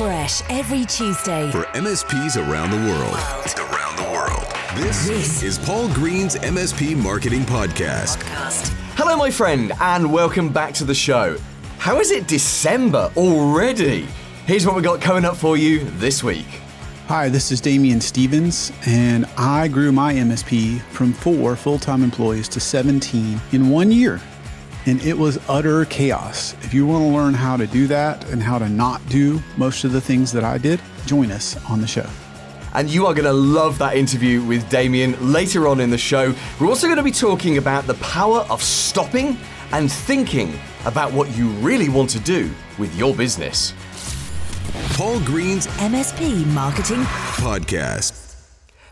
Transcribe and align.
fresh 0.00 0.40
every 0.48 0.86
Tuesday 0.86 1.50
for 1.50 1.64
MSPs 1.74 2.38
around 2.38 2.70
the 2.70 2.76
world. 2.90 3.16
Around 3.70 3.96
the 3.98 4.10
world. 4.10 4.46
This, 4.82 5.06
This. 5.06 5.42
is 5.42 5.58
Paul 5.58 5.92
Green's 5.92 6.36
MSP 6.36 6.96
Marketing 6.96 7.42
Podcast. 7.42 8.16
Podcast. 8.16 8.68
Hello, 8.96 9.14
my 9.18 9.30
friend, 9.30 9.72
and 9.78 10.10
welcome 10.10 10.50
back 10.50 10.72
to 10.72 10.84
the 10.84 10.94
show. 10.94 11.36
How 11.76 12.00
is 12.00 12.12
it 12.12 12.26
December 12.26 13.12
already? 13.14 14.06
Here's 14.46 14.64
what 14.66 14.74
we 14.74 14.80
got 14.80 15.02
coming 15.02 15.26
up 15.26 15.36
for 15.36 15.58
you 15.58 15.80
this 15.98 16.24
week. 16.24 16.46
Hi, 17.08 17.28
this 17.28 17.52
is 17.52 17.60
Damien 17.60 18.00
Stevens, 18.00 18.72
and 18.86 19.26
I 19.36 19.68
grew 19.68 19.92
my 19.92 20.14
MSP 20.14 20.80
from 20.80 21.12
four 21.12 21.56
full 21.56 21.78
time 21.78 22.02
employees 22.02 22.48
to 22.48 22.58
17 22.60 23.38
in 23.52 23.68
one 23.68 23.92
year. 23.92 24.18
And 24.86 25.02
it 25.02 25.16
was 25.16 25.38
utter 25.48 25.84
chaos. 25.86 26.54
If 26.62 26.72
you 26.72 26.86
want 26.86 27.02
to 27.02 27.08
learn 27.08 27.34
how 27.34 27.56
to 27.56 27.66
do 27.66 27.86
that 27.88 28.28
and 28.30 28.42
how 28.42 28.58
to 28.58 28.68
not 28.68 29.06
do 29.08 29.40
most 29.56 29.84
of 29.84 29.92
the 29.92 30.00
things 30.00 30.32
that 30.32 30.44
I 30.44 30.58
did, 30.58 30.80
join 31.06 31.30
us 31.30 31.62
on 31.68 31.80
the 31.80 31.86
show. 31.86 32.08
And 32.72 32.88
you 32.88 33.06
are 33.06 33.14
going 33.14 33.24
to 33.24 33.32
love 33.32 33.78
that 33.78 33.96
interview 33.96 34.42
with 34.42 34.68
Damien 34.70 35.32
later 35.32 35.66
on 35.66 35.80
in 35.80 35.90
the 35.90 35.98
show. 35.98 36.34
We're 36.58 36.68
also 36.68 36.86
going 36.86 36.98
to 36.98 37.02
be 37.02 37.10
talking 37.10 37.58
about 37.58 37.86
the 37.86 37.94
power 37.94 38.40
of 38.48 38.62
stopping 38.62 39.36
and 39.72 39.90
thinking 39.90 40.58
about 40.84 41.12
what 41.12 41.36
you 41.36 41.48
really 41.60 41.88
want 41.88 42.10
to 42.10 42.20
do 42.20 42.50
with 42.78 42.94
your 42.96 43.14
business. 43.14 43.74
Paul 44.94 45.20
Green's 45.20 45.66
MSP 45.66 46.46
Marketing 46.46 47.02
Podcast. 47.36 48.09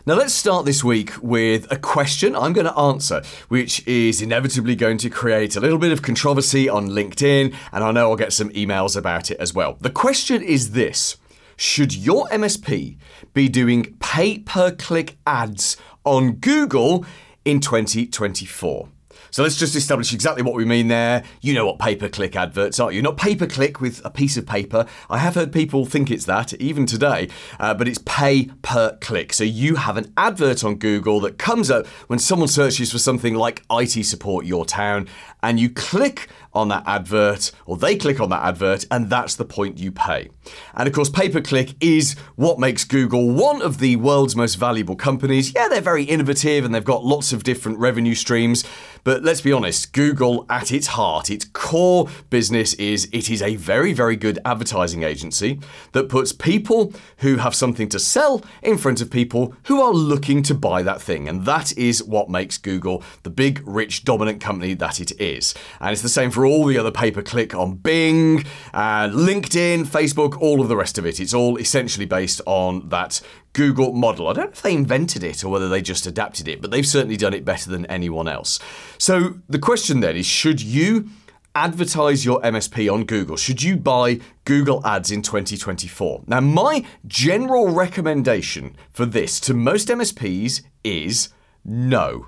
Now, 0.09 0.15
let's 0.15 0.33
start 0.33 0.65
this 0.65 0.83
week 0.83 1.11
with 1.21 1.71
a 1.71 1.75
question 1.75 2.35
I'm 2.35 2.51
going 2.51 2.65
to 2.65 2.75
answer, 2.75 3.21
which 3.47 3.87
is 3.87 4.23
inevitably 4.23 4.75
going 4.75 4.97
to 4.97 5.09
create 5.11 5.55
a 5.55 5.59
little 5.59 5.77
bit 5.77 5.91
of 5.91 6.01
controversy 6.01 6.67
on 6.67 6.89
LinkedIn, 6.89 7.53
and 7.71 7.83
I 7.83 7.91
know 7.91 8.09
I'll 8.09 8.15
get 8.15 8.33
some 8.33 8.49
emails 8.49 8.97
about 8.97 9.29
it 9.29 9.37
as 9.39 9.53
well. 9.53 9.77
The 9.79 9.91
question 9.91 10.41
is 10.41 10.71
this 10.71 11.17
Should 11.57 11.95
your 11.95 12.25
MSP 12.29 12.97
be 13.35 13.49
doing 13.49 13.97
pay 13.99 14.39
per 14.39 14.71
click 14.71 15.15
ads 15.27 15.77
on 16.03 16.37
Google 16.37 17.05
in 17.45 17.59
2024? 17.59 18.89
So 19.31 19.43
let's 19.43 19.57
just 19.57 19.75
establish 19.75 20.13
exactly 20.13 20.43
what 20.43 20.55
we 20.55 20.65
mean 20.65 20.87
there. 20.87 21.23
You 21.41 21.53
know 21.53 21.65
what 21.65 21.79
pay 21.79 21.95
per 21.95 22.09
click 22.09 22.35
adverts 22.35 22.79
are. 22.79 22.91
You're 22.91 23.03
not 23.03 23.17
pay 23.17 23.35
per 23.35 23.47
click 23.47 23.79
with 23.79 24.01
a 24.03 24.09
piece 24.09 24.37
of 24.37 24.45
paper. 24.45 24.85
I 25.09 25.19
have 25.19 25.35
heard 25.35 25.51
people 25.51 25.85
think 25.85 26.09
it's 26.09 26.25
that, 26.25 26.53
even 26.55 26.85
today, 26.85 27.29
uh, 27.59 27.73
but 27.73 27.87
it's 27.87 27.99
pay 28.05 28.49
per 28.61 28.97
click. 29.01 29.33
So 29.33 29.43
you 29.43 29.75
have 29.75 29.97
an 29.97 30.11
advert 30.17 30.63
on 30.63 30.75
Google 30.75 31.19
that 31.21 31.37
comes 31.37 31.69
up 31.69 31.87
when 32.07 32.19
someone 32.19 32.47
searches 32.47 32.91
for 32.91 32.99
something 32.99 33.35
like 33.35 33.63
IT 33.71 34.03
support 34.05 34.45
your 34.45 34.65
town, 34.65 35.07
and 35.43 35.59
you 35.59 35.69
click 35.69 36.27
on 36.53 36.69
that 36.69 36.83
advert, 36.85 37.51
or 37.65 37.77
they 37.77 37.95
click 37.95 38.19
on 38.19 38.29
that 38.29 38.43
advert, 38.43 38.85
and 38.91 39.09
that's 39.09 39.35
the 39.35 39.45
point 39.45 39.77
you 39.77 39.91
pay. 39.91 40.29
And 40.73 40.87
of 40.87 40.93
course, 40.93 41.09
pay 41.09 41.29
per 41.29 41.41
click 41.41 41.75
is 41.79 42.15
what 42.35 42.59
makes 42.59 42.83
Google 42.83 43.29
one 43.31 43.61
of 43.61 43.79
the 43.79 43.95
world's 43.97 44.35
most 44.35 44.55
valuable 44.55 44.95
companies. 44.95 45.53
Yeah, 45.53 45.67
they're 45.67 45.81
very 45.81 46.03
innovative 46.03 46.65
and 46.65 46.73
they've 46.73 46.83
got 46.83 47.03
lots 47.03 47.31
of 47.33 47.43
different 47.43 47.79
revenue 47.79 48.15
streams, 48.15 48.63
but 49.03 49.23
let's 49.23 49.41
be 49.41 49.51
honest, 49.51 49.93
Google 49.93 50.45
at 50.49 50.71
its 50.71 50.87
heart, 50.87 51.29
its 51.29 51.45
core 51.45 52.09
business 52.29 52.73
is 52.75 53.09
it 53.11 53.29
is 53.29 53.41
a 53.41 53.55
very, 53.55 53.93
very 53.93 54.15
good 54.15 54.39
advertising 54.45 55.03
agency 55.03 55.59
that 55.93 56.09
puts 56.09 56.31
people 56.31 56.93
who 57.17 57.37
have 57.37 57.55
something 57.55 57.87
to 57.89 57.99
sell 57.99 58.43
in 58.61 58.77
front 58.77 59.01
of 59.01 59.09
people 59.09 59.55
who 59.63 59.81
are 59.81 59.93
looking 59.93 60.43
to 60.43 60.53
buy 60.53 60.83
that 60.83 61.01
thing. 61.01 61.27
And 61.27 61.45
that 61.45 61.77
is 61.77 62.03
what 62.03 62.29
makes 62.29 62.57
Google 62.57 63.03
the 63.23 63.29
big, 63.29 63.61
rich, 63.65 64.03
dominant 64.03 64.41
company 64.41 64.73
that 64.75 64.99
it 64.99 65.19
is. 65.19 65.53
And 65.79 65.91
it's 65.91 66.01
the 66.01 66.09
same 66.09 66.31
for 66.31 66.45
all 66.45 66.48
the 66.49 66.77
other 66.77 66.91
pay 66.91 67.11
per 67.11 67.21
click 67.21 67.53
on 67.53 67.75
Bing, 67.75 68.43
uh, 68.73 69.07
LinkedIn, 69.09 69.85
Facebook, 69.85 70.41
all 70.41 70.61
of 70.61 70.67
the 70.67 70.75
rest 70.75 70.97
of 70.97 71.05
it. 71.05 71.19
It's 71.19 71.33
all 71.33 71.57
essentially 71.57 72.05
based 72.05 72.41
on 72.45 72.89
that 72.89 73.21
Google 73.53 73.93
model. 73.93 74.27
I 74.27 74.33
don't 74.33 74.45
know 74.45 74.51
if 74.51 74.61
they 74.61 74.73
invented 74.73 75.23
it 75.23 75.43
or 75.43 75.49
whether 75.49 75.69
they 75.69 75.81
just 75.81 76.05
adapted 76.07 76.47
it, 76.47 76.61
but 76.61 76.71
they've 76.71 76.85
certainly 76.85 77.17
done 77.17 77.33
it 77.33 77.45
better 77.45 77.69
than 77.69 77.85
anyone 77.85 78.27
else. 78.27 78.59
So 78.97 79.39
the 79.47 79.59
question 79.59 79.99
then 79.99 80.15
is 80.15 80.25
should 80.25 80.61
you 80.61 81.09
advertise 81.55 82.25
your 82.25 82.41
MSP 82.41 82.91
on 82.91 83.05
Google? 83.05 83.37
Should 83.37 83.63
you 83.63 83.77
buy 83.77 84.19
Google 84.45 84.85
ads 84.85 85.11
in 85.11 85.21
2024? 85.21 86.23
Now, 86.27 86.39
my 86.39 86.85
general 87.07 87.69
recommendation 87.69 88.75
for 88.91 89.05
this 89.05 89.39
to 89.41 89.53
most 89.53 89.87
MSPs 89.87 90.61
is 90.83 91.29
no. 91.65 92.27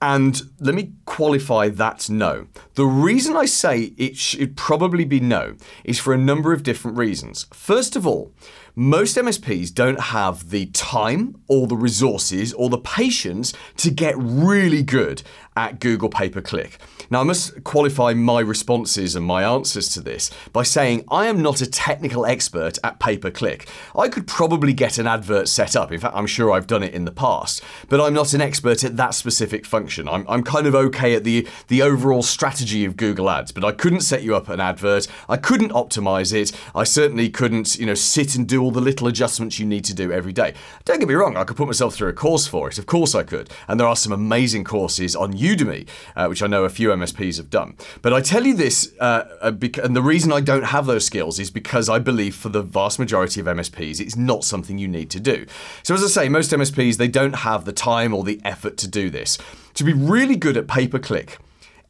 And 0.00 0.42
let 0.60 0.74
me 0.74 0.92
qualify 1.06 1.68
that 1.70 2.10
no. 2.10 2.48
The 2.74 2.86
reason 2.86 3.36
I 3.36 3.44
say 3.44 3.92
it 3.96 4.16
should 4.16 4.56
probably 4.56 5.04
be 5.04 5.20
no 5.20 5.54
is 5.84 6.00
for 6.00 6.12
a 6.12 6.18
number 6.18 6.52
of 6.52 6.64
different 6.64 6.98
reasons. 6.98 7.46
First 7.52 7.94
of 7.94 8.04
all, 8.04 8.32
most 8.74 9.16
MSPs 9.16 9.72
don't 9.72 10.00
have 10.00 10.50
the 10.50 10.66
time 10.66 11.40
or 11.46 11.68
the 11.68 11.76
resources 11.76 12.52
or 12.52 12.68
the 12.68 12.78
patience 12.78 13.52
to 13.76 13.90
get 13.92 14.16
really 14.18 14.82
good 14.82 15.22
at 15.56 15.78
Google 15.78 16.08
pay 16.08 16.28
per 16.28 16.40
click. 16.40 16.78
Now, 17.10 17.20
I 17.20 17.22
must 17.22 17.62
qualify 17.62 18.14
my 18.14 18.40
responses 18.40 19.14
and 19.14 19.24
my 19.24 19.44
answers 19.44 19.88
to 19.90 20.00
this 20.00 20.32
by 20.52 20.64
saying 20.64 21.04
I 21.08 21.26
am 21.26 21.40
not 21.40 21.60
a 21.60 21.70
technical 21.70 22.26
expert 22.26 22.78
at 22.82 22.98
pay 22.98 23.16
per 23.16 23.30
click. 23.30 23.68
I 23.94 24.08
could 24.08 24.26
probably 24.26 24.72
get 24.72 24.98
an 24.98 25.06
advert 25.06 25.46
set 25.46 25.76
up. 25.76 25.92
In 25.92 26.00
fact, 26.00 26.16
I'm 26.16 26.26
sure 26.26 26.50
I've 26.50 26.66
done 26.66 26.82
it 26.82 26.94
in 26.94 27.04
the 27.04 27.12
past, 27.12 27.62
but 27.88 28.00
I'm 28.00 28.14
not 28.14 28.34
an 28.34 28.40
expert 28.40 28.82
at 28.82 28.96
that 28.96 29.14
specific 29.14 29.64
function. 29.64 30.08
I'm, 30.08 30.26
I'm 30.28 30.42
kind 30.42 30.66
of 30.66 30.74
okay 30.74 31.14
at 31.14 31.22
the, 31.22 31.46
the 31.68 31.82
overall 31.82 32.24
strategy 32.24 32.63
of 32.64 32.96
Google 32.96 33.28
Ads, 33.28 33.52
but 33.52 33.64
I 33.64 33.72
couldn't 33.72 34.00
set 34.00 34.22
you 34.22 34.34
up 34.34 34.48
an 34.48 34.60
advert. 34.60 35.06
I 35.28 35.36
couldn't 35.36 35.70
optimize 35.70 36.32
it. 36.32 36.52
I 36.74 36.84
certainly 36.84 37.28
couldn't, 37.28 37.76
you 37.76 37.86
know, 37.86 37.94
sit 37.94 38.34
and 38.34 38.48
do 38.48 38.62
all 38.62 38.70
the 38.70 38.80
little 38.80 39.06
adjustments 39.06 39.58
you 39.58 39.66
need 39.66 39.84
to 39.84 39.94
do 39.94 40.10
every 40.10 40.32
day. 40.32 40.54
Don't 40.84 40.98
get 40.98 41.08
me 41.08 41.14
wrong, 41.14 41.36
I 41.36 41.44
could 41.44 41.56
put 41.56 41.66
myself 41.66 41.94
through 41.94 42.08
a 42.08 42.12
course 42.14 42.46
for 42.46 42.68
it. 42.68 42.78
Of 42.78 42.86
course 42.86 43.14
I 43.14 43.22
could. 43.22 43.50
And 43.68 43.78
there 43.78 43.86
are 43.86 43.96
some 43.96 44.12
amazing 44.12 44.64
courses 44.64 45.14
on 45.14 45.34
Udemy, 45.34 45.86
uh, 46.16 46.26
which 46.26 46.42
I 46.42 46.46
know 46.46 46.64
a 46.64 46.68
few 46.68 46.88
MSPs 46.88 47.36
have 47.36 47.50
done. 47.50 47.76
But 48.02 48.12
I 48.12 48.20
tell 48.20 48.46
you 48.46 48.54
this, 48.54 48.94
uh, 49.00 49.24
uh, 49.40 49.52
and 49.82 49.94
the 49.94 50.02
reason 50.02 50.32
I 50.32 50.40
don't 50.40 50.64
have 50.64 50.86
those 50.86 51.04
skills 51.04 51.38
is 51.38 51.50
because 51.50 51.88
I 51.88 51.98
believe 51.98 52.34
for 52.34 52.48
the 52.48 52.62
vast 52.62 52.98
majority 52.98 53.40
of 53.40 53.46
MSPs, 53.46 54.00
it's 54.00 54.16
not 54.16 54.44
something 54.44 54.78
you 54.78 54.88
need 54.88 55.10
to 55.10 55.20
do. 55.20 55.46
So 55.82 55.94
as 55.94 56.02
I 56.02 56.08
say, 56.08 56.28
most 56.28 56.50
MSPs, 56.50 56.96
they 56.96 57.08
don't 57.08 57.36
have 57.36 57.64
the 57.64 57.72
time 57.72 58.14
or 58.14 58.24
the 58.24 58.40
effort 58.44 58.76
to 58.78 58.88
do 58.88 59.10
this. 59.10 59.38
To 59.74 59.84
be 59.84 59.92
really 59.92 60.36
good 60.36 60.56
at 60.56 60.68
pay 60.68 60.86
per 60.86 60.98
click, 60.98 61.38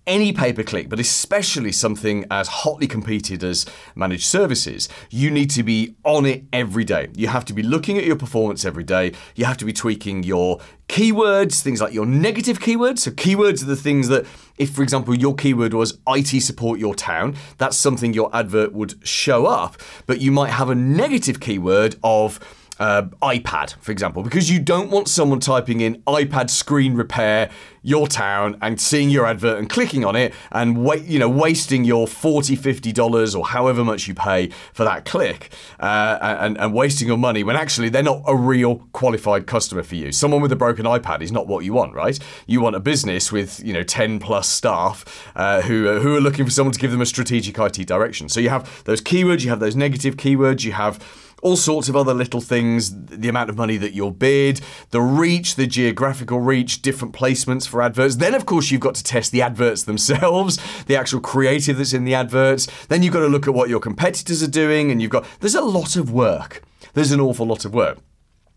any 0.07 0.33
pay 0.33 0.53
per 0.53 0.63
click, 0.63 0.89
but 0.89 1.01
especially 1.01 1.73
something 1.73 2.25
as 2.31 2.49
hotly 2.49 2.87
competed 2.87 3.43
as 3.43 3.67
managed 3.95 4.27
services, 4.27 4.89
you 5.11 5.31
need 5.31 5.51
to 5.51 5.63
be 5.63 5.97
on 6.05 6.27
it 6.27 6.45
every 6.53 6.85
day. 6.85 7.09
You 7.15 7.29
have 7.29 7.45
to 7.47 7.53
be 7.53 7.63
looking 7.63 7.97
at 7.99 8.05
your 8.05 8.17
performance 8.17 8.65
every 8.65 8.85
day. 8.85 9.13
You 9.35 9.45
have 9.45 9.57
to 9.59 9.65
be 9.65 9.73
tweaking 9.73 10.23
your 10.23 10.61
keywords, 10.89 11.63
things 11.63 11.81
like 11.81 11.95
your 11.95 12.07
negative 12.07 12.59
keywords. 12.59 13.01
So, 13.01 13.11
keywords 13.11 13.63
are 13.63 13.67
the 13.67 13.77
things 13.77 14.09
that, 14.09 14.27
if 14.59 14.71
for 14.71 14.83
example, 14.83 15.15
your 15.15 15.35
keyword 15.35 15.75
was 15.75 15.99
IT 16.07 16.41
support 16.43 16.79
your 16.79 16.95
town, 16.95 17.37
that's 17.59 17.77
something 17.77 18.13
your 18.13 18.35
advert 18.35 18.73
would 18.73 19.07
show 19.07 19.47
up, 19.47 19.77
but 20.07 20.21
you 20.21 20.31
might 20.31 20.51
have 20.51 20.71
a 20.71 20.75
negative 20.75 21.41
keyword 21.41 21.97
of 22.03 22.41
uh, 22.79 23.03
iPad, 23.23 23.75
for 23.81 23.93
example, 23.93 24.23
because 24.23 24.51
you 24.51 24.59
don't 24.59 24.91
want 24.91 25.09
someone 25.09 25.41
typing 25.41 25.81
in 25.81 26.03
iPad 26.07 26.51
screen 26.51 26.95
repair 26.95 27.51
your 27.83 28.09
town 28.09 28.57
and 28.63 28.81
seeing 28.81 29.11
your 29.11 29.27
advert 29.27 29.59
and 29.59 29.69
clicking 29.69 30.05
on 30.05 30.17
it 30.17 30.33
and 30.51 30.83
wait, 30.85 31.05
you 31.05 31.19
know, 31.19 31.29
wasting 31.29 31.85
your 31.85 32.09
40 32.09 32.57
50 32.57 32.93
dollars 32.93 33.35
or 33.35 33.47
however 33.47 33.85
much 33.85 34.09
you 34.09 34.15
pay 34.15 34.49
for 34.73 34.85
that 34.85 35.05
click 35.05 35.53
uh, 35.81 36.19
and, 36.41 36.59
and 36.59 36.73
wasting 36.73 37.07
your 37.07 37.19
money 37.19 37.45
when 37.45 37.57
actually 37.57 37.91
they're 37.91 38.03
not 38.03 38.23
a 38.27 38.35
real 38.35 38.77
qualified 38.93 39.47
customer 39.47 39.83
for 39.83 39.97
you. 39.97 40.11
Someone 40.11 40.41
with 40.41 40.51
a 40.51 40.57
broken 40.57 40.87
iPad 40.87 41.21
is 41.21 41.31
not 41.31 41.47
what 41.47 41.65
you 41.65 41.75
want, 41.75 41.95
right? 41.95 42.19
You 42.47 42.63
want 42.63 42.75
a 42.75 42.81
business 42.81 43.31
with 43.31 43.63
you 43.63 43.75
know 43.75 43.83
10 43.83 44.19
plus 44.19 44.49
staff 44.49 45.31
uh, 45.37 45.61
who 45.61 45.87
are, 45.89 46.01
who 46.01 46.17
are 46.17 46.21
looking 46.21 46.47
for 46.47 46.51
someone 46.51 46.73
to 46.73 46.79
give 46.79 46.91
them 46.91 47.03
a 47.03 47.07
strategic 47.07 47.59
IT 47.59 47.87
direction. 47.87 48.29
So 48.31 48.41
you 48.41 48.49
have 48.49 48.85
those 48.85 49.03
keywords, 49.03 49.43
you 49.43 49.51
have 49.51 49.61
those 49.61 49.77
negative 49.77 50.17
keywords, 50.17 50.65
you 50.65 50.73
have 50.73 50.99
all 51.45 51.57
sorts 51.57 51.91
of 51.91 51.95
other 51.95 52.15
little 52.15 52.41
things 52.41 52.93
the 53.07 53.29
amount 53.29 53.51
of 53.51 53.57
money 53.57 53.77
that 53.77 53.93
you'll 53.93 54.11
bid, 54.11 54.61
the 54.91 55.01
reach, 55.01 55.55
the 55.55 55.67
geographical 55.67 56.41
reach, 56.41 56.83
different 56.83 57.15
placements 57.15 57.69
for 57.69 57.83
adverts. 57.83 58.17
Then, 58.17 58.35
of 58.35 58.47
course, 58.47 58.71
you've 58.71 58.81
got 58.81 58.95
to 58.97 59.05
test 59.05 59.31
the 59.31 59.43
adverts 59.43 59.85
themselves, 59.85 60.59
the 60.87 60.97
actual 60.97 61.21
creative 61.21 61.77
that's 61.77 61.93
in 61.93 62.05
the 62.05 62.15
adverts. 62.15 62.67
Then 62.87 63.03
you've 63.03 63.13
got 63.13 63.21
to 63.21 63.29
look 63.29 63.47
at 63.47 63.55
what 63.55 63.69
your 63.69 63.79
competitors 63.79 64.43
are 64.43 64.51
doing, 64.51 64.91
and 64.91 65.01
you've 65.01 65.11
got 65.11 65.27
there's 65.41 65.55
a 65.55 65.61
lot 65.61 65.97
of 65.97 66.11
work. 66.11 66.63
There's 66.95 67.13
an 67.13 67.21
awful 67.21 67.47
lot 67.47 67.65
of 67.65 67.75
work. 67.75 67.99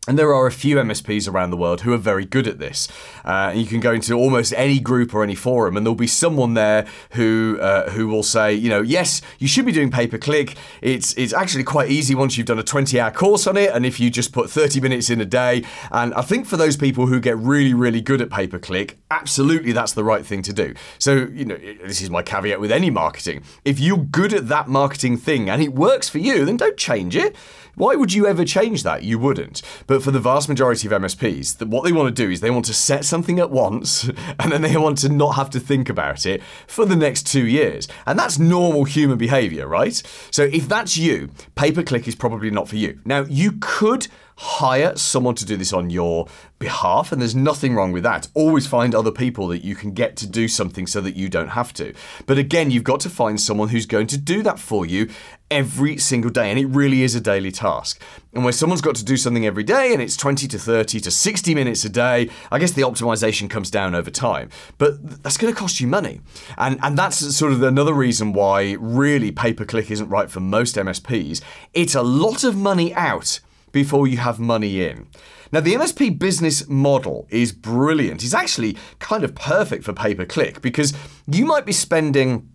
And 0.07 0.17
there 0.17 0.33
are 0.33 0.47
a 0.47 0.51
few 0.51 0.77
MSPs 0.77 1.29
around 1.29 1.49
the 1.49 1.57
world 1.57 1.81
who 1.81 1.93
are 1.93 1.97
very 1.97 2.23
good 2.23 2.47
at 2.47 2.59
this. 2.59 2.87
Uh, 3.25 3.51
you 3.53 3.65
can 3.65 3.81
go 3.81 3.91
into 3.91 4.13
almost 4.13 4.53
any 4.55 4.79
group 4.79 5.13
or 5.13 5.21
any 5.21 5.35
forum, 5.35 5.75
and 5.75 5.85
there'll 5.85 5.95
be 5.95 6.07
someone 6.07 6.53
there 6.53 6.87
who 7.11 7.57
uh, 7.59 7.89
who 7.89 8.07
will 8.07 8.23
say, 8.23 8.53
you 8.53 8.69
know, 8.69 8.81
yes, 8.81 9.21
you 9.37 9.49
should 9.49 9.65
be 9.65 9.73
doing 9.73 9.91
pay 9.91 10.07
per 10.07 10.17
click. 10.17 10.55
It's 10.81 11.13
it's 11.17 11.33
actually 11.33 11.65
quite 11.65 11.91
easy 11.91 12.15
once 12.15 12.37
you've 12.37 12.47
done 12.47 12.59
a 12.59 12.63
20 12.63 12.97
hour 12.99 13.11
course 13.11 13.47
on 13.47 13.57
it, 13.57 13.69
and 13.71 13.85
if 13.85 13.99
you 13.99 14.09
just 14.09 14.31
put 14.31 14.49
30 14.49 14.79
minutes 14.79 15.09
in 15.09 15.19
a 15.19 15.25
day. 15.25 15.63
And 15.91 16.13
I 16.13 16.21
think 16.21 16.47
for 16.47 16.55
those 16.55 16.77
people 16.77 17.07
who 17.07 17.19
get 17.19 17.37
really 17.37 17.73
really 17.73 17.99
good 17.99 18.21
at 18.21 18.29
pay 18.29 18.47
per 18.47 18.59
click, 18.59 18.97
absolutely 19.11 19.73
that's 19.73 19.91
the 19.91 20.05
right 20.05 20.25
thing 20.25 20.41
to 20.43 20.53
do. 20.53 20.73
So 20.99 21.27
you 21.33 21.43
know, 21.43 21.57
this 21.57 22.01
is 22.01 22.09
my 22.09 22.21
caveat 22.21 22.61
with 22.61 22.71
any 22.71 22.89
marketing. 22.89 23.43
If 23.65 23.77
you're 23.77 23.97
good 23.97 24.33
at 24.33 24.47
that 24.47 24.69
marketing 24.69 25.17
thing 25.17 25.49
and 25.49 25.61
it 25.61 25.73
works 25.73 26.07
for 26.07 26.19
you, 26.19 26.45
then 26.45 26.55
don't 26.55 26.77
change 26.77 27.17
it. 27.17 27.35
Why 27.77 27.95
would 27.95 28.11
you 28.11 28.25
ever 28.25 28.43
change 28.43 28.81
that? 28.81 29.03
You 29.03 29.19
wouldn't. 29.19 29.61
But 29.85 30.01
for 30.01 30.09
the 30.09 30.19
vast 30.19 30.49
majority 30.49 30.87
of 30.87 30.93
MSPs, 30.93 31.63
what 31.67 31.83
they 31.83 31.91
want 31.91 32.07
to 32.13 32.23
do 32.23 32.31
is 32.31 32.41
they 32.41 32.49
want 32.49 32.65
to 32.65 32.73
set 32.73 33.05
something 33.05 33.37
at 33.39 33.51
once 33.51 34.09
and 34.39 34.51
then 34.51 34.63
they 34.63 34.75
want 34.75 34.97
to 34.99 35.09
not 35.09 35.35
have 35.35 35.51
to 35.51 35.59
think 35.59 35.87
about 35.87 36.25
it 36.25 36.41
for 36.65 36.85
the 36.85 36.95
next 36.95 37.27
two 37.27 37.45
years. 37.45 37.87
And 38.07 38.17
that's 38.17 38.39
normal 38.39 38.85
human 38.85 39.19
behavior, 39.19 39.67
right? 39.67 40.01
So 40.31 40.45
if 40.45 40.67
that's 40.67 40.97
you, 40.97 41.29
pay 41.53 41.71
per 41.71 41.83
click 41.83 42.07
is 42.07 42.15
probably 42.15 42.49
not 42.49 42.67
for 42.67 42.77
you. 42.77 42.99
Now, 43.05 43.25
you 43.29 43.53
could 43.59 44.07
hire 44.37 44.95
someone 44.95 45.33
to 45.35 45.45
do 45.45 45.57
this 45.57 45.73
on 45.73 45.89
your 45.89 46.27
behalf, 46.59 47.11
and 47.11 47.19
there's 47.19 47.35
nothing 47.35 47.73
wrong 47.73 47.91
with 47.91 48.03
that. 48.03 48.27
Always 48.33 48.67
find 48.67 48.93
other 48.93 49.11
people 49.11 49.47
that 49.47 49.63
you 49.63 49.75
can 49.75 49.91
get 49.91 50.15
to 50.17 50.27
do 50.27 50.47
something 50.47 50.85
so 50.85 51.01
that 51.01 51.15
you 51.15 51.27
don't 51.27 51.49
have 51.49 51.73
to. 51.73 51.93
But 52.25 52.37
again, 52.37 52.71
you've 52.71 52.83
got 52.83 52.99
to 53.01 53.09
find 53.09 53.41
someone 53.41 53.69
who's 53.69 53.85
going 53.85 54.07
to 54.07 54.17
do 54.17 54.43
that 54.43 54.59
for 54.59 54.85
you 54.85 55.09
every 55.49 55.97
single 55.97 56.29
day, 56.29 56.51
and 56.51 56.59
it 56.59 56.67
really 56.67 57.01
is 57.01 57.15
a 57.15 57.21
daily 57.21 57.51
task. 57.51 58.01
And 58.33 58.43
when 58.43 58.53
someone's 58.53 58.81
got 58.81 58.95
to 58.97 59.05
do 59.05 59.17
something 59.17 59.45
every 59.45 59.63
day 59.63 59.91
and 59.91 60.01
it's 60.01 60.15
20 60.15 60.47
to 60.49 60.59
30 60.59 60.99
to 60.99 61.09
60 61.09 61.55
minutes 61.55 61.83
a 61.83 61.89
day, 61.89 62.29
I 62.51 62.59
guess 62.59 62.71
the 62.71 62.83
optimization 62.83 63.49
comes 63.49 63.71
down 63.71 63.95
over 63.95 64.11
time. 64.11 64.49
But 64.77 65.23
that's 65.23 65.37
going 65.37 65.51
to 65.51 65.59
cost 65.59 65.79
you 65.79 65.87
money. 65.87 66.21
And, 66.57 66.77
and 66.83 66.95
that's 66.95 67.35
sort 67.35 67.53
of 67.53 67.63
another 67.63 67.93
reason 67.93 68.33
why 68.33 68.73
really 68.79 69.31
pay 69.31 69.53
per 69.53 69.65
click 69.65 69.89
isn't 69.89 70.09
right 70.09 70.29
for 70.29 70.41
most 70.41 70.75
MSPs. 70.75 71.41
It's 71.73 71.95
a 71.95 72.03
lot 72.03 72.43
of 72.43 72.55
money 72.55 72.93
out 72.93 73.39
before 73.83 74.07
you 74.07 74.17
have 74.17 74.39
money 74.39 74.83
in. 74.83 75.07
Now, 75.51 75.59
the 75.59 75.75
MSP 75.75 76.17
business 76.17 76.67
model 76.67 77.27
is 77.29 77.51
brilliant. 77.51 78.23
It's 78.23 78.33
actually 78.33 78.75
kind 78.97 79.23
of 79.23 79.35
perfect 79.35 79.83
for 79.83 79.93
pay 79.93 80.15
per 80.15 80.25
click 80.25 80.61
because 80.61 80.93
you 81.27 81.45
might 81.45 81.65
be 81.65 81.71
spending 81.71 82.49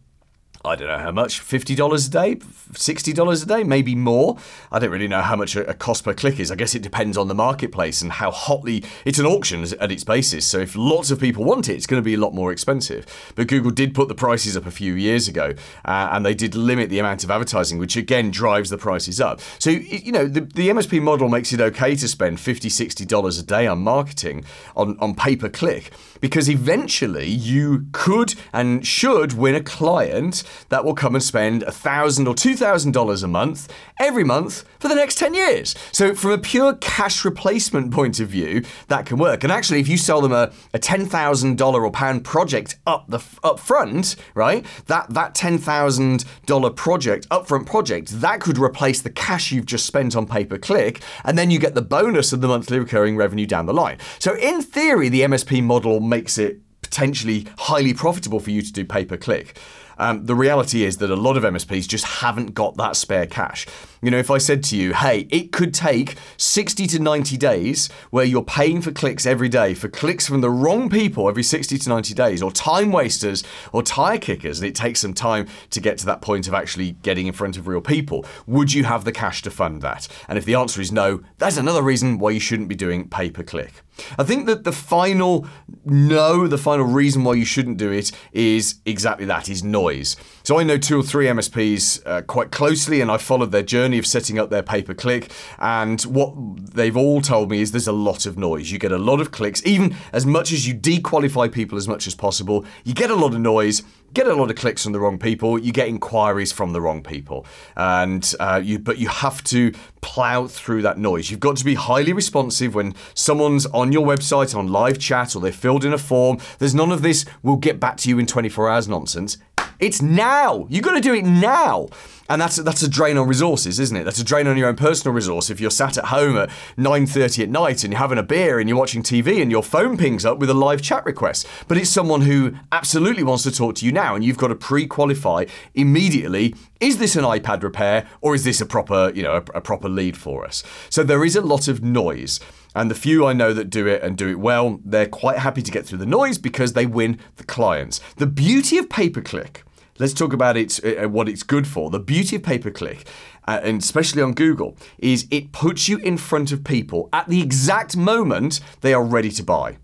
I 0.65 0.77
don't 0.77 0.89
know 0.89 0.99
how 0.99 1.11
much, 1.11 1.41
$50 1.41 2.07
a 2.07 2.11
day, 2.11 2.37
$60 2.37 3.43
a 3.43 3.47
day, 3.47 3.65
maybe 3.65 3.97
more. 3.97 4.39
I 4.71 4.79
don't 4.79 4.91
really 4.91 5.09
know 5.09 5.21
how 5.21 5.35
much 5.35 5.57
a 5.57 5.75
cost 5.75 6.05
per 6.05 6.15
click 6.15 6.39
is. 6.39 6.53
I 6.53 6.55
guess 6.55 6.75
it 6.75 6.83
depends 6.83 7.17
on 7.17 7.27
the 7.27 7.35
marketplace 7.35 8.01
and 8.01 8.13
how 8.13 8.31
hotly 8.31 8.85
it's 9.05 9.19
an 9.19 9.27
auction 9.27 9.65
at 9.81 9.91
its 9.91 10.05
basis. 10.05 10.47
So 10.47 10.61
if 10.61 10.77
lots 10.77 11.11
of 11.11 11.19
people 11.19 11.45
want 11.45 11.69
it, 11.69 11.75
it's 11.75 11.87
going 11.87 12.01
to 12.01 12.05
be 12.05 12.15
a 12.15 12.19
lot 12.19 12.33
more 12.33 12.53
expensive. 12.53 13.07
But 13.35 13.49
Google 13.49 13.73
did 13.73 13.93
put 13.93 14.07
the 14.07 14.15
prices 14.15 14.57
up 14.57 14.65
a 14.65 14.71
few 14.71 14.95
years 14.95 15.27
ago 15.27 15.55
uh, 15.85 16.09
and 16.13 16.25
they 16.25 16.35
did 16.35 16.55
limit 16.55 16.91
the 16.91 17.01
amount 17.01 17.25
of 17.25 17.31
advertising, 17.31 17.79
which 17.79 17.97
again 17.97 18.31
drives 18.31 18.71
the 18.71 18.79
prices 18.79 19.21
up. 19.21 19.41
So, 19.59 19.71
you 19.71 20.13
know, 20.13 20.27
the, 20.27 20.43
the 20.43 20.69
MSP 20.69 21.03
model 21.03 21.29
makes 21.29 21.53
it 21.53 21.61
okay 21.61 21.97
to 21.97 22.07
spend 22.07 22.39
$50, 22.39 22.67
$60 22.67 23.41
a 23.41 23.43
day 23.43 23.67
on 23.67 23.81
marketing 23.81 24.45
on, 24.77 24.97
on 25.01 25.15
pay 25.15 25.35
per 25.35 25.49
click 25.49 25.91
because 26.23 26.49
eventually 26.49 27.27
you 27.27 27.87
could 27.93 28.35
and 28.53 28.87
should 28.87 29.35
win 29.35 29.55
a 29.55 29.63
client 29.63 30.45
that 30.69 30.85
will 30.85 30.95
come 30.95 31.15
and 31.15 31.23
spend 31.23 31.63
a 31.63 31.67
1,000 31.67 32.27
or 32.27 32.35
$2,000 32.35 33.23
a 33.23 33.29
month 33.29 33.73
every 33.99 34.25
month 34.25 34.65
for 34.79 34.89
the 34.89 34.95
next 34.95 35.17
10 35.19 35.35
years. 35.35 35.75
So, 35.93 36.15
from 36.15 36.33
a 36.33 36.39
pure 36.39 36.75
cash 36.75 37.25
replacement 37.25 37.93
point 37.93 38.21
of 38.21 38.29
view, 38.29 38.65
that 38.89 39.07
can 39.07 39.19
work. 39.19 39.45
And 39.45 39.53
actually, 39.53 39.81
if 39.81 39.89
you 39.89 39.97
sell 39.97 40.21
them 40.21 40.33
a, 40.33 40.53
a 40.75 40.79
$10,000 40.79 41.75
or 41.75 41.91
pound 41.91 42.25
project 42.25 42.77
up 42.87 43.07
the 43.09 43.21
up 43.43 43.59
front, 43.59 44.17
right, 44.35 44.65
that, 44.87 45.11
that 45.11 45.35
$10,000 45.35 46.77
project, 46.77 47.29
upfront 47.29 47.67
project, 47.67 48.21
that 48.21 48.41
could 48.41 48.59
replace 48.59 49.01
the 49.01 49.11
cash 49.11 49.53
you've 49.53 49.67
just 49.67 49.87
spent 49.87 50.17
on 50.17 50.27
pay 50.27 50.45
per 50.45 50.59
click, 50.59 51.03
and 51.25 51.39
then 51.39 51.51
you 51.51 51.59
get 51.59 51.75
the 51.75 51.83
bonus 51.83 52.33
of 52.33 52.41
the 52.41 52.49
monthly 52.49 52.79
recurring 52.79 53.17
revenue 53.17 53.47
down 53.47 53.67
the 53.67 53.75
line. 53.75 53.99
So, 54.19 54.37
in 54.37 54.63
theory, 54.63 55.09
the 55.09 55.23
MSP 55.23 55.63
model 55.63 56.01
makes 56.01 56.39
it 56.39 56.61
potentially 56.83 57.47
highly 57.59 57.95
profitable 57.95 58.41
for 58.41 58.51
you 58.51 58.63
to 58.63 58.73
do 58.73 58.85
pay 58.85 59.05
per 59.05 59.17
click. 59.17 59.59
Um, 60.03 60.27
the 60.27 60.35
reality 60.35 60.83
is 60.83 60.97
that 60.97 61.11
a 61.11 61.17
lot 61.17 61.37
of 61.37 61.45
MSPs 61.45 61.87
just 61.87 62.05
haven't 62.05 62.55
got 62.55 62.77
that 62.77 62.97
spare 62.97 63.25
cash. 63.25 63.69
You 64.05 64.11
know, 64.11 64.19
if 64.19 64.33
I 64.33 64.39
said 64.39 64.65
to 64.65 64.77
you, 64.77 64.95
hey, 64.95 65.29
it 65.31 65.53
could 65.53 65.73
take 65.73 66.17
60 66.37 66.89
to 66.89 66.99
90 66.99 67.37
days 67.37 67.89
where 68.11 68.25
you're 68.25 68.43
paying 68.43 68.83
for 68.83 68.91
clicks 68.91 69.27
every 69.27 69.49
day, 69.49 69.75
for 69.75 69.89
clicks 69.89 70.27
from 70.27 70.41
the 70.41 70.51
wrong 70.51 70.91
people 70.91 71.29
every 71.29 71.45
60 71.45 71.79
to 71.79 71.89
90 71.89 72.13
days, 72.13 72.43
or 72.43 72.51
time 72.51 72.91
wasters 72.91 73.45
or 73.73 73.81
tire 73.81 74.19
kickers, 74.19 74.59
and 74.59 74.69
it 74.69 74.75
takes 74.75 74.99
some 74.99 75.15
time 75.15 75.47
to 75.71 75.81
get 75.81 75.99
to 75.99 76.07
that 76.07 76.21
point 76.21 76.49
of 76.49 76.55
actually 76.55 76.93
getting 77.03 77.29
in 77.29 77.33
front 77.33 77.57
of 77.57 77.69
real 77.69 77.81
people, 77.81 78.27
would 78.49 78.73
you 78.73 78.83
have 78.83 79.05
the 79.05 79.13
cash 79.13 79.41
to 79.43 79.53
fund 79.53 79.83
that? 79.83 80.09
And 80.29 80.37
if 80.37 80.45
the 80.45 80.57
answer 80.57 80.81
is 80.81 80.91
no, 80.91 81.23
that's 81.39 81.57
another 81.57 81.83
reason 81.83 82.19
why 82.19 82.31
you 82.31 82.41
shouldn't 82.41 82.69
be 82.69 82.75
doing 82.75 83.09
pay 83.09 83.31
per 83.31 83.45
click. 83.45 83.85
I 84.19 84.25
think 84.25 84.47
that 84.47 84.65
the 84.65 84.73
final 84.73 85.47
no, 85.85 86.49
the 86.49 86.59
final 86.59 86.87
reason 86.87 87.23
why 87.23 87.35
you 87.35 87.45
shouldn't 87.45 87.77
do 87.77 87.93
it 87.93 88.11
is 88.33 88.81
exactly 88.85 89.27
that 89.27 89.49
is 89.49 89.63
noise. 89.63 90.17
So 90.53 90.59
I 90.59 90.65
know 90.65 90.77
two 90.77 91.01
or 91.01 91.03
three 91.03 91.29
MSPs 91.29 92.03
uh, 92.05 92.21
quite 92.21 92.51
closely, 92.51 93.01
and 93.01 93.11
I 93.11 93.17
followed 93.17 93.53
their 93.53 93.63
journey 93.63 93.97
of 93.97 94.07
setting 94.07 94.39
up 94.39 94.51
their 94.51 94.63
pay 94.63 94.83
per 94.83 94.93
click. 94.93 95.33
And 95.59 95.99
what 96.03 96.35
they've 96.75 96.95
all 96.95 97.23
told 97.23 97.51
me 97.51 97.63
is 97.63 97.73
there's 97.73 97.87
a 97.87 97.93
lot 97.93 98.27
of 98.27 98.37
noise. 98.37 98.71
You 98.71 98.79
get 98.79 98.93
a 98.93 98.99
lot 98.99 99.23
of 99.23 99.31
clicks, 99.31 99.65
even 99.65 99.97
as 100.13 100.27
much 100.27 100.53
as 100.53 100.69
you 100.69 100.75
dequalify 100.75 101.51
people 101.51 101.79
as 101.79 101.89
much 101.89 102.07
as 102.07 102.15
possible. 102.15 102.67
You 102.85 102.93
get 102.93 103.11
a 103.11 103.15
lot 103.15 103.33
of 103.33 103.41
noise 103.41 103.83
get 104.15 104.27
a 104.27 104.35
lot 104.35 104.51
of 104.51 104.57
clicks 104.57 104.83
from 104.83 104.93
the 104.93 105.01
wrong 105.01 105.19
people, 105.19 105.59
you 105.59 105.73
get 105.73 105.89
inquiries 105.89 106.53
from 106.53 106.73
the 106.73 106.81
wrong 106.81 107.03
people, 107.03 107.47
and 107.77 108.35
uh, 108.41 108.61
you 108.63 108.79
but 108.79 108.99
you 108.99 109.09
have 109.09 109.43
to 109.45 109.73
plow 110.01 110.47
through 110.47 110.83
that 110.83 110.99
noise. 110.99 111.31
You've 111.31 111.41
got 111.41 111.57
to 111.57 111.65
be 111.65 111.75
highly 111.75 112.13
responsive 112.13 112.75
when 112.75 112.95
someone's 113.15 113.67
on 113.67 113.93
your 113.93 114.07
website 114.07 114.57
on 114.57 114.69
live 114.69 114.99
chat 114.99 115.35
or 115.35 115.41
they're 115.41 115.53
filled 115.53 115.85
in 115.85 115.93
a 115.93 115.99
form. 115.99 116.39
There's 116.59 116.75
none 116.75 116.93
of 116.93 117.03
this. 117.03 117.25
We'll 117.43 117.57
get 117.57 117.81
back 117.81 117.97
to 117.99 118.09
you 118.09 118.19
in 118.19 118.27
24 118.27 118.69
hours 118.69 118.89
nonsense. 118.89 119.39
It's 119.83 120.01
now. 120.01 120.69
You've 120.71 120.85
got 120.85 120.93
to 120.93 121.01
do 121.01 121.13
it 121.13 121.25
now. 121.25 121.89
And 122.29 122.41
that's 122.41 122.55
that's 122.55 122.83
a 122.83 122.89
drain 122.89 123.19
on 123.19 123.27
resources, 123.27 123.81
isn't 123.81 123.97
it? 123.97 124.05
That's 124.05 124.21
a 124.21 124.25
drain 124.25 124.47
on 124.47 124.57
your 124.57 124.69
own 124.69 124.77
personal 124.77 125.13
resource. 125.13 125.51
If 125.51 125.61
you're 125.61 125.73
sat 125.73 125.99
at 125.99 126.05
home 126.05 126.39
at 126.39 126.51
9:30 126.79 127.43
at 127.43 127.51
night 127.51 127.83
and 127.83 127.93
you're 127.93 127.99
having 127.99 128.17
a 128.17 128.23
beer 128.23 128.61
and 128.61 128.69
you're 128.69 128.79
watching 128.79 129.03
TV 129.03 129.43
and 129.43 129.51
your 129.51 129.65
phone 129.65 129.97
pings 129.97 130.25
up 130.25 130.39
with 130.39 130.49
a 130.49 130.55
live 130.55 130.83
chat 130.83 131.05
request, 131.05 131.49
but 131.67 131.77
it's 131.77 131.91
someone 131.91 132.21
who 132.21 132.55
absolutely 132.71 133.25
wants 133.25 133.43
to 133.43 133.51
talk 133.51 133.75
to 133.75 133.85
you 133.85 133.91
now, 133.91 134.15
and 134.15 134.25
you've 134.25 134.39
got 134.39 134.49
to 134.49 134.55
pre-qualify 134.55 135.47
immediately. 135.75 136.55
Is 136.79 136.99
this 136.99 137.17
an 137.17 137.25
iPad 137.25 137.65
repair 137.65 138.07
or 138.21 138.37
is 138.37 138.45
this 138.45 138.61
a 138.61 138.67
proper, 138.67 139.11
you 139.13 139.25
know, 139.25 139.33
a, 139.33 139.59
a 139.59 139.61
proper 139.61 139.89
lead 139.89 140.17
for 140.17 140.47
us? 140.47 140.63
So 140.91 141.03
there 141.03 141.25
is 141.25 141.35
a 141.35 141.43
lot 141.43 141.67
of 141.67 141.83
noise. 141.83 142.39
And 142.75 142.89
the 142.89 142.95
few 142.95 143.27
I 143.27 143.33
know 143.33 143.53
that 143.53 143.69
do 143.69 143.89
it 143.89 144.01
and 144.01 144.17
do 144.17 144.29
it 144.29 144.39
well, 144.39 144.81
they're 144.85 145.09
quite 145.09 145.39
happy 145.39 145.61
to 145.61 145.71
get 145.73 145.87
through 145.87 145.99
the 145.99 146.07
noise 146.07 146.39
because 146.39 146.73
they 146.73 146.87
win 146.87 147.19
the 147.37 147.45
clients. 147.45 148.01
The 148.17 148.27
beauty 148.27 148.79
of 148.79 148.89
pay 148.89 149.11
per 149.11 149.21
click 149.21 149.65
Let's 149.99 150.15
talk 150.15 150.33
about 150.33 150.57
it, 150.57 150.81
uh, 150.85 151.09
what 151.09 151.29
it's 151.29 151.43
good 151.43 151.67
for. 151.67 151.91
The 151.91 152.01
beauty 152.01 152.37
of 152.37 152.43
pay 152.43 152.59
per 152.59 152.71
click, 152.71 153.07
uh, 153.47 153.61
and 153.63 153.81
especially 153.81 154.23
on 154.23 154.33
Google, 154.33 154.77
is 154.99 155.27
it 155.31 155.53
puts 155.53 155.89
you 155.89 155.99
in 155.99 156.17
front 156.17 156.53
of 156.53 156.65
people 156.65 157.09
at 157.13 157.29
the 157.29 157.43
exact 157.43 157.97
moment 157.97 158.61
they 158.81 158.95
are 158.95 159.05
ready 159.05 159.31
to 159.31 159.43
buy. 159.43 159.79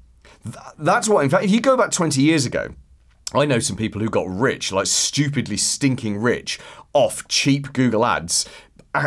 Th- 0.44 0.56
that's 0.78 1.08
what, 1.08 1.24
in 1.24 1.30
fact, 1.30 1.44
if 1.44 1.50
you 1.50 1.60
go 1.60 1.76
back 1.76 1.90
20 1.90 2.22
years 2.22 2.46
ago, 2.46 2.68
I 3.34 3.44
know 3.44 3.58
some 3.58 3.76
people 3.76 4.00
who 4.00 4.08
got 4.08 4.26
rich, 4.26 4.72
like 4.72 4.86
stupidly 4.86 5.58
stinking 5.58 6.16
rich, 6.16 6.58
off 6.94 7.28
cheap 7.28 7.74
Google 7.74 8.06
ads 8.06 8.48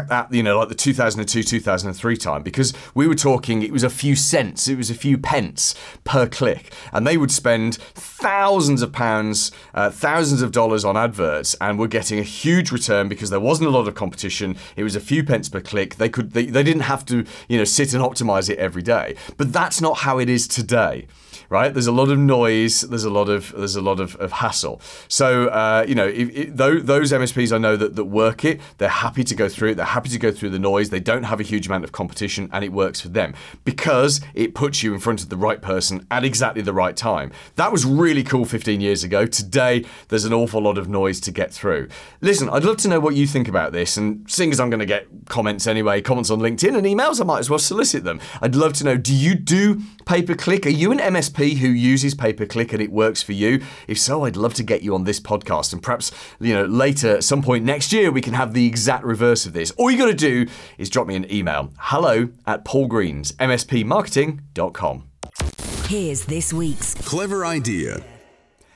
at, 0.10 0.34
you 0.34 0.44
know 0.44 0.58
like 0.58 0.70
the 0.70 0.76
2002 0.76 1.44
2003 1.44 2.18
time 2.18 2.44
because 2.44 2.74
we 2.94 3.08
were 3.08 3.16
talking 3.16 3.62
it 3.62 3.72
was 3.72 3.84
a 3.84 3.90
few 3.90 4.16
cents 4.16 4.68
it 4.68 4.78
was 4.78 4.90
a 4.90 4.96
few 4.96 5.18
pence 5.18 5.76
per 6.04 6.28
click 6.28 6.74
and 6.92 7.06
they 7.06 7.18
would 7.18 7.32
spend 7.32 7.76
thousands 7.94 8.82
of 8.82 8.92
pounds 8.92 9.52
uh, 9.74 9.90
thousands 9.90 10.42
of 10.42 10.52
dollars 10.52 10.84
on 10.84 10.98
adverts 10.98 11.56
and 11.62 11.80
were 11.80 11.88
getting 11.88 12.20
a 12.20 12.24
huge 12.24 12.72
return 12.72 13.08
because 13.08 13.30
there 13.30 13.40
wasn't 13.40 13.68
a 13.68 13.72
lot 13.72 13.88
of 13.88 13.96
competition 13.96 14.56
it 14.76 14.84
was 14.84 14.96
a 14.96 15.00
few 15.00 15.24
pence 15.24 15.50
per 15.50 15.62
click 15.62 15.96
they 15.96 16.10
could 16.10 16.32
they, 16.32 16.46
they 16.46 16.64
didn't 16.64 16.84
have 16.84 17.06
to 17.06 17.26
you 17.48 17.58
know 17.58 17.64
sit 17.64 17.94
and 17.94 18.04
optimize 18.04 18.50
it 18.50 18.58
every 18.58 18.82
day. 18.82 19.16
But 19.38 19.54
that's 19.54 19.82
not 19.82 20.00
how 20.00 20.20
it 20.20 20.30
is 20.30 20.48
today 20.48 21.08
right? 21.52 21.74
There's 21.74 21.88
a 21.88 21.92
lot 21.92 22.10
of 22.10 22.18
noise. 22.18 22.82
There's 22.82 23.04
a 23.04 23.10
lot 23.10 23.28
of 23.28 23.54
there's 23.56 23.76
a 23.76 23.82
lot 23.82 24.00
of, 24.00 24.16
of 24.16 24.32
hassle. 24.32 24.82
So 25.10 25.48
uh, 25.48 25.86
you 25.88 25.94
know, 25.94 26.08
if, 26.08 26.30
if, 26.30 26.56
those 26.56 27.12
MSPs 27.12 27.52
I 27.52 27.58
know 27.58 27.76
that, 27.76 27.98
that 27.98 28.06
work 28.06 28.46
it, 28.46 28.62
they're 28.78 28.88
happy 28.88 29.26
to 29.26 29.36
go 29.36 29.50
through 29.50 29.72
it. 29.72 29.76
They're 29.76 29.86
happy 29.86 30.10
to 30.10 30.18
go 30.18 30.32
through 30.32 30.52
the 30.52 30.60
noise. 30.60 30.90
They 30.90 31.02
don't 31.02 31.24
have 31.24 31.42
a 31.42 31.44
huge 31.44 31.68
amount 31.68 31.84
of 31.84 31.92
competition 31.92 32.50
and 32.54 32.64
it 32.64 32.72
works 32.72 33.02
for 33.02 33.10
them 33.10 33.36
because 33.66 34.22
it 34.34 34.56
puts 34.56 34.82
you 34.82 34.94
in 34.94 35.00
front 35.02 35.22
of 35.22 35.30
the 35.30 35.36
right 35.36 35.62
person 35.62 36.08
at 36.10 36.24
exactly 36.24 36.62
the 36.62 36.74
right 36.74 36.96
time. 36.96 37.34
That 37.56 37.72
was 37.72 37.84
really 37.86 38.24
cool 38.24 38.46
15 38.46 38.80
years 38.80 39.04
ago. 39.04 39.26
Today, 39.26 39.84
there's 40.08 40.26
an 40.26 40.34
awful 40.34 40.62
lot 40.62 40.78
of 40.78 40.88
noise 40.88 41.20
to 41.22 41.32
get 41.32 41.52
through. 41.52 41.90
Listen, 42.22 42.48
I'd 42.50 42.64
love 42.64 42.78
to 42.78 42.88
know 42.88 43.02
what 43.02 43.16
you 43.16 43.28
think 43.28 43.50
about 43.50 43.74
this. 43.74 43.98
And 43.98 44.30
seeing 44.32 44.52
as 44.52 44.60
I'm 44.62 44.70
going 44.70 44.80
to 44.80 44.86
get 44.86 45.06
comments 45.28 45.68
anyway, 45.68 46.02
comments 46.02 46.30
on 46.30 46.40
LinkedIn 46.40 46.78
and 46.78 46.88
emails, 46.88 47.20
I 47.20 47.26
might 47.26 47.40
as 47.40 47.50
well 47.50 47.60
solicit 47.60 48.06
them. 48.06 48.22
I'd 48.42 48.56
love 48.56 48.72
to 48.74 48.86
know 48.86 48.96
do 48.96 49.14
you 49.14 49.36
do 49.36 49.82
pay 50.06 50.22
per 50.22 50.36
click? 50.36 50.66
Are 50.66 50.70
you 50.70 50.94
an 50.94 51.00
MSP 51.00 51.41
who 51.50 51.68
uses 51.68 52.16
pay 52.16 52.34
per 52.34 52.46
click 52.46 52.72
and 52.74 52.82
it 52.82 52.92
works 52.92 53.22
for 53.22 53.34
you? 53.34 53.62
If 53.88 54.00
so, 54.00 54.26
I'd 54.26 54.38
love 54.38 54.54
to 54.56 54.64
get 54.64 54.82
you 54.82 54.96
on 54.96 55.04
this 55.04 55.20
podcast. 55.20 55.74
And 55.74 55.82
perhaps, 55.82 56.12
you 56.40 56.54
know, 56.54 56.66
later, 56.66 57.18
at 57.18 57.24
some 57.24 57.42
point 57.42 57.66
next 57.66 57.92
year, 57.92 58.12
we 58.12 58.22
can 58.22 58.34
have 58.34 58.54
the 58.54 58.66
exact 58.66 59.04
reverse 59.04 59.46
of 59.46 59.54
this. 59.54 59.72
All 59.72 59.92
you 59.92 59.98
got 59.98 60.06
to 60.06 60.14
do 60.14 60.46
is 60.78 60.90
drop 60.90 61.08
me 61.08 61.16
an 61.16 61.32
email 61.32 61.74
hello 61.78 62.30
at 62.46 62.64
paulgreens, 62.64 63.34
mspmarketing.com. 63.34 65.08
Here's 65.88 66.26
this 66.26 66.54
week's 66.54 66.94
Clever 66.96 67.46
idea. 67.46 68.02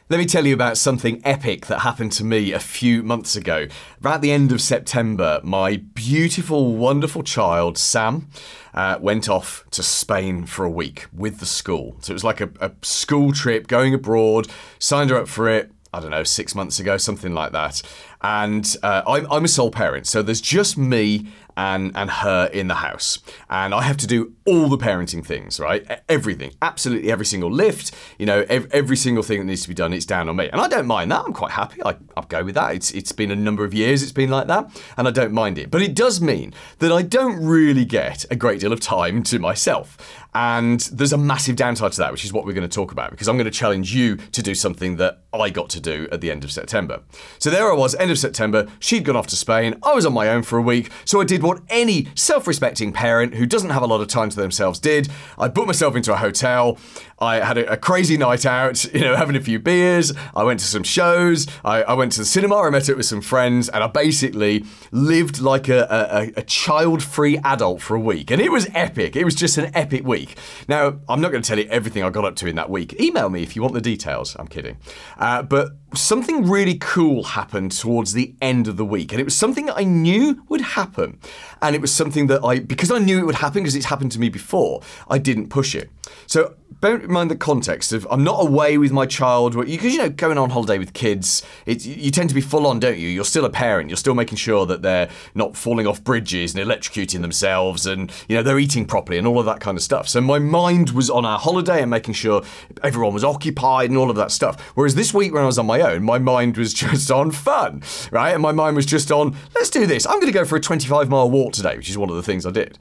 Let 0.07 0.19
me 0.19 0.27
tell 0.27 0.45
you 0.45 0.53
about 0.53 0.77
something 0.77 1.19
epic 1.25 1.65
that 1.65 1.79
happened 1.79 2.11
to 2.11 2.23
me 2.23 2.51
a 2.51 2.59
few 2.59 3.01
months 3.01 3.35
ago. 3.35 3.67
About 3.99 4.21
the 4.21 4.31
end 4.31 4.51
of 4.51 4.61
September, 4.61 5.41
my 5.43 5.77
beautiful, 5.77 6.75
wonderful 6.75 7.23
child, 7.23 7.75
Sam, 7.75 8.29
uh, 8.75 8.99
went 9.01 9.27
off 9.27 9.65
to 9.71 9.81
Spain 9.81 10.45
for 10.45 10.63
a 10.63 10.69
week 10.69 11.07
with 11.11 11.39
the 11.39 11.47
school. 11.47 11.97
So 12.01 12.11
it 12.11 12.13
was 12.13 12.23
like 12.23 12.39
a, 12.39 12.51
a 12.61 12.71
school 12.83 13.31
trip 13.33 13.65
going 13.65 13.95
abroad, 13.95 14.47
signed 14.77 15.09
her 15.09 15.17
up 15.17 15.27
for 15.27 15.49
it. 15.49 15.71
I 15.91 16.01
don't 16.01 16.11
know, 16.11 16.23
six 16.23 16.53
months 16.53 16.77
ago, 16.77 16.97
something 16.97 17.33
like 17.33 17.53
that. 17.53 17.81
And 18.21 18.77
uh, 18.83 19.01
I'm, 19.07 19.25
I'm 19.31 19.45
a 19.45 19.47
sole 19.47 19.71
parent, 19.71 20.05
so 20.05 20.21
there's 20.21 20.41
just 20.41 20.77
me 20.77 21.29
and 21.57 21.91
and 21.95 22.09
her 22.09 22.47
in 22.47 22.67
the 22.67 22.75
house, 22.75 23.19
and 23.49 23.73
I 23.73 23.81
have 23.83 23.97
to 23.97 24.07
do 24.07 24.33
all 24.45 24.67
the 24.67 24.77
parenting 24.77 25.25
things, 25.25 25.59
right? 25.59 26.01
Everything, 26.09 26.51
absolutely 26.61 27.11
every 27.11 27.25
single 27.25 27.51
lift, 27.51 27.93
you 28.19 28.25
know, 28.25 28.45
ev- 28.49 28.67
every 28.71 28.97
single 28.97 29.23
thing 29.23 29.39
that 29.39 29.45
needs 29.45 29.63
to 29.63 29.67
be 29.67 29.73
done, 29.73 29.93
it's 29.93 30.05
down 30.05 30.29
on 30.29 30.35
me, 30.35 30.49
and 30.49 30.61
I 30.61 30.67
don't 30.67 30.87
mind 30.87 31.11
that. 31.11 31.23
I'm 31.25 31.33
quite 31.33 31.51
happy. 31.51 31.81
I 31.83 31.95
I 32.17 32.23
go 32.27 32.43
with 32.43 32.55
that. 32.55 32.75
It's 32.75 32.91
it's 32.91 33.11
been 33.11 33.31
a 33.31 33.35
number 33.35 33.63
of 33.63 33.73
years. 33.73 34.03
It's 34.03 34.11
been 34.11 34.29
like 34.29 34.47
that, 34.47 34.69
and 34.97 35.07
I 35.07 35.11
don't 35.11 35.33
mind 35.33 35.57
it. 35.57 35.71
But 35.71 35.81
it 35.81 35.95
does 35.95 36.21
mean 36.21 36.53
that 36.79 36.91
I 36.91 37.01
don't 37.01 37.43
really 37.43 37.85
get 37.85 38.25
a 38.29 38.35
great 38.35 38.59
deal 38.59 38.73
of 38.73 38.79
time 38.79 39.23
to 39.23 39.39
myself. 39.39 39.97
And 40.35 40.81
there's 40.91 41.13
a 41.13 41.17
massive 41.17 41.55
downside 41.55 41.93
to 41.93 41.99
that, 41.99 42.11
which 42.11 42.25
is 42.25 42.33
what 42.33 42.45
we're 42.45 42.51
going 42.51 42.67
to 42.67 42.75
talk 42.75 42.91
about, 42.91 43.11
because 43.11 43.29
I'm 43.29 43.37
going 43.37 43.45
to 43.45 43.51
challenge 43.51 43.95
you 43.95 44.17
to 44.17 44.43
do 44.43 44.53
something 44.53 44.97
that 44.97 45.23
I 45.33 45.49
got 45.49 45.69
to 45.69 45.79
do 45.79 46.09
at 46.11 46.19
the 46.19 46.29
end 46.29 46.43
of 46.43 46.51
September. 46.51 47.03
So 47.39 47.49
there 47.49 47.71
I 47.71 47.73
was, 47.73 47.95
end 47.95 48.11
of 48.11 48.19
September. 48.19 48.67
She'd 48.79 49.05
gone 49.05 49.15
off 49.15 49.27
to 49.27 49.37
Spain. 49.37 49.79
I 49.81 49.93
was 49.93 50.05
on 50.05 50.11
my 50.11 50.27
own 50.27 50.43
for 50.43 50.57
a 50.57 50.61
week. 50.61 50.91
So 51.05 51.21
I 51.21 51.23
did 51.23 51.41
what 51.45 51.61
any 51.69 52.07
self 52.15 52.47
respecting 52.47 52.91
parent 52.91 53.35
who 53.35 53.45
doesn't 53.45 53.69
have 53.69 53.83
a 53.83 53.87
lot 53.87 54.01
of 54.01 54.07
time 54.07 54.29
to 54.29 54.35
themselves 54.35 54.79
did. 54.79 55.09
I 55.37 55.47
booked 55.47 55.67
myself 55.67 55.95
into 55.95 56.13
a 56.13 56.17
hotel. 56.17 56.77
I 57.19 57.37
had 57.37 57.57
a, 57.57 57.73
a 57.73 57.77
crazy 57.77 58.17
night 58.17 58.45
out, 58.45 58.83
you 58.93 59.01
know, 59.01 59.15
having 59.15 59.35
a 59.35 59.41
few 59.41 59.59
beers. 59.59 60.13
I 60.35 60.43
went 60.43 60.59
to 60.59 60.65
some 60.65 60.83
shows. 60.83 61.47
I, 61.63 61.83
I 61.83 61.93
went 61.93 62.11
to 62.13 62.19
the 62.19 62.25
cinema. 62.25 62.57
I 62.57 62.69
met 62.69 62.89
up 62.89 62.97
with 62.97 63.05
some 63.05 63.21
friends. 63.21 63.69
And 63.69 63.83
I 63.83 63.87
basically 63.87 64.65
lived 64.91 65.39
like 65.39 65.69
a, 65.69 65.87
a, 65.89 66.39
a 66.39 66.43
child 66.43 67.01
free 67.01 67.37
adult 67.39 67.81
for 67.81 67.95
a 67.95 67.99
week. 67.99 68.31
And 68.31 68.41
it 68.41 68.51
was 68.51 68.67
epic. 68.73 69.15
It 69.15 69.23
was 69.23 69.35
just 69.35 69.57
an 69.57 69.71
epic 69.73 70.05
week. 70.05 70.37
Now, 70.67 70.99
I'm 71.07 71.21
not 71.21 71.31
going 71.31 71.41
to 71.41 71.47
tell 71.47 71.59
you 71.59 71.67
everything 71.69 72.03
I 72.03 72.09
got 72.09 72.25
up 72.25 72.35
to 72.37 72.47
in 72.47 72.55
that 72.55 72.69
week. 72.69 72.99
Email 72.99 73.29
me 73.29 73.43
if 73.43 73.55
you 73.55 73.61
want 73.61 73.73
the 73.73 73.81
details. 73.81 74.35
I'm 74.37 74.47
kidding. 74.47 74.77
Uh, 75.17 75.43
but 75.43 75.69
something 75.93 76.47
really 76.49 76.77
cool 76.77 77.23
happened 77.23 77.71
towards 77.71 78.13
the 78.13 78.35
end 78.41 78.67
of 78.67 78.77
the 78.77 78.85
week. 78.85 79.11
And 79.11 79.21
it 79.21 79.23
was 79.23 79.35
something 79.35 79.69
I 79.69 79.83
knew 79.83 80.43
would 80.49 80.61
happen. 80.61 81.19
And 81.65 81.75
it 81.75 81.81
was 81.81 81.91
something 81.91 82.27
that 82.27 82.43
I, 82.43 82.59
because 82.59 82.91
I 82.91 82.99
knew 82.99 83.17
it 83.17 83.25
would 83.25 83.35
happen, 83.35 83.63
because 83.63 83.75
it's 83.75 83.87
happened 83.87 84.11
to 84.11 84.19
me 84.19 84.29
before, 84.29 84.81
I 85.09 85.17
didn't 85.17 85.49
push 85.49 85.73
it. 85.73 85.89
So 86.27 86.55
bear 86.81 86.97
in 86.97 87.11
mind 87.11 87.31
the 87.31 87.35
context 87.35 87.93
of 87.93 88.05
I'm 88.11 88.23
not 88.23 88.41
away 88.41 88.77
with 88.77 88.91
my 88.91 89.05
child 89.05 89.55
because 89.55 89.93
you 89.93 89.97
know 89.97 90.09
going 90.09 90.37
on 90.37 90.49
holiday 90.49 90.77
with 90.77 90.93
kids 90.93 91.41
you 91.65 92.11
tend 92.11 92.29
to 92.29 92.35
be 92.35 92.41
full 92.41 92.67
on 92.67 92.79
don't 92.79 92.97
you? 92.97 93.07
You're 93.07 93.25
still 93.25 93.45
a 93.45 93.49
parent 93.49 93.89
you're 93.89 93.97
still 93.97 94.13
making 94.13 94.37
sure 94.37 94.65
that 94.65 94.81
they're 94.81 95.09
not 95.33 95.55
falling 95.55 95.87
off 95.87 96.03
bridges 96.03 96.53
and 96.53 96.63
electrocuting 96.63 97.21
themselves 97.21 97.85
and 97.85 98.11
you 98.27 98.35
know 98.35 98.43
they're 98.43 98.59
eating 98.59 98.85
properly 98.85 99.17
and 99.17 99.25
all 99.25 99.39
of 99.39 99.45
that 99.45 99.59
kind 99.59 99.77
of 99.77 99.83
stuff. 99.83 100.07
So 100.07 100.21
my 100.21 100.37
mind 100.37 100.91
was 100.91 101.09
on 101.09 101.25
our 101.25 101.39
holiday 101.39 101.81
and 101.81 101.89
making 101.89 102.13
sure 102.13 102.43
everyone 102.83 103.13
was 103.13 103.23
occupied 103.23 103.89
and 103.89 103.97
all 103.97 104.09
of 104.09 104.15
that 104.17 104.31
stuff. 104.31 104.61
Whereas 104.75 104.95
this 104.95 105.13
week 105.13 105.33
when 105.33 105.43
I 105.43 105.47
was 105.47 105.57
on 105.57 105.65
my 105.65 105.81
own 105.81 106.03
my 106.03 106.19
mind 106.19 106.57
was 106.57 106.73
just 106.85 107.09
on 107.09 107.31
fun 107.31 107.81
right? 108.11 108.33
And 108.33 108.41
my 108.41 108.51
mind 108.51 108.75
was 108.75 108.85
just 108.85 109.11
on 109.11 109.35
let's 109.55 109.69
do 109.69 109.85
this. 109.85 110.05
I'm 110.05 110.19
going 110.19 110.31
to 110.31 110.31
go 110.31 110.45
for 110.45 110.55
a 110.55 110.61
25 110.61 111.09
mile 111.09 111.29
walk 111.29 111.53
today 111.55 111.77
which 111.77 111.89
is 111.89 111.97
one 111.97 112.09
of 112.09 112.15
the 112.15 112.23
things 112.23 112.45
I 112.45 112.51
did 112.51 112.77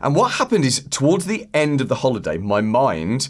and 0.00 0.14
what 0.14 0.32
happened 0.32 0.64
is, 0.64 0.84
towards 0.90 1.26
the 1.26 1.48
end 1.52 1.80
of 1.80 1.88
the 1.88 1.96
holiday, 1.96 2.38
my 2.38 2.60
mind 2.60 3.28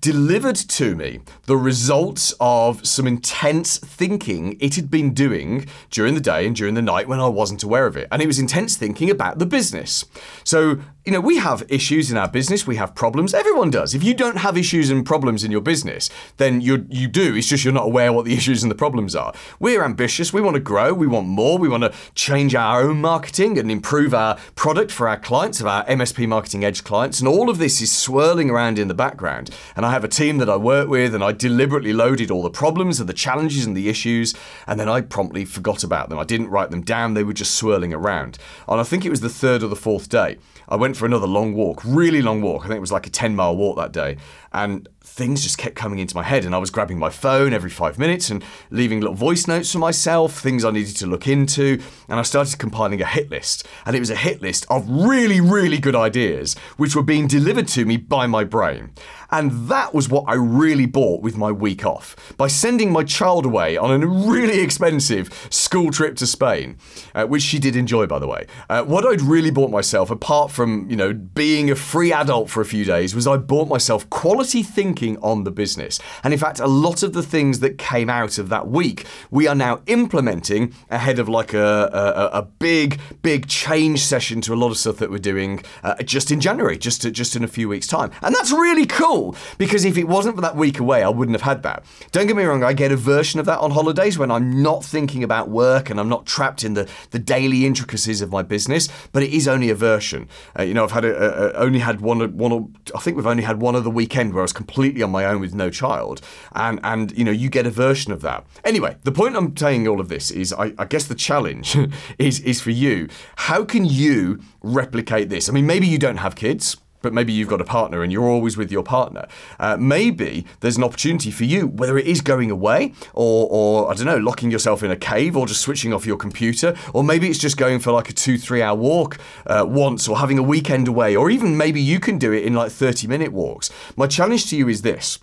delivered 0.00 0.56
to 0.56 0.94
me 0.94 1.20
the 1.46 1.56
results 1.56 2.34
of 2.40 2.86
some 2.86 3.06
intense 3.06 3.78
thinking 3.78 4.54
it 4.60 4.74
had 4.74 4.90
been 4.90 5.14
doing 5.14 5.64
during 5.90 6.14
the 6.14 6.20
day 6.20 6.46
and 6.46 6.54
during 6.54 6.74
the 6.74 6.82
night 6.82 7.08
when 7.08 7.20
I 7.20 7.28
wasn't 7.28 7.62
aware 7.62 7.86
of 7.86 7.96
it. 7.96 8.06
And 8.12 8.20
it 8.20 8.26
was 8.26 8.38
intense 8.38 8.76
thinking 8.76 9.08
about 9.08 9.38
the 9.38 9.46
business. 9.46 10.04
So, 10.44 10.80
you 11.08 11.12
know, 11.12 11.20
we 11.22 11.38
have 11.38 11.64
issues 11.70 12.10
in 12.10 12.18
our 12.18 12.28
business, 12.28 12.66
we 12.66 12.76
have 12.76 12.94
problems. 12.94 13.32
Everyone 13.32 13.70
does. 13.70 13.94
If 13.94 14.04
you 14.04 14.12
don't 14.12 14.36
have 14.36 14.58
issues 14.58 14.90
and 14.90 15.06
problems 15.06 15.42
in 15.42 15.50
your 15.50 15.62
business, 15.62 16.10
then 16.36 16.60
you 16.60 16.86
you 16.90 17.08
do. 17.08 17.34
It's 17.34 17.46
just 17.46 17.64
you're 17.64 17.72
not 17.72 17.86
aware 17.86 18.12
what 18.12 18.26
the 18.26 18.34
issues 18.40 18.62
and 18.62 18.70
the 18.70 18.74
problems 18.76 19.16
are. 19.16 19.32
We're 19.58 19.82
ambitious, 19.82 20.34
we 20.34 20.42
want 20.42 20.56
to 20.56 20.60
grow, 20.60 20.92
we 20.92 21.06
want 21.06 21.26
more, 21.26 21.56
we 21.56 21.66
want 21.66 21.84
to 21.84 21.94
change 22.14 22.54
our 22.54 22.82
own 22.82 23.00
marketing 23.00 23.56
and 23.58 23.70
improve 23.70 24.12
our 24.12 24.36
product 24.54 24.92
for 24.92 25.08
our 25.08 25.16
clients, 25.16 25.62
of 25.62 25.66
our 25.66 25.82
MSP 25.86 26.28
Marketing 26.28 26.62
Edge 26.62 26.84
clients, 26.84 27.20
and 27.20 27.26
all 27.26 27.48
of 27.48 27.56
this 27.56 27.80
is 27.80 27.90
swirling 27.90 28.50
around 28.50 28.78
in 28.78 28.88
the 28.88 28.92
background. 28.92 29.48
And 29.76 29.86
I 29.86 29.92
have 29.92 30.04
a 30.04 30.08
team 30.08 30.36
that 30.36 30.50
I 30.50 30.56
work 30.56 30.90
with, 30.90 31.14
and 31.14 31.24
I 31.24 31.32
deliberately 31.32 31.94
loaded 31.94 32.30
all 32.30 32.42
the 32.42 32.50
problems 32.50 33.00
and 33.00 33.08
the 33.08 33.14
challenges 33.14 33.64
and 33.64 33.74
the 33.74 33.88
issues, 33.88 34.34
and 34.66 34.78
then 34.78 34.90
I 34.90 35.00
promptly 35.00 35.46
forgot 35.46 35.82
about 35.84 36.10
them. 36.10 36.18
I 36.18 36.24
didn't 36.24 36.50
write 36.50 36.70
them 36.70 36.82
down, 36.82 37.14
they 37.14 37.24
were 37.24 37.32
just 37.32 37.54
swirling 37.54 37.94
around. 37.94 38.36
And 38.68 38.78
I 38.78 38.84
think 38.84 39.06
it 39.06 39.10
was 39.10 39.22
the 39.22 39.30
third 39.30 39.62
or 39.62 39.68
the 39.68 39.74
fourth 39.74 40.10
day. 40.10 40.36
I 40.68 40.76
went 40.76 40.96
for 40.96 41.06
another 41.06 41.26
long 41.26 41.54
walk, 41.54 41.82
really 41.84 42.22
long 42.22 42.42
walk. 42.42 42.64
I 42.64 42.68
think 42.68 42.76
it 42.76 42.80
was 42.80 42.92
like 42.92 43.06
a 43.06 43.10
10 43.10 43.34
mile 43.34 43.56
walk 43.56 43.76
that 43.76 43.92
day. 43.92 44.18
And 44.52 44.88
things 45.08 45.42
just 45.42 45.58
kept 45.58 45.74
coming 45.74 45.98
into 45.98 46.14
my 46.14 46.22
head. 46.22 46.44
And 46.44 46.54
I 46.54 46.58
was 46.58 46.70
grabbing 46.70 46.98
my 46.98 47.10
phone 47.10 47.52
every 47.52 47.70
five 47.70 47.98
minutes 47.98 48.30
and 48.30 48.44
leaving 48.70 49.00
little 49.00 49.14
voice 49.14 49.46
notes 49.46 49.72
for 49.72 49.78
myself, 49.78 50.38
things 50.38 50.64
I 50.64 50.70
needed 50.70 50.96
to 50.96 51.06
look 51.06 51.26
into. 51.26 51.80
And 52.08 52.20
I 52.20 52.22
started 52.22 52.58
compiling 52.58 53.00
a 53.00 53.06
hit 53.06 53.30
list. 53.30 53.66
And 53.84 53.96
it 53.96 54.00
was 54.00 54.10
a 54.10 54.16
hit 54.16 54.40
list 54.42 54.66
of 54.70 54.88
really, 54.88 55.40
really 55.40 55.78
good 55.78 55.96
ideas, 55.96 56.54
which 56.76 56.94
were 56.94 57.02
being 57.02 57.26
delivered 57.26 57.68
to 57.68 57.84
me 57.84 57.96
by 57.96 58.26
my 58.26 58.44
brain. 58.44 58.90
And 59.30 59.68
that 59.68 59.92
was 59.92 60.08
what 60.08 60.24
I 60.26 60.34
really 60.34 60.86
bought 60.86 61.20
with 61.20 61.36
my 61.36 61.52
week 61.52 61.84
off 61.84 62.16
by 62.36 62.46
sending 62.46 62.90
my 62.90 63.04
child 63.04 63.44
away 63.44 63.76
on 63.76 64.02
a 64.02 64.06
really 64.06 64.60
expensive 64.60 65.48
school 65.50 65.90
trip 65.90 66.16
to 66.16 66.26
Spain, 66.26 66.78
uh, 67.14 67.26
which 67.26 67.42
she 67.42 67.58
did 67.58 67.76
enjoy, 67.76 68.06
by 68.06 68.18
the 68.18 68.26
way. 68.26 68.46
Uh, 68.70 68.84
what 68.84 69.04
I'd 69.04 69.20
really 69.20 69.50
bought 69.50 69.70
myself, 69.70 70.10
apart 70.10 70.50
from 70.50 70.88
you 70.88 70.96
know 70.96 71.12
being 71.12 71.70
a 71.70 71.74
free 71.74 72.10
adult 72.10 72.48
for 72.48 72.62
a 72.62 72.64
few 72.64 72.86
days, 72.86 73.14
was 73.14 73.26
I 73.26 73.36
bought 73.36 73.68
myself 73.68 74.08
quality 74.08 74.62
thinking 74.62 74.97
on 75.06 75.44
the 75.44 75.50
business. 75.50 76.00
And 76.22 76.32
in 76.32 76.38
fact, 76.38 76.60
a 76.60 76.66
lot 76.66 77.02
of 77.02 77.12
the 77.12 77.22
things 77.22 77.60
that 77.60 77.78
came 77.78 78.10
out 78.10 78.38
of 78.38 78.48
that 78.48 78.68
week, 78.68 79.06
we 79.30 79.46
are 79.46 79.54
now 79.54 79.80
implementing 79.86 80.74
ahead 80.90 81.18
of 81.18 81.28
like 81.28 81.54
a, 81.54 82.30
a, 82.32 82.38
a 82.38 82.42
big, 82.42 83.00
big 83.22 83.46
change 83.46 84.00
session 84.00 84.40
to 84.42 84.52
a 84.52 84.56
lot 84.56 84.70
of 84.70 84.76
stuff 84.76 84.96
that 84.96 85.10
we're 85.10 85.18
doing 85.18 85.62
uh, 85.82 85.94
just 86.02 86.30
in 86.30 86.40
January, 86.40 86.76
just 86.76 87.02
to, 87.02 87.10
just 87.10 87.36
in 87.36 87.44
a 87.44 87.48
few 87.48 87.68
weeks' 87.68 87.86
time, 87.86 88.10
and 88.22 88.34
that's 88.34 88.52
really 88.52 88.86
cool 88.86 89.36
because 89.58 89.84
if 89.84 89.96
it 89.96 90.04
wasn't 90.04 90.34
for 90.34 90.42
that 90.42 90.56
week 90.56 90.78
away, 90.80 91.02
I 91.02 91.08
wouldn't 91.08 91.34
have 91.34 91.42
had 91.42 91.62
that. 91.62 91.84
Don't 92.12 92.26
get 92.26 92.36
me 92.36 92.44
wrong, 92.44 92.64
I 92.64 92.72
get 92.72 92.92
a 92.92 92.96
version 92.96 93.40
of 93.40 93.46
that 93.46 93.58
on 93.60 93.70
holidays 93.70 94.18
when 94.18 94.30
I'm 94.30 94.62
not 94.62 94.84
thinking 94.84 95.22
about 95.22 95.48
work 95.48 95.90
and 95.90 96.00
I'm 96.00 96.08
not 96.08 96.26
trapped 96.26 96.64
in 96.64 96.74
the, 96.74 96.88
the 97.10 97.18
daily 97.18 97.66
intricacies 97.66 98.20
of 98.20 98.30
my 98.30 98.42
business, 98.42 98.88
but 99.12 99.22
it 99.22 99.32
is 99.32 99.46
only 99.46 99.70
a 99.70 99.74
version. 99.74 100.28
Uh, 100.58 100.62
you 100.62 100.74
know, 100.74 100.84
I've 100.84 100.92
had 100.92 101.04
a, 101.04 101.56
a, 101.56 101.64
only 101.64 101.78
had 101.78 102.00
one, 102.00 102.36
one, 102.36 102.74
I 102.94 102.98
think 103.00 103.16
we've 103.16 103.26
only 103.26 103.42
had 103.42 103.60
one 103.60 103.76
other 103.76 103.90
weekend 103.90 104.32
where 104.32 104.42
I 104.42 104.42
was 104.42 104.52
completely 104.52 104.87
on 105.02 105.10
my 105.10 105.24
own 105.24 105.40
with 105.40 105.54
no 105.54 105.70
child, 105.70 106.20
and 106.52 106.80
and 106.82 107.16
you 107.16 107.24
know, 107.24 107.30
you 107.30 107.48
get 107.48 107.66
a 107.66 107.70
version 107.70 108.12
of 108.12 108.20
that. 108.22 108.46
Anyway, 108.64 108.96
the 109.04 109.12
point 109.12 109.36
I'm 109.36 109.56
saying 109.56 109.86
all 109.86 110.00
of 110.00 110.08
this 110.08 110.30
is, 110.30 110.52
I, 110.52 110.72
I 110.78 110.84
guess 110.84 111.04
the 111.04 111.14
challenge 111.14 111.76
is 112.18 112.40
is 112.40 112.60
for 112.60 112.70
you. 112.70 113.08
How 113.36 113.64
can 113.64 113.84
you 113.84 114.40
replicate 114.62 115.28
this? 115.28 115.48
I 115.48 115.52
mean, 115.52 115.66
maybe 115.66 115.86
you 115.86 115.98
don't 115.98 116.18
have 116.18 116.34
kids 116.34 116.76
but 117.02 117.12
maybe 117.12 117.32
you've 117.32 117.48
got 117.48 117.60
a 117.60 117.64
partner 117.64 118.02
and 118.02 118.12
you're 118.12 118.28
always 118.28 118.56
with 118.56 118.70
your 118.70 118.82
partner. 118.82 119.26
Uh, 119.58 119.76
maybe 119.78 120.46
there's 120.60 120.76
an 120.76 120.84
opportunity 120.84 121.30
for 121.30 121.44
you, 121.44 121.66
whether 121.66 121.98
it 121.98 122.06
is 122.06 122.20
going 122.20 122.50
away 122.50 122.92
or, 123.14 123.48
or, 123.50 123.90
I 123.90 123.94
don't 123.94 124.06
know, 124.06 124.16
locking 124.18 124.50
yourself 124.50 124.82
in 124.82 124.90
a 124.90 124.96
cave 124.96 125.36
or 125.36 125.46
just 125.46 125.60
switching 125.60 125.92
off 125.92 126.06
your 126.06 126.16
computer, 126.16 126.76
or 126.92 127.04
maybe 127.04 127.28
it's 127.28 127.38
just 127.38 127.56
going 127.56 127.78
for 127.78 127.92
like 127.92 128.08
a 128.08 128.12
two, 128.12 128.38
three 128.38 128.62
hour 128.62 128.76
walk 128.76 129.18
uh, 129.46 129.64
once 129.66 130.08
or 130.08 130.18
having 130.18 130.38
a 130.38 130.42
weekend 130.42 130.88
away, 130.88 131.14
or 131.14 131.30
even 131.30 131.56
maybe 131.56 131.80
you 131.80 132.00
can 132.00 132.18
do 132.18 132.32
it 132.32 132.44
in 132.44 132.54
like 132.54 132.70
30 132.70 133.06
minute 133.06 133.32
walks. 133.32 133.70
My 133.96 134.06
challenge 134.06 134.46
to 134.50 134.56
you 134.56 134.68
is 134.68 134.82
this 134.82 135.18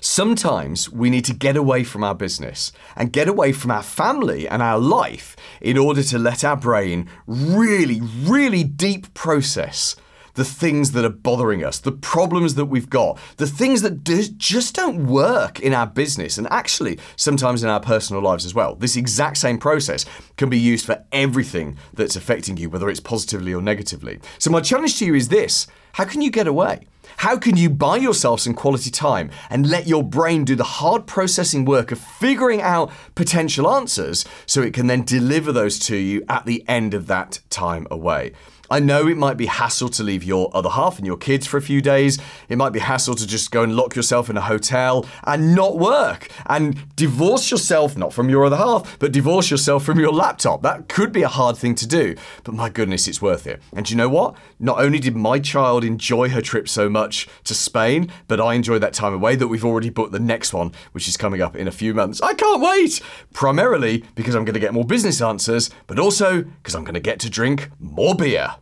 Sometimes 0.00 0.90
we 0.90 1.10
need 1.10 1.26
to 1.26 1.34
get 1.34 1.56
away 1.56 1.84
from 1.84 2.02
our 2.02 2.14
business 2.14 2.72
and 2.96 3.12
get 3.12 3.28
away 3.28 3.52
from 3.52 3.70
our 3.70 3.82
family 3.82 4.48
and 4.48 4.62
our 4.62 4.78
life 4.78 5.36
in 5.60 5.76
order 5.76 6.02
to 6.02 6.18
let 6.18 6.42
our 6.42 6.56
brain 6.56 7.06
really, 7.26 8.00
really 8.00 8.64
deep 8.64 9.12
process 9.12 9.96
the 10.40 10.44
things 10.46 10.92
that 10.92 11.04
are 11.04 11.10
bothering 11.10 11.62
us, 11.62 11.80
the 11.80 11.92
problems 11.92 12.54
that 12.54 12.64
we've 12.64 12.88
got, 12.88 13.18
the 13.36 13.46
things 13.46 13.82
that 13.82 14.02
do, 14.02 14.22
just 14.38 14.74
don't 14.74 15.06
work 15.06 15.60
in 15.60 15.74
our 15.74 15.86
business 15.86 16.38
and 16.38 16.50
actually 16.50 16.98
sometimes 17.16 17.62
in 17.62 17.68
our 17.68 17.78
personal 17.78 18.22
lives 18.22 18.46
as 18.46 18.54
well. 18.54 18.74
This 18.74 18.96
exact 18.96 19.36
same 19.36 19.58
process 19.58 20.06
can 20.38 20.48
be 20.48 20.58
used 20.58 20.86
for 20.86 21.04
everything 21.12 21.76
that's 21.92 22.16
affecting 22.16 22.56
you, 22.56 22.70
whether 22.70 22.88
it's 22.88 23.00
positively 23.00 23.52
or 23.52 23.60
negatively. 23.60 24.18
So, 24.38 24.50
my 24.50 24.62
challenge 24.62 24.98
to 25.00 25.04
you 25.04 25.14
is 25.14 25.28
this 25.28 25.66
how 25.92 26.06
can 26.06 26.22
you 26.22 26.30
get 26.30 26.46
away? 26.46 26.86
How 27.18 27.36
can 27.36 27.58
you 27.58 27.68
buy 27.68 27.96
yourself 27.96 28.40
some 28.40 28.54
quality 28.54 28.90
time 28.90 29.30
and 29.50 29.68
let 29.68 29.86
your 29.86 30.02
brain 30.02 30.46
do 30.46 30.56
the 30.56 30.64
hard 30.64 31.06
processing 31.06 31.66
work 31.66 31.92
of 31.92 31.98
figuring 31.98 32.62
out 32.62 32.90
potential 33.14 33.68
answers 33.68 34.24
so 34.46 34.62
it 34.62 34.72
can 34.72 34.86
then 34.86 35.02
deliver 35.02 35.52
those 35.52 35.78
to 35.80 35.96
you 35.96 36.24
at 36.30 36.46
the 36.46 36.64
end 36.66 36.94
of 36.94 37.08
that 37.08 37.40
time 37.50 37.86
away? 37.90 38.32
I 38.70 38.78
know 38.78 39.08
it 39.08 39.16
might 39.16 39.36
be 39.36 39.46
hassle 39.46 39.88
to 39.88 40.04
leave 40.04 40.22
your 40.22 40.48
other 40.54 40.70
half 40.70 40.98
and 40.98 41.06
your 41.06 41.16
kids 41.16 41.44
for 41.44 41.56
a 41.56 41.62
few 41.62 41.80
days. 41.80 42.18
It 42.48 42.56
might 42.56 42.70
be 42.70 42.78
hassle 42.78 43.16
to 43.16 43.26
just 43.26 43.50
go 43.50 43.64
and 43.64 43.74
lock 43.74 43.96
yourself 43.96 44.30
in 44.30 44.36
a 44.36 44.40
hotel 44.40 45.04
and 45.24 45.56
not 45.56 45.76
work 45.76 46.28
and 46.46 46.94
divorce 46.94 47.50
yourself, 47.50 47.96
not 47.96 48.12
from 48.12 48.28
your 48.28 48.44
other 48.44 48.56
half, 48.56 48.96
but 49.00 49.10
divorce 49.10 49.50
yourself 49.50 49.82
from 49.84 49.98
your 49.98 50.12
laptop. 50.12 50.62
That 50.62 50.88
could 50.88 51.10
be 51.10 51.22
a 51.22 51.28
hard 51.28 51.56
thing 51.56 51.74
to 51.74 51.86
do, 51.86 52.14
but 52.44 52.54
my 52.54 52.68
goodness, 52.68 53.08
it's 53.08 53.20
worth 53.20 53.44
it. 53.48 53.60
And 53.72 53.90
you 53.90 53.96
know 53.96 54.08
what? 54.08 54.36
Not 54.60 54.80
only 54.80 55.00
did 55.00 55.16
my 55.16 55.40
child 55.40 55.82
enjoy 55.82 56.28
her 56.28 56.40
trip 56.40 56.68
so 56.68 56.88
much 56.88 57.26
to 57.44 57.54
Spain, 57.54 58.08
but 58.28 58.40
I 58.40 58.54
enjoyed 58.54 58.82
that 58.82 58.94
time 58.94 59.14
away 59.14 59.34
that 59.34 59.48
we've 59.48 59.64
already 59.64 59.90
booked 59.90 60.12
the 60.12 60.20
next 60.20 60.52
one, 60.52 60.70
which 60.92 61.08
is 61.08 61.16
coming 61.16 61.42
up 61.42 61.56
in 61.56 61.66
a 61.66 61.72
few 61.72 61.92
months. 61.92 62.22
I 62.22 62.34
can't 62.34 62.62
wait! 62.62 63.00
Primarily 63.32 64.04
because 64.14 64.36
I'm 64.36 64.44
going 64.44 64.54
to 64.54 64.60
get 64.60 64.74
more 64.74 64.84
business 64.84 65.20
answers, 65.20 65.70
but 65.88 65.98
also 65.98 66.42
because 66.42 66.76
I'm 66.76 66.84
going 66.84 66.94
to 66.94 67.00
get 67.00 67.18
to 67.20 67.28
drink 67.28 67.70
more 67.80 68.14
beer. 68.14 68.54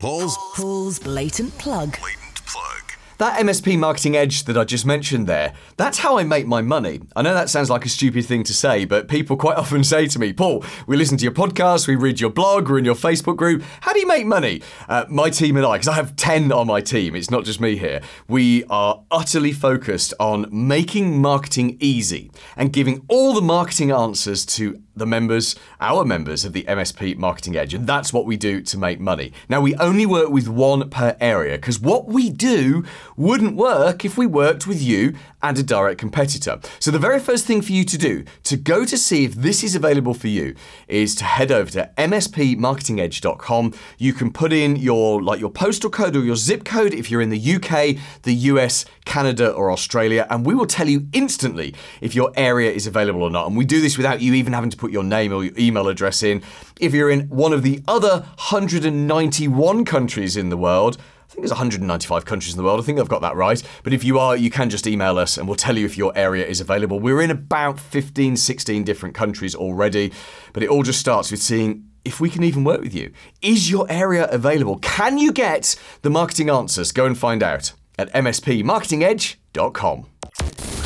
Paul's 0.00 0.34
Paul's 0.54 0.98
blatant 0.98 1.56
plug. 1.58 1.90
blatant 2.00 2.46
plug. 2.46 2.80
That 3.18 3.38
MSP 3.38 3.78
marketing 3.78 4.16
edge 4.16 4.44
that 4.44 4.56
I 4.56 4.64
just 4.64 4.86
mentioned 4.86 5.26
there, 5.26 5.52
that's 5.76 5.98
how 5.98 6.16
I 6.16 6.24
make 6.24 6.46
my 6.46 6.62
money. 6.62 7.02
I 7.14 7.20
know 7.20 7.34
that 7.34 7.50
sounds 7.50 7.68
like 7.68 7.84
a 7.84 7.90
stupid 7.90 8.24
thing 8.24 8.42
to 8.44 8.54
say, 8.54 8.86
but 8.86 9.08
people 9.08 9.36
quite 9.36 9.56
often 9.58 9.84
say 9.84 10.06
to 10.06 10.18
me, 10.18 10.32
Paul, 10.32 10.64
we 10.86 10.96
listen 10.96 11.18
to 11.18 11.22
your 11.24 11.34
podcast, 11.34 11.86
we 11.86 11.96
read 11.96 12.18
your 12.18 12.30
blog, 12.30 12.70
we're 12.70 12.78
in 12.78 12.86
your 12.86 12.94
Facebook 12.94 13.36
group. 13.36 13.62
How 13.82 13.92
do 13.92 14.00
you 14.00 14.06
make 14.06 14.24
money? 14.24 14.62
Uh, 14.88 15.04
my 15.10 15.28
team 15.28 15.58
and 15.58 15.66
I, 15.66 15.72
because 15.72 15.88
I 15.88 15.96
have 15.96 16.16
10 16.16 16.50
on 16.50 16.66
my 16.66 16.80
team, 16.80 17.14
it's 17.14 17.30
not 17.30 17.44
just 17.44 17.60
me 17.60 17.76
here, 17.76 18.00
we 18.26 18.64
are 18.70 19.02
utterly 19.10 19.52
focused 19.52 20.14
on 20.18 20.46
making 20.50 21.20
marketing 21.20 21.76
easy 21.78 22.30
and 22.56 22.72
giving 22.72 23.04
all 23.08 23.34
the 23.34 23.42
marketing 23.42 23.90
answers 23.90 24.46
to 24.46 24.80
the 25.00 25.06
members, 25.06 25.56
our 25.80 26.04
members 26.04 26.44
of 26.44 26.52
the 26.52 26.62
MSP 26.64 27.16
Marketing 27.16 27.56
Edge, 27.56 27.74
and 27.74 27.86
that's 27.86 28.12
what 28.12 28.26
we 28.26 28.36
do 28.36 28.60
to 28.60 28.78
make 28.78 29.00
money. 29.00 29.32
Now, 29.48 29.60
we 29.60 29.74
only 29.76 30.06
work 30.06 30.28
with 30.28 30.46
one 30.46 30.88
per 30.90 31.16
area 31.20 31.56
because 31.56 31.80
what 31.80 32.06
we 32.06 32.30
do 32.30 32.84
wouldn't 33.16 33.56
work 33.56 34.04
if 34.04 34.16
we 34.16 34.26
worked 34.26 34.68
with 34.68 34.80
you 34.80 35.14
and 35.42 35.58
a 35.58 35.62
direct 35.62 35.98
competitor. 35.98 36.60
So, 36.78 36.90
the 36.90 36.98
very 36.98 37.20
first 37.20 37.46
thing 37.46 37.62
for 37.62 37.72
you 37.72 37.84
to 37.84 37.98
do 37.98 38.24
to 38.44 38.56
go 38.56 38.84
to 38.84 38.96
see 38.96 39.24
if 39.24 39.34
this 39.34 39.62
is 39.62 39.74
available 39.74 40.14
for 40.14 40.28
you 40.28 40.54
is 40.88 41.14
to 41.16 41.24
head 41.24 41.50
over 41.50 41.70
to 41.72 41.90
mspmarketingedge.com. 41.96 43.74
You 43.98 44.12
can 44.12 44.32
put 44.32 44.52
in 44.52 44.76
your 44.76 45.22
like 45.22 45.40
your 45.40 45.50
postal 45.50 45.90
code 45.90 46.16
or 46.16 46.24
your 46.24 46.36
zip 46.36 46.64
code 46.64 46.94
if 46.94 47.10
you're 47.10 47.20
in 47.20 47.30
the 47.30 47.54
UK, 47.54 47.96
the 48.22 48.34
US, 48.34 48.84
Canada, 49.04 49.50
or 49.50 49.70
Australia, 49.70 50.26
and 50.30 50.44
we 50.44 50.54
will 50.54 50.66
tell 50.66 50.88
you 50.88 51.06
instantly 51.12 51.74
if 52.00 52.14
your 52.14 52.32
area 52.36 52.70
is 52.70 52.86
available 52.86 53.22
or 53.22 53.30
not. 53.30 53.46
And 53.46 53.56
we 53.56 53.64
do 53.64 53.80
this 53.80 53.96
without 53.96 54.20
you 54.20 54.34
even 54.34 54.52
having 54.52 54.70
to 54.70 54.76
put 54.76 54.90
your 54.90 55.04
name 55.04 55.32
or 55.32 55.44
your 55.44 55.54
email 55.58 55.88
address 55.88 56.22
in. 56.22 56.42
If 56.80 56.94
you're 56.94 57.10
in 57.10 57.28
one 57.28 57.52
of 57.52 57.62
the 57.62 57.82
other 57.86 58.20
191 58.36 59.84
countries 59.84 60.36
in 60.36 60.48
the 60.48 60.56
world, 60.56 60.96
I 61.30 61.32
think 61.32 61.42
there's 61.42 61.52
195 61.52 62.24
countries 62.24 62.54
in 62.54 62.58
the 62.58 62.64
world. 62.64 62.80
I 62.80 62.82
think 62.82 62.98
I've 62.98 63.08
got 63.08 63.22
that 63.22 63.36
right. 63.36 63.62
But 63.84 63.92
if 63.92 64.02
you 64.02 64.18
are, 64.18 64.36
you 64.36 64.50
can 64.50 64.68
just 64.68 64.84
email 64.88 65.16
us 65.16 65.38
and 65.38 65.46
we'll 65.46 65.54
tell 65.54 65.78
you 65.78 65.86
if 65.86 65.96
your 65.96 66.12
area 66.16 66.44
is 66.44 66.60
available. 66.60 66.98
We're 66.98 67.20
in 67.20 67.30
about 67.30 67.78
15, 67.78 68.36
16 68.36 68.82
different 68.82 69.14
countries 69.14 69.54
already, 69.54 70.12
but 70.52 70.64
it 70.64 70.68
all 70.68 70.82
just 70.82 70.98
starts 70.98 71.30
with 71.30 71.40
seeing 71.40 71.84
if 72.04 72.18
we 72.18 72.30
can 72.30 72.42
even 72.42 72.64
work 72.64 72.80
with 72.80 72.92
you. 72.92 73.12
Is 73.42 73.70
your 73.70 73.86
area 73.88 74.26
available? 74.28 74.80
Can 74.80 75.18
you 75.18 75.30
get 75.30 75.76
the 76.02 76.10
marketing 76.10 76.50
answers? 76.50 76.90
Go 76.90 77.06
and 77.06 77.16
find 77.16 77.44
out 77.44 77.74
at 77.96 78.12
mspmarketingedge.com. 78.12 80.06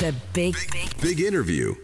The 0.00 0.14
big, 0.34 0.56
Big 1.00 1.20
interview. 1.20 1.74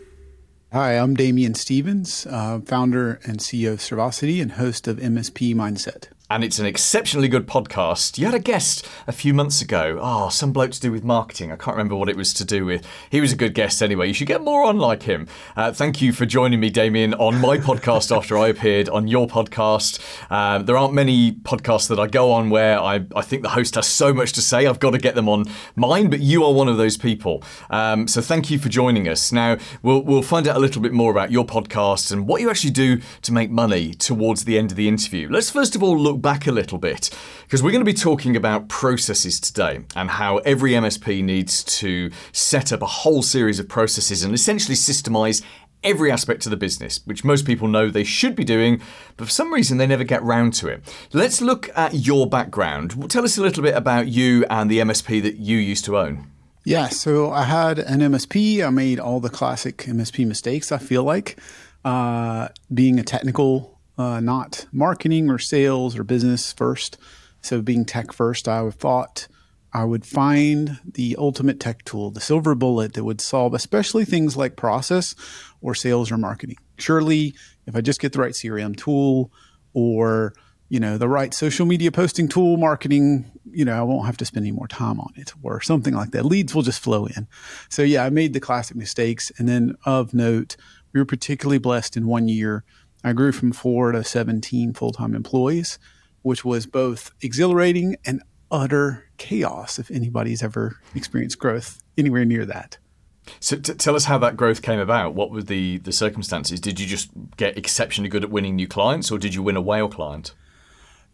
Hi, 0.71 0.99
I'm 0.99 1.15
Damien 1.15 1.55
Stevens, 1.55 2.27
uh, 2.27 2.61
founder 2.61 3.21
and 3.25 3.39
CEO 3.39 3.73
of 3.73 3.79
Servosity 3.79 4.43
and 4.43 4.53
host 4.53 4.87
of 4.87 4.99
MSP 4.99 5.55
Mindset. 5.55 6.09
And 6.31 6.45
it's 6.45 6.61
an 6.61 6.67
exceptionally 6.67 7.27
good 7.27 7.47
podcast. 7.47 8.17
You 8.17 8.27
had 8.27 8.35
a 8.35 8.39
guest 8.39 8.89
a 9.09 9.13
few 9.13 9.35
months 9.35 9.61
ago. 9.61 9.99
Oh, 10.01 10.29
some 10.29 10.53
bloke 10.53 10.71
to 10.71 10.81
do 10.81 10.93
with 10.93 11.03
marketing. 11.03 11.51
I 11.51 11.57
can't 11.57 11.77
remember 11.77 11.97
what 11.97 12.09
it 12.09 12.17
was 12.17 12.33
to 12.35 12.45
do 12.45 12.65
with. 12.65 12.87
He 13.11 13.21
was 13.21 13.33
a 13.33 13.37
good 13.37 13.53
guest 13.53 13.83
anyway. 13.83 14.07
You 14.07 14.15
should 14.15 14.29
get 14.29 14.41
more 14.41 14.63
on 14.63 14.79
like 14.79 15.03
him. 15.03 15.27
Uh, 15.57 15.73
thank 15.73 16.01
you 16.01 16.13
for 16.13 16.27
joining 16.27 16.61
me, 16.61 16.71
Damien, 16.71 17.15
on 17.15 17.41
my 17.41 17.59
podcast 17.59 18.17
after 18.17 18.39
I 18.39 18.47
appeared 18.47 18.89
on 18.89 19.09
your 19.09 19.27
podcast. 19.27 20.01
Um, 20.31 20.67
there 20.67 20.77
aren't 20.77 20.95
many 20.95 21.33
podcasts 21.33 21.89
that 21.89 21.99
I 21.99 22.07
go 22.07 22.31
on 22.31 22.49
where 22.49 22.79
I, 22.79 23.05
I 23.17 23.23
think 23.23 23.43
the 23.43 23.49
host 23.49 23.75
has 23.75 23.89
so 23.89 24.15
much 24.15 24.33
to 24.35 24.41
say. 24.41 24.67
I've 24.67 24.79
got 24.79 24.93
to 24.93 24.99
get 24.99 25.17
them 25.17 25.29
on 25.29 25.47
mine, 25.75 26.11
but 26.11 26.21
you 26.21 26.45
are 26.45 26.53
one 26.53 26.69
of 26.69 26.77
those 26.77 26.97
people. 26.97 27.43
Um, 27.71 28.07
so 28.07 28.21
thank 28.21 28.51
you 28.51 28.59
for 28.61 28.69
joining 28.69 29.09
us. 29.09 29.33
Now, 29.33 29.57
we'll, 29.83 30.03
we'll 30.03 30.23
find 30.23 30.47
out 30.47 30.57
a 30.57 30.61
little 30.61 30.81
bit 30.81 30.93
more 30.93 31.11
about 31.11 31.33
your 31.33 31.45
podcast 31.45 32.13
and 32.13 32.29
what 32.29 32.41
you 32.41 32.51
actually 32.51 32.71
do 32.71 33.01
to 33.23 33.33
make 33.33 33.51
money 33.51 33.95
towards 33.95 34.45
the 34.45 34.57
end 34.57 34.71
of 34.71 34.77
the 34.77 34.87
interview. 34.87 35.29
Let's 35.29 35.51
first 35.51 35.75
of 35.75 35.83
all 35.83 35.99
look 35.99 36.20
back 36.21 36.47
a 36.47 36.53
little 36.53 36.79
bit 36.79 37.11
because 37.43 37.63
we're 37.63 37.73
going 37.73 37.85
to 37.85 37.91
be 37.91 37.95
talking 37.95 38.37
about 38.37 38.69
processes 38.69 39.41
today 39.41 39.81
and 39.97 40.11
how 40.11 40.39
every 40.39 40.73
MSP 40.73 41.23
needs 41.25 41.65
to 41.65 42.11
set 42.33 42.73
up 42.73 42.83
a 42.83 42.87
whole 42.87 43.23
series 43.23 43.59
of 43.59 43.69
processes 43.69 44.23
and 44.23 44.33
essentially 44.35 44.75
systemize 44.75 45.43
every 45.83 46.11
aspect 46.11 46.47
of 46.47 46.51
the 46.51 46.57
business, 46.57 47.01
which 47.07 47.25
most 47.25 47.47
people 47.47 47.69
know 47.69 47.89
they 47.89 48.05
should 48.05 48.37
be 48.37 48.45
doing, 48.45 48.81
but 49.17 49.27
for 49.27 49.31
some 49.31 49.53
reason 49.53 49.79
they 49.79 49.87
never 49.87 50.05
get 50.05 50.23
round 50.23 50.53
to 50.55 50.69
it. 50.69 50.83
Let's 51.13 51.41
look 51.41 51.71
at 51.77 51.95
your 51.95 52.29
background. 52.29 53.11
Tell 53.11 53.25
us 53.25 53.39
a 53.39 53.43
little 53.43 53.63
bit 53.63 53.75
about 53.75 54.09
you 54.09 54.45
and 54.51 54.71
the 54.71 54.79
MSP 54.79 55.23
that 55.23 55.37
you 55.37 55.57
used 55.57 55.85
to 55.87 55.99
own. 55.99 56.31
Yeah, 56.65 56.89
so 56.89 57.31
I 57.31 57.45
had 57.45 57.79
an 57.79 58.01
MSP. 58.01 58.65
I 58.65 58.71
made 58.71 59.01
all 59.01 59.21
the 59.21 59.31
classic 59.31 59.79
MSP 59.79 60.27
mistakes, 60.27 60.71
I 60.71 60.79
feel 60.79 61.03
like. 61.03 61.39
Uh, 61.85 62.49
being 62.73 63.01
a 63.01 63.03
technical, 63.03 63.80
uh, 64.01 64.19
not 64.19 64.67
marketing 64.73 65.31
or 65.31 65.39
sales 65.39 65.99
or 65.99 66.03
business 66.03 66.53
first. 66.53 66.97
So 67.43 67.61
being 67.61 67.85
tech 67.85 68.13
first, 68.13 68.49
I 68.49 68.69
thought 68.71 69.29
I 69.75 69.85
would 69.85 70.07
find 70.07 70.81
the 70.85 71.17
ultimate 71.19 71.61
tech 71.61 71.85
tool, 71.85 72.11
the 72.11 72.21
silver 72.21 72.55
bullet 72.55 72.95
that 72.95 73.05
would 73.05 73.21
solve 73.21 73.53
especially 73.53 74.07
things 74.07 74.37
like 74.39 74.57
process 74.57 75.15
or 75.61 75.75
sales 75.75 76.11
or 76.11 76.17
marketing. 76.17 76.57
Surely, 76.79 77.35
if 77.67 77.77
I 77.77 77.83
just 77.83 78.01
get 78.01 78.13
the 78.13 78.21
right 78.21 78.33
CRM 78.33 78.75
tool 78.75 79.31
or 79.75 80.33
you 80.71 80.81
know 80.81 80.97
the 80.97 81.09
right 81.09 81.35
social 81.35 81.67
media 81.67 81.93
posting 81.93 82.29
tool 82.29 82.57
marketing 82.57 83.31
you 83.51 83.65
know 83.65 83.77
i 83.77 83.83
won't 83.83 84.07
have 84.07 84.17
to 84.17 84.25
spend 84.25 84.45
any 84.45 84.53
more 84.53 84.69
time 84.69 85.01
on 85.01 85.13
it 85.17 85.33
or 85.43 85.61
something 85.61 85.95
like 85.95 86.13
that 86.13 86.25
leads 86.25 86.55
will 86.55 86.63
just 86.63 86.81
flow 86.81 87.07
in 87.07 87.27
so 87.69 87.83
yeah 87.83 88.05
i 88.05 88.11
made 88.11 88.33
the 88.33 88.41
classic 88.41 88.77
mistakes 88.77 89.33
and 89.37 89.49
then 89.49 89.75
of 89.85 90.15
note 90.15 90.57
we 90.93 91.01
were 91.01 91.07
particularly 91.07 91.59
blessed 91.59 91.97
in 91.97 92.07
one 92.07 92.29
year 92.29 92.65
i 93.05 93.13
grew 93.13 93.33
from 93.33 93.53
four 93.53 93.93
to 93.93 94.05
17 94.05 94.73
full-time 94.73 95.15
employees 95.15 95.79
which 96.23 96.45
was 96.45 96.67
both 96.67 97.13
exhilarating 97.23 97.97
and 98.05 98.23
utter 98.51 99.07
chaos 99.17 99.79
if 99.79 99.91
anybody's 99.91 100.43
ever 100.43 100.77
experienced 100.95 101.39
growth 101.39 101.83
anywhere 101.97 102.25
near 102.25 102.45
that 102.45 102.79
So 103.39 103.57
t- 103.57 103.75
tell 103.75 103.95
us 103.95 104.07
how 104.07 104.19
that 104.19 104.37
growth 104.37 104.61
came 104.61 104.81
about. 104.81 105.15
What 105.15 105.31
were 105.31 105.43
the, 105.43 105.79
the 105.79 105.93
circumstances? 105.93 106.59
Did 106.59 106.81
you 106.81 106.87
just 106.87 107.11
get 107.37 107.57
exceptionally 107.57 108.09
good 108.09 108.25
at 108.25 108.31
winning 108.31 108.57
new 108.57 108.67
clients 108.67 109.11
or 109.11 109.19
did 109.19 109.35
you 109.35 109.43
win 109.43 109.57
a 109.57 109.61
whale 109.61 109.89
client? 109.89 110.35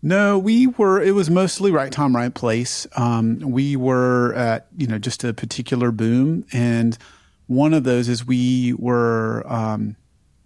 No, 0.03 0.39
we 0.39 0.67
were. 0.67 1.03
It 1.03 1.15
was 1.15 1.31
mostly 1.31 1.71
right 1.71 1.91
time, 1.91 2.15
right 2.15 2.33
place. 2.33 2.87
Um, 2.97 3.41
we 3.41 3.77
were 3.77 4.35
at 4.35 4.69
you 4.77 4.87
know 4.87 4.99
just 4.99 5.25
a 5.25 5.33
particular 5.33 5.91
boom, 5.91 6.45
and 6.53 6.97
one 7.47 7.75
of 7.75 7.85
those 7.85 8.09
is 8.09 8.27
we 8.27 8.75
were 8.75 9.43
um, 9.47 9.97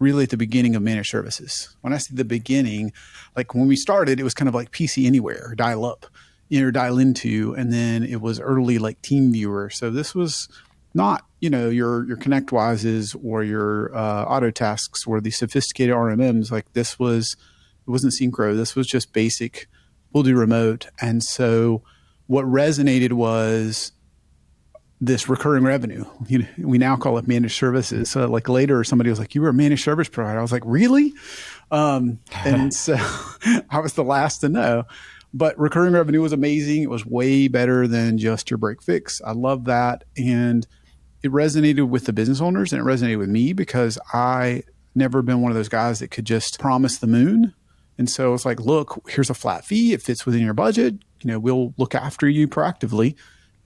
really 0.00 0.24
at 0.24 0.30
the 0.30 0.36
beginning 0.36 0.74
of 0.74 0.82
managed 0.82 1.10
services. 1.10 1.76
When 1.82 1.92
I 1.92 1.98
say 1.98 2.14
the 2.16 2.24
beginning, 2.24 2.92
like 3.36 3.54
when 3.54 3.68
we 3.68 3.76
started, 3.76 4.18
it 4.18 4.24
was 4.24 4.34
kind 4.34 4.48
of 4.48 4.54
like 4.54 4.72
PC 4.72 5.06
Anywhere, 5.06 5.54
dial 5.56 5.84
up, 5.84 6.06
you 6.48 6.60
know, 6.60 6.72
dial 6.72 6.98
into, 6.98 7.54
and 7.56 7.72
then 7.72 8.02
it 8.02 8.20
was 8.20 8.40
early 8.40 8.78
like 8.78 9.00
TeamViewer. 9.02 9.72
So 9.72 9.90
this 9.90 10.14
was 10.14 10.48
not 10.92 11.24
you 11.38 11.48
know 11.48 11.68
your 11.68 12.04
your 12.06 12.16
ConnectWises 12.16 13.16
or 13.22 13.44
your 13.44 13.94
uh, 13.96 14.24
Auto 14.24 14.50
Tasks 14.50 15.06
or 15.06 15.20
the 15.20 15.30
sophisticated 15.30 15.94
RMMs. 15.94 16.50
Like 16.50 16.72
this 16.72 16.98
was 16.98 17.36
it 17.86 17.90
wasn't 17.90 18.14
Syncro. 18.20 18.56
This 18.56 18.74
was 18.74 18.86
just 18.86 19.12
basic. 19.12 19.68
We'll 20.12 20.24
do 20.24 20.36
remote. 20.36 20.88
And 21.00 21.22
so 21.22 21.82
what 22.26 22.44
resonated 22.44 23.12
was 23.12 23.92
this 25.00 25.28
recurring 25.28 25.64
revenue. 25.64 26.04
You 26.28 26.40
know, 26.40 26.48
we 26.58 26.78
now 26.78 26.96
call 26.96 27.16
it 27.18 27.26
managed 27.26 27.56
services. 27.56 28.10
So 28.10 28.26
like 28.26 28.48
later, 28.48 28.84
somebody 28.84 29.10
was 29.10 29.18
like, 29.18 29.34
"You 29.34 29.42
were 29.42 29.48
a 29.48 29.54
managed 29.54 29.84
service 29.84 30.08
provider." 30.08 30.38
I 30.38 30.42
was 30.42 30.52
like, 30.52 30.62
"Really?" 30.66 31.14
Um, 31.70 32.18
and 32.44 32.72
so 32.84 32.96
I 33.70 33.80
was 33.80 33.94
the 33.94 34.04
last 34.04 34.38
to 34.38 34.48
know. 34.48 34.84
But 35.32 35.58
recurring 35.58 35.92
revenue 35.92 36.22
was 36.22 36.32
amazing. 36.32 36.82
It 36.82 36.90
was 36.90 37.06
way 37.06 37.46
better 37.46 37.86
than 37.86 38.18
just 38.18 38.50
your 38.50 38.58
break 38.58 38.82
fix. 38.82 39.22
I 39.24 39.32
love 39.32 39.66
that, 39.66 40.04
and 40.16 40.66
it 41.22 41.30
resonated 41.30 41.88
with 41.88 42.06
the 42.06 42.12
business 42.12 42.40
owners 42.40 42.72
and 42.72 42.80
it 42.80 42.84
resonated 42.84 43.18
with 43.18 43.28
me 43.28 43.52
because 43.52 43.98
I 44.12 44.62
never 44.94 45.22
been 45.22 45.42
one 45.42 45.52
of 45.52 45.56
those 45.56 45.68
guys 45.68 45.98
that 46.00 46.10
could 46.10 46.24
just 46.24 46.58
promise 46.58 46.98
the 46.98 47.06
moon. 47.06 47.54
And 47.98 48.08
so 48.08 48.32
it's 48.32 48.46
like, 48.46 48.60
look, 48.60 49.02
here's 49.08 49.28
a 49.28 49.34
flat 49.34 49.64
fee. 49.64 49.92
It 49.92 50.02
fits 50.02 50.24
within 50.24 50.42
your 50.42 50.54
budget. 50.54 50.94
You 51.22 51.30
know, 51.30 51.38
we'll 51.38 51.74
look 51.76 51.94
after 51.94 52.28
you 52.28 52.48
proactively. 52.48 53.16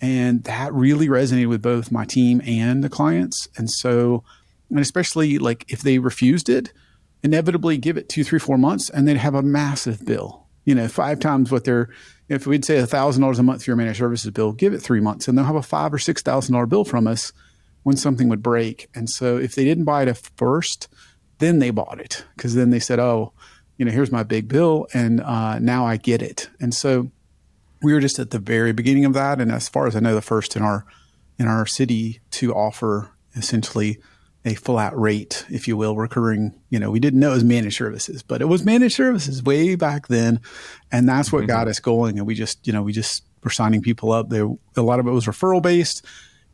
And 0.05 0.45
that 0.45 0.75
really 0.75 1.09
resonated 1.09 1.49
with 1.49 1.62
both 1.62 1.90
my 1.90 2.05
team 2.05 2.43
and 2.45 2.85
the 2.85 2.90
clients. 2.90 3.49
And 3.57 3.71
so, 3.71 4.23
and 4.69 4.79
especially 4.79 5.38
like 5.38 5.64
if 5.69 5.81
they 5.81 5.99
refused 5.99 6.51
it, 6.51 6.75
inevitably 7.23 7.79
give 7.79 7.97
it 7.97 8.11
two, 8.11 8.23
three, 8.23 8.38
four 8.38 8.59
months 8.59 8.90
and 8.90 9.09
they'd 9.09 9.17
have 9.17 9.35
a 9.35 9.43
massive 9.43 10.05
bill. 10.05 10.47
You 10.67 10.75
know, 10.75 10.88
five 10.88 11.21
times 11.21 11.51
what 11.51 11.64
they're, 11.64 11.88
if 12.29 12.47
we'd 12.47 12.67
say 12.67 12.77
$1,000 12.77 13.38
a 13.38 13.43
month 13.43 13.64
for 13.64 13.71
your 13.71 13.77
managed 13.77 13.99
services 13.99 14.31
bill, 14.31 14.53
give 14.53 14.75
it 14.75 14.81
three 14.81 15.01
months 15.01 15.27
and 15.27 15.38
they'll 15.38 15.47
have 15.47 15.57
a 15.57 15.62
five 15.62 15.95
or 15.95 15.99
$6,000 15.99 16.69
bill 16.69 16.85
from 16.85 17.07
us 17.07 17.33
when 17.83 17.97
something 17.97 18.29
would 18.29 18.43
break. 18.43 18.88
And 18.95 19.09
so 19.09 19.38
if 19.38 19.55
they 19.55 19.64
didn't 19.64 19.85
buy 19.85 20.03
it 20.03 20.09
at 20.09 20.19
first, 20.37 20.88
then 21.38 21.61
they 21.61 21.71
bought 21.71 21.99
it 21.99 22.27
because 22.37 22.55
then 22.55 22.69
they 22.69 22.79
said, 22.79 22.99
oh, 22.99 23.33
you 23.79 23.87
know, 23.87 23.90
here's 23.90 24.12
my 24.12 24.23
big 24.23 24.49
bill 24.49 24.87
and 24.93 25.23
uh, 25.23 25.59
now 25.61 25.87
I 25.87 25.97
get 25.97 26.21
it. 26.21 26.51
And 26.61 26.75
so 26.75 27.11
we 27.85 27.92
were 27.92 28.01
just 28.01 28.18
at 28.18 28.31
the 28.31 28.38
very 28.38 28.73
beginning 28.73 29.05
of 29.05 29.12
that. 29.12 29.40
And 29.40 29.53
as 29.53 29.68
far 29.68 29.87
as 29.87 29.94
I 29.94 30.01
know, 30.01 30.14
the 30.14 30.23
first 30.23 30.57
in 30.57 30.62
our 30.62 30.85
in 31.38 31.47
our 31.47 31.66
city 31.66 32.20
to 32.31 32.55
offer 32.55 33.11
essentially 33.37 33.99
a 34.44 34.55
flat 34.55 34.97
rate, 34.97 35.44
if 35.51 35.68
you 35.68 35.77
will, 35.77 35.97
recurring. 35.97 36.55
You 36.70 36.79
know, 36.79 36.90
we 36.90 37.01
didn't 37.01 37.20
know 37.20 37.31
it 37.33 37.35
was 37.35 37.44
managed 37.44 37.77
services, 37.77 38.23
but 38.23 38.40
it 38.40 38.47
was 38.47 38.64
managed 38.64 38.97
services 38.97 39.42
way 39.42 39.75
back 39.75 40.09
then, 40.09 40.40
and 40.90 41.09
that's 41.09 41.33
what 41.33 41.40
mm-hmm. 41.40 41.49
got 41.49 41.68
us 41.68 41.79
going. 41.79 42.18
And 42.18 42.27
we 42.27 42.35
just, 42.35 42.66
you 42.66 42.73
know, 42.73 42.83
we 42.83 42.92
just 42.92 43.25
were 43.42 43.51
signing 43.51 43.83
people 43.83 44.12
up. 44.12 44.31
There, 44.31 44.49
a 44.77 44.83
lot 44.83 44.99
of 44.99 45.07
it 45.07 45.11
was 45.11 45.27
referral 45.27 45.62
based. 45.62 46.05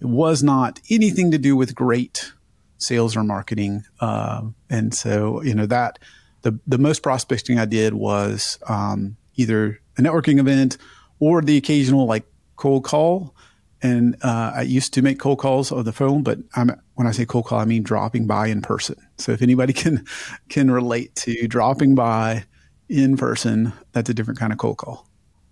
It 0.01 0.07
was 0.07 0.43
not 0.43 0.81
anything 0.91 1.31
to 1.31 1.39
do 1.39 1.57
with 1.57 1.75
great 1.75 2.33
sales 2.79 3.17
or 3.17 3.23
marketing, 3.23 3.85
um, 4.01 4.55
and 4.69 4.95
so 4.95 5.43
you 5.43 5.55
know 5.55 5.67
that 5.67 5.99
the 6.43 6.59
the 6.67 6.79
most 6.79 7.03
prospecting 7.03 7.59
I 7.59 7.67
did 7.67 7.95
was 7.95 8.59
um, 8.67 9.17
either 9.37 9.81
a 9.99 10.01
networking 10.01 10.39
event 10.39 10.79
or 11.21 11.43
the 11.43 11.57
occasional 11.57 12.07
like 12.07 12.25
cold 12.57 12.85
call. 12.85 13.35
And 13.83 14.17
uh, 14.23 14.53
I 14.57 14.63
used 14.63 14.93
to 14.95 15.03
make 15.03 15.19
cold 15.19 15.39
calls 15.39 15.73
over 15.73 15.83
the 15.83 15.93
phone, 15.93 16.23
but 16.23 16.39
I'm, 16.55 16.71
when 16.97 17.07
I 17.07 17.13
say 17.13 17.25
cold 17.25 17.47
call, 17.47 17.61
I 17.61 17.65
mean 17.65 17.83
dropping 17.83 18.27
by 18.27 18.49
in 18.49 18.61
person. 18.61 18.97
So 19.17 19.33
if 19.33 19.41
anybody 19.41 19.73
can 19.83 20.05
can 20.49 20.71
relate 20.71 21.15
to 21.17 21.47
dropping 21.47 21.95
by 21.95 22.45
in 22.89 23.17
person, 23.17 23.73
that's 23.93 24.11
a 24.11 24.15
different 24.15 24.39
kind 24.39 24.53
of 24.53 24.59
cold 24.59 24.79
call. 24.79 25.07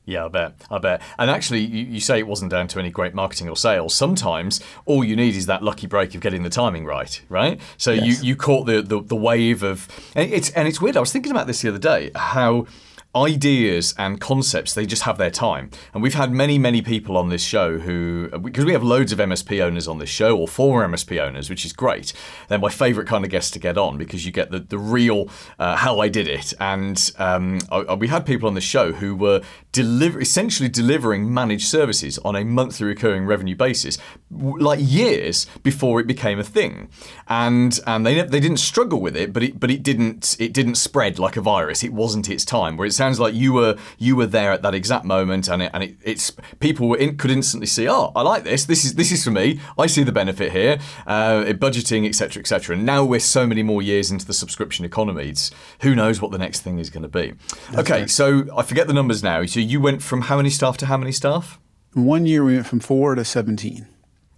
Yeah, 0.08 0.24
I 0.24 0.28
bet. 0.28 0.54
I 0.70 0.78
bet. 0.78 1.02
And 1.18 1.30
actually, 1.30 1.60
you, 1.60 1.84
you, 1.84 2.00
say 2.00 2.18
it 2.18 2.26
wasn't 2.26 2.50
down 2.50 2.66
to 2.68 2.78
any 2.78 2.88
great 2.88 3.12
marketing 3.12 3.46
or 3.46 3.56
sales. 3.56 3.94
Sometimes 3.94 4.58
all 4.86 5.04
you 5.04 5.14
need 5.14 5.34
is 5.34 5.44
that 5.46 5.62
lucky 5.62 5.86
break 5.86 6.14
of 6.14 6.22
getting 6.22 6.44
the 6.44 6.50
timing 6.50 6.86
right, 6.86 7.20
right? 7.28 7.60
So 7.76 7.90
yes. 7.90 8.22
you, 8.22 8.28
you 8.28 8.36
caught 8.36 8.64
the, 8.64 8.80
the, 8.80 9.02
the 9.02 9.14
wave 9.14 9.62
of. 9.62 9.86
And 10.14 10.32
it's, 10.32 10.48
and 10.52 10.66
it's 10.66 10.80
weird. 10.80 10.96
I 10.96 11.00
was 11.00 11.12
thinking 11.12 11.30
about 11.30 11.46
this 11.46 11.60
the 11.60 11.68
other 11.68 11.78
day 11.78 12.10
how 12.14 12.66
ideas 13.16 13.94
and 13.96 14.20
concepts 14.20 14.74
they 14.74 14.84
just 14.84 15.02
have 15.02 15.16
their 15.16 15.30
time. 15.30 15.70
And 15.94 16.02
we've 16.02 16.14
had 16.14 16.30
many 16.30 16.58
many 16.58 16.82
people 16.82 17.16
on 17.16 17.30
this 17.30 17.42
show 17.42 17.78
who 17.78 18.28
because 18.42 18.66
we 18.66 18.72
have 18.72 18.82
loads 18.82 19.12
of 19.12 19.18
msp 19.18 19.60
owners 19.62 19.88
on 19.88 19.98
this 19.98 20.10
show 20.10 20.36
or 20.36 20.46
former 20.46 20.86
msp 20.94 21.18
owners 21.18 21.48
which 21.48 21.64
is 21.64 21.72
great. 21.72 22.12
They're 22.48 22.58
my 22.58 22.68
favorite 22.68 23.08
kind 23.08 23.24
of 23.24 23.30
guests 23.30 23.50
to 23.52 23.58
get 23.58 23.78
on 23.78 23.96
because 23.96 24.26
you 24.26 24.32
get 24.32 24.50
the, 24.50 24.60
the 24.60 24.78
real 24.78 25.28
uh, 25.58 25.76
how 25.76 26.00
i 26.00 26.08
did 26.08 26.28
it. 26.28 26.52
And 26.60 27.10
um, 27.18 27.60
I, 27.72 27.94
we 27.94 28.08
had 28.08 28.26
people 28.26 28.46
on 28.46 28.54
the 28.54 28.60
show 28.60 28.92
who 28.92 29.16
were 29.16 29.40
deliver 29.72 30.20
essentially 30.20 30.68
delivering 30.68 31.32
managed 31.32 31.66
services 31.66 32.18
on 32.18 32.36
a 32.36 32.44
monthly 32.44 32.86
recurring 32.86 33.24
revenue 33.24 33.56
basis 33.56 33.96
like 34.30 34.80
years 34.82 35.46
before 35.62 35.98
it 35.98 36.06
became 36.06 36.38
a 36.38 36.44
thing. 36.44 36.90
And 37.26 37.80
and 37.86 38.04
they 38.04 38.20
they 38.22 38.40
didn't 38.40 38.58
struggle 38.58 39.00
with 39.00 39.16
it 39.16 39.32
but 39.32 39.42
it 39.42 39.58
but 39.58 39.70
it 39.70 39.82
didn't 39.82 40.36
it 40.38 40.52
didn't 40.52 40.74
spread 40.74 41.18
like 41.18 41.38
a 41.38 41.40
virus. 41.40 41.82
It 41.82 41.94
wasn't 41.94 42.28
its 42.28 42.44
time 42.44 42.76
where 42.76 42.86
it's 42.86 42.97
sounds 42.98 43.18
like 43.18 43.34
you 43.34 43.54
were 43.54 43.78
you 43.96 44.14
were 44.14 44.26
there 44.26 44.52
at 44.52 44.60
that 44.62 44.74
exact 44.74 45.06
moment, 45.06 45.48
and 45.48 45.62
it, 45.62 45.70
and 45.72 45.82
it, 45.82 45.96
it's 46.02 46.32
people 46.60 46.92
in, 46.94 47.16
could 47.16 47.30
instantly 47.30 47.66
see, 47.66 47.88
oh, 47.88 48.12
I 48.14 48.20
like 48.20 48.44
this. 48.44 48.66
This 48.66 48.84
is 48.84 48.94
this 48.96 49.10
is 49.10 49.24
for 49.24 49.30
me. 49.30 49.60
I 49.78 49.86
see 49.86 50.02
the 50.02 50.12
benefit 50.12 50.52
here. 50.52 50.78
Uh, 51.06 51.44
budgeting, 51.54 52.06
etc., 52.06 52.40
etc. 52.40 52.76
And 52.76 52.84
now 52.84 53.04
we're 53.04 53.20
so 53.20 53.46
many 53.46 53.62
more 53.62 53.80
years 53.80 54.10
into 54.10 54.26
the 54.26 54.34
subscription 54.34 54.84
economy. 54.84 55.30
It's, 55.30 55.50
who 55.80 55.94
knows 55.94 56.20
what 56.20 56.30
the 56.30 56.38
next 56.38 56.60
thing 56.60 56.78
is 56.78 56.90
going 56.90 57.04
to 57.04 57.08
be? 57.08 57.32
That's 57.70 57.78
okay, 57.78 58.00
right. 58.00 58.10
so 58.10 58.44
I 58.56 58.62
forget 58.62 58.86
the 58.86 58.92
numbers 58.92 59.22
now. 59.22 59.46
So 59.46 59.60
you 59.60 59.80
went 59.80 60.02
from 60.02 60.22
how 60.22 60.36
many 60.36 60.50
staff 60.50 60.76
to 60.78 60.86
how 60.86 60.98
many 60.98 61.12
staff? 61.12 61.58
One 61.94 62.26
year 62.26 62.44
we 62.44 62.54
went 62.54 62.66
from 62.66 62.80
four 62.80 63.14
to 63.14 63.24
seventeen. 63.24 63.86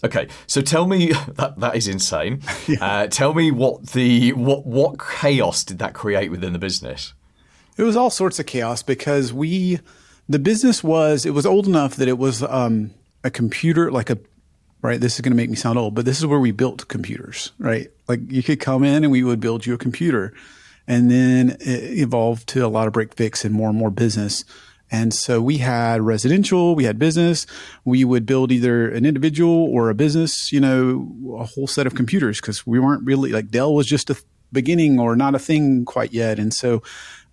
Okay, 0.03 0.29
so 0.47 0.61
tell 0.61 0.87
me 0.87 1.13
that 1.35 1.59
that 1.59 1.77
is 1.77 1.89
insane. 1.89 2.43
yeah. 2.69 2.85
uh, 2.85 3.07
tell 3.07 3.35
me 3.35 3.51
what 3.51 3.89
the 3.89 4.33
what 4.33 4.67
what 4.67 4.99
chaos 4.99 5.65
did 5.65 5.79
that 5.79 5.95
create 5.95 6.31
within 6.31 6.53
the 6.53 6.59
business? 6.59 7.15
It 7.77 7.83
was 7.83 7.97
all 7.97 8.11
sorts 8.11 8.39
of 8.39 8.47
chaos 8.47 8.83
because 8.83 9.33
we, 9.33 9.81
the 10.29 10.39
business 10.39 10.85
was, 10.85 11.25
it 11.25 11.31
was 11.31 11.47
old 11.47 11.67
enough 11.67 11.97
that 11.97 12.09
it 12.09 12.19
was 12.19 12.43
um, 12.43 12.91
a 13.25 13.31
computer, 13.31 13.91
like 13.91 14.11
a, 14.11 14.19
right, 14.83 15.01
this 15.01 15.15
is 15.15 15.21
going 15.21 15.33
to 15.33 15.37
make 15.37 15.51
me 15.51 15.57
sound 15.57 15.79
old, 15.79 15.95
but 15.95 16.05
this 16.05 16.19
is 16.19 16.27
where 16.27 16.41
we 16.41 16.51
built 16.51 16.89
computers, 16.89 17.53
right? 17.59 17.91
Like 18.09 18.21
you 18.31 18.43
could 18.43 18.61
come 18.61 18.85
in 18.85 19.05
and 19.05 19.11
we 19.11 19.23
would 19.23 19.41
build 19.41 19.67
you 19.67 19.75
a 19.75 19.79
computer. 19.79 20.33
And 20.87 21.11
then 21.11 21.51
it 21.61 21.99
evolved 21.99 22.49
to 22.49 22.67
a 22.67 22.69
lot 22.69 22.87
of 22.87 22.93
break 22.93 23.15
fix 23.15 23.45
and 23.45 23.55
more 23.55 23.69
and 23.69 23.79
more 23.79 23.91
business. 23.91 24.45
And 24.91 25.15
so 25.15 25.41
we 25.41 25.59
had 25.59 26.01
residential, 26.01 26.75
we 26.75 26.85
had 26.85 26.99
business. 26.99 27.47
We 27.85 28.05
would 28.05 28.27
build 28.27 28.51
either 28.51 28.91
an 28.91 29.07
individual 29.07 29.69
or 29.73 29.89
a 29.89 29.95
business, 29.95 30.51
you 30.51 30.61
know, 30.61 31.39
a 31.39 31.45
whole 31.45 31.69
set 31.69 31.87
of 31.87 31.95
computers 31.95 32.41
because 32.41 32.67
we 32.67 32.81
weren't 32.81 33.05
really 33.05 33.31
like 33.31 33.51
Dell 33.51 33.73
was 33.73 33.87
just 33.87 34.11
a 34.11 34.17
beginning 34.53 34.99
or 34.99 35.15
not 35.15 35.37
a 35.37 35.39
thing 35.39 35.85
quite 35.85 36.13
yet. 36.13 36.41
And 36.41 36.53
so 36.53 36.83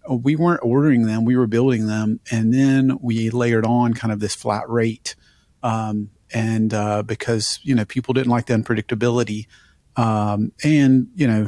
we 0.09 0.35
weren't 0.35 0.61
ordering 0.63 1.05
them, 1.05 1.25
we 1.25 1.35
were 1.35 1.47
building 1.47 1.87
them. 1.87 2.19
And 2.31 2.53
then 2.53 2.97
we 3.01 3.29
layered 3.29 3.65
on 3.65 3.93
kind 3.93 4.11
of 4.11 4.19
this 4.19 4.35
flat 4.35 4.69
rate. 4.69 5.15
Um, 5.63 6.09
and 6.33 6.73
uh, 6.73 7.03
because, 7.03 7.59
you 7.63 7.73
know, 7.75 7.85
people 7.85 8.13
didn't 8.13 8.29
like 8.29 8.47
the 8.47 8.53
unpredictability. 8.53 9.47
Um, 9.95 10.51
and, 10.63 11.07
you 11.15 11.27
know, 11.27 11.47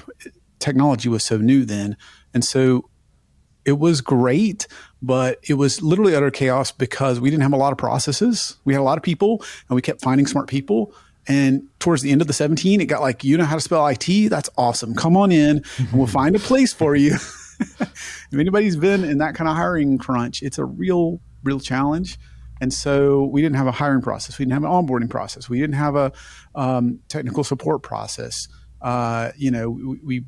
technology 0.60 1.10
was 1.10 1.24
so 1.24 1.38
new 1.38 1.66
then. 1.66 1.98
And 2.34 2.44
so 2.44 2.90
it 3.66 3.78
was 3.78 4.02
great, 4.02 4.68
but 5.02 5.40
it 5.48 5.56
was 5.56 5.82
literally 5.82 6.16
utter 6.16 6.32
chaos 6.32 6.72
because 6.72 7.20
we 7.20 7.30
didn't 7.30 7.44
have 7.44 7.54
a 7.54 7.58
lot 7.58 7.72
of 7.72 7.78
processes. 7.78 8.58
We 8.66 8.74
had 8.74 8.80
a 8.80 8.84
lot 8.84 8.98
of 8.98 9.04
people 9.04 9.44
and 9.68 9.76
we 9.76 9.82
kept 9.82 10.02
finding 10.02 10.28
smart 10.28 10.48
people. 10.48 10.94
And 11.28 11.68
towards 11.80 12.02
the 12.02 12.12
end 12.12 12.22
of 12.22 12.28
the 12.28 12.34
17, 12.34 12.82
it 12.82 12.86
got 12.86 13.02
like, 13.02 13.24
you 13.24 13.38
know 13.38 13.46
how 13.46 13.56
to 13.56 13.62
spell 13.62 13.86
IT? 13.86 14.30
That's 14.30 14.50
awesome. 14.58 14.96
Come 14.96 15.16
on 15.16 15.32
in 15.32 15.64
and 15.78 15.92
we'll 15.94 16.08
find 16.22 16.36
a 16.36 16.40
place 16.40 16.74
for 16.74 16.96
you. 16.96 17.16
if 17.80 18.34
anybody's 18.34 18.76
been 18.76 19.04
in 19.04 19.18
that 19.20 19.36
kind 19.36 19.50
of 19.50 19.56
hiring 19.56 19.98
crunch, 19.98 20.42
it's 20.42 20.58
a 20.58 20.66
real, 20.66 21.20
real 21.44 21.60
challenge. 21.60 22.18
And 22.62 22.74
so 22.74 23.24
we 23.24 23.42
didn't 23.42 23.56
have 23.56 23.68
a 23.68 23.72
hiring 23.72 24.02
process. 24.02 24.38
We 24.38 24.46
didn't 24.46 24.54
have 24.54 24.64
an 24.64 24.70
onboarding 24.70 25.10
process. 25.10 25.50
We 25.50 25.60
didn't 25.60 25.76
have 25.76 25.96
a 25.96 26.12
um, 26.56 27.00
technical 27.08 27.44
support 27.44 27.84
process. 27.84 28.48
Uh, 28.82 29.32
you 29.38 29.52
know, 29.52 29.70
we, 29.70 30.00
we, 30.04 30.26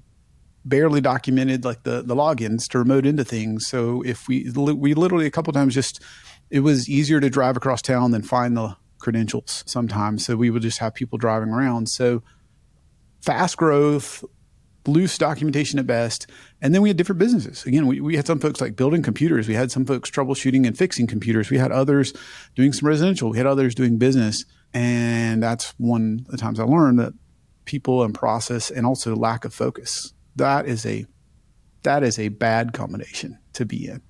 barely 0.63 1.01
documented 1.01 1.65
like 1.65 1.81
the 1.81 2.03
the 2.03 2.15
logins 2.15 2.67
to 2.69 2.77
remote 2.77 3.03
into 3.03 3.23
things. 3.23 3.65
So 3.65 4.03
if 4.03 4.27
we 4.27 4.47
we 4.53 4.93
literally 4.93 5.25
a 5.25 5.31
couple 5.31 5.51
times 5.53 5.73
just 5.73 5.99
it 6.51 6.59
was 6.59 6.87
easier 6.87 7.19
to 7.19 7.31
drive 7.31 7.57
across 7.57 7.81
town 7.81 8.11
than 8.11 8.21
find 8.21 8.55
the 8.55 8.75
credentials 8.99 9.63
sometimes. 9.65 10.25
So 10.25 10.35
we 10.35 10.49
would 10.49 10.61
just 10.61 10.77
have 10.77 10.93
people 10.93 11.17
driving 11.17 11.49
around. 11.49 11.89
So 11.89 12.21
fast 13.21 13.57
growth, 13.57 14.23
loose 14.87 15.17
documentation 15.17 15.79
at 15.79 15.87
best. 15.87 16.27
And 16.61 16.73
then 16.73 16.81
we 16.81 16.89
had 16.89 16.97
different 16.97 17.19
businesses. 17.19 17.65
Again, 17.65 17.87
we, 17.87 18.01
we 18.01 18.15
had 18.15 18.27
some 18.27 18.39
folks 18.39 18.61
like 18.61 18.75
building 18.75 19.03
computers. 19.03 19.47
We 19.47 19.53
had 19.53 19.71
some 19.71 19.85
folks 19.85 20.09
troubleshooting 20.09 20.65
and 20.65 20.77
fixing 20.77 21.07
computers. 21.07 21.49
We 21.49 21.57
had 21.57 21.71
others 21.71 22.13
doing 22.55 22.73
some 22.73 22.87
residential. 22.87 23.29
We 23.29 23.37
had 23.37 23.47
others 23.47 23.75
doing 23.75 23.97
business. 23.97 24.45
And 24.73 25.43
that's 25.43 25.73
one 25.77 26.25
of 26.25 26.31
the 26.31 26.37
times 26.37 26.59
I 26.59 26.63
learned 26.63 26.99
that 26.99 27.13
people 27.65 28.03
and 28.03 28.13
process 28.13 28.71
and 28.71 28.85
also 28.85 29.15
lack 29.15 29.45
of 29.45 29.53
focus. 29.53 30.13
That 30.35 30.65
is 30.65 30.85
a 30.85 31.05
that 31.83 32.03
is 32.03 32.19
a 32.19 32.29
bad 32.29 32.73
combination 32.73 33.39
to 33.53 33.65
be 33.65 33.87
in. 33.87 34.01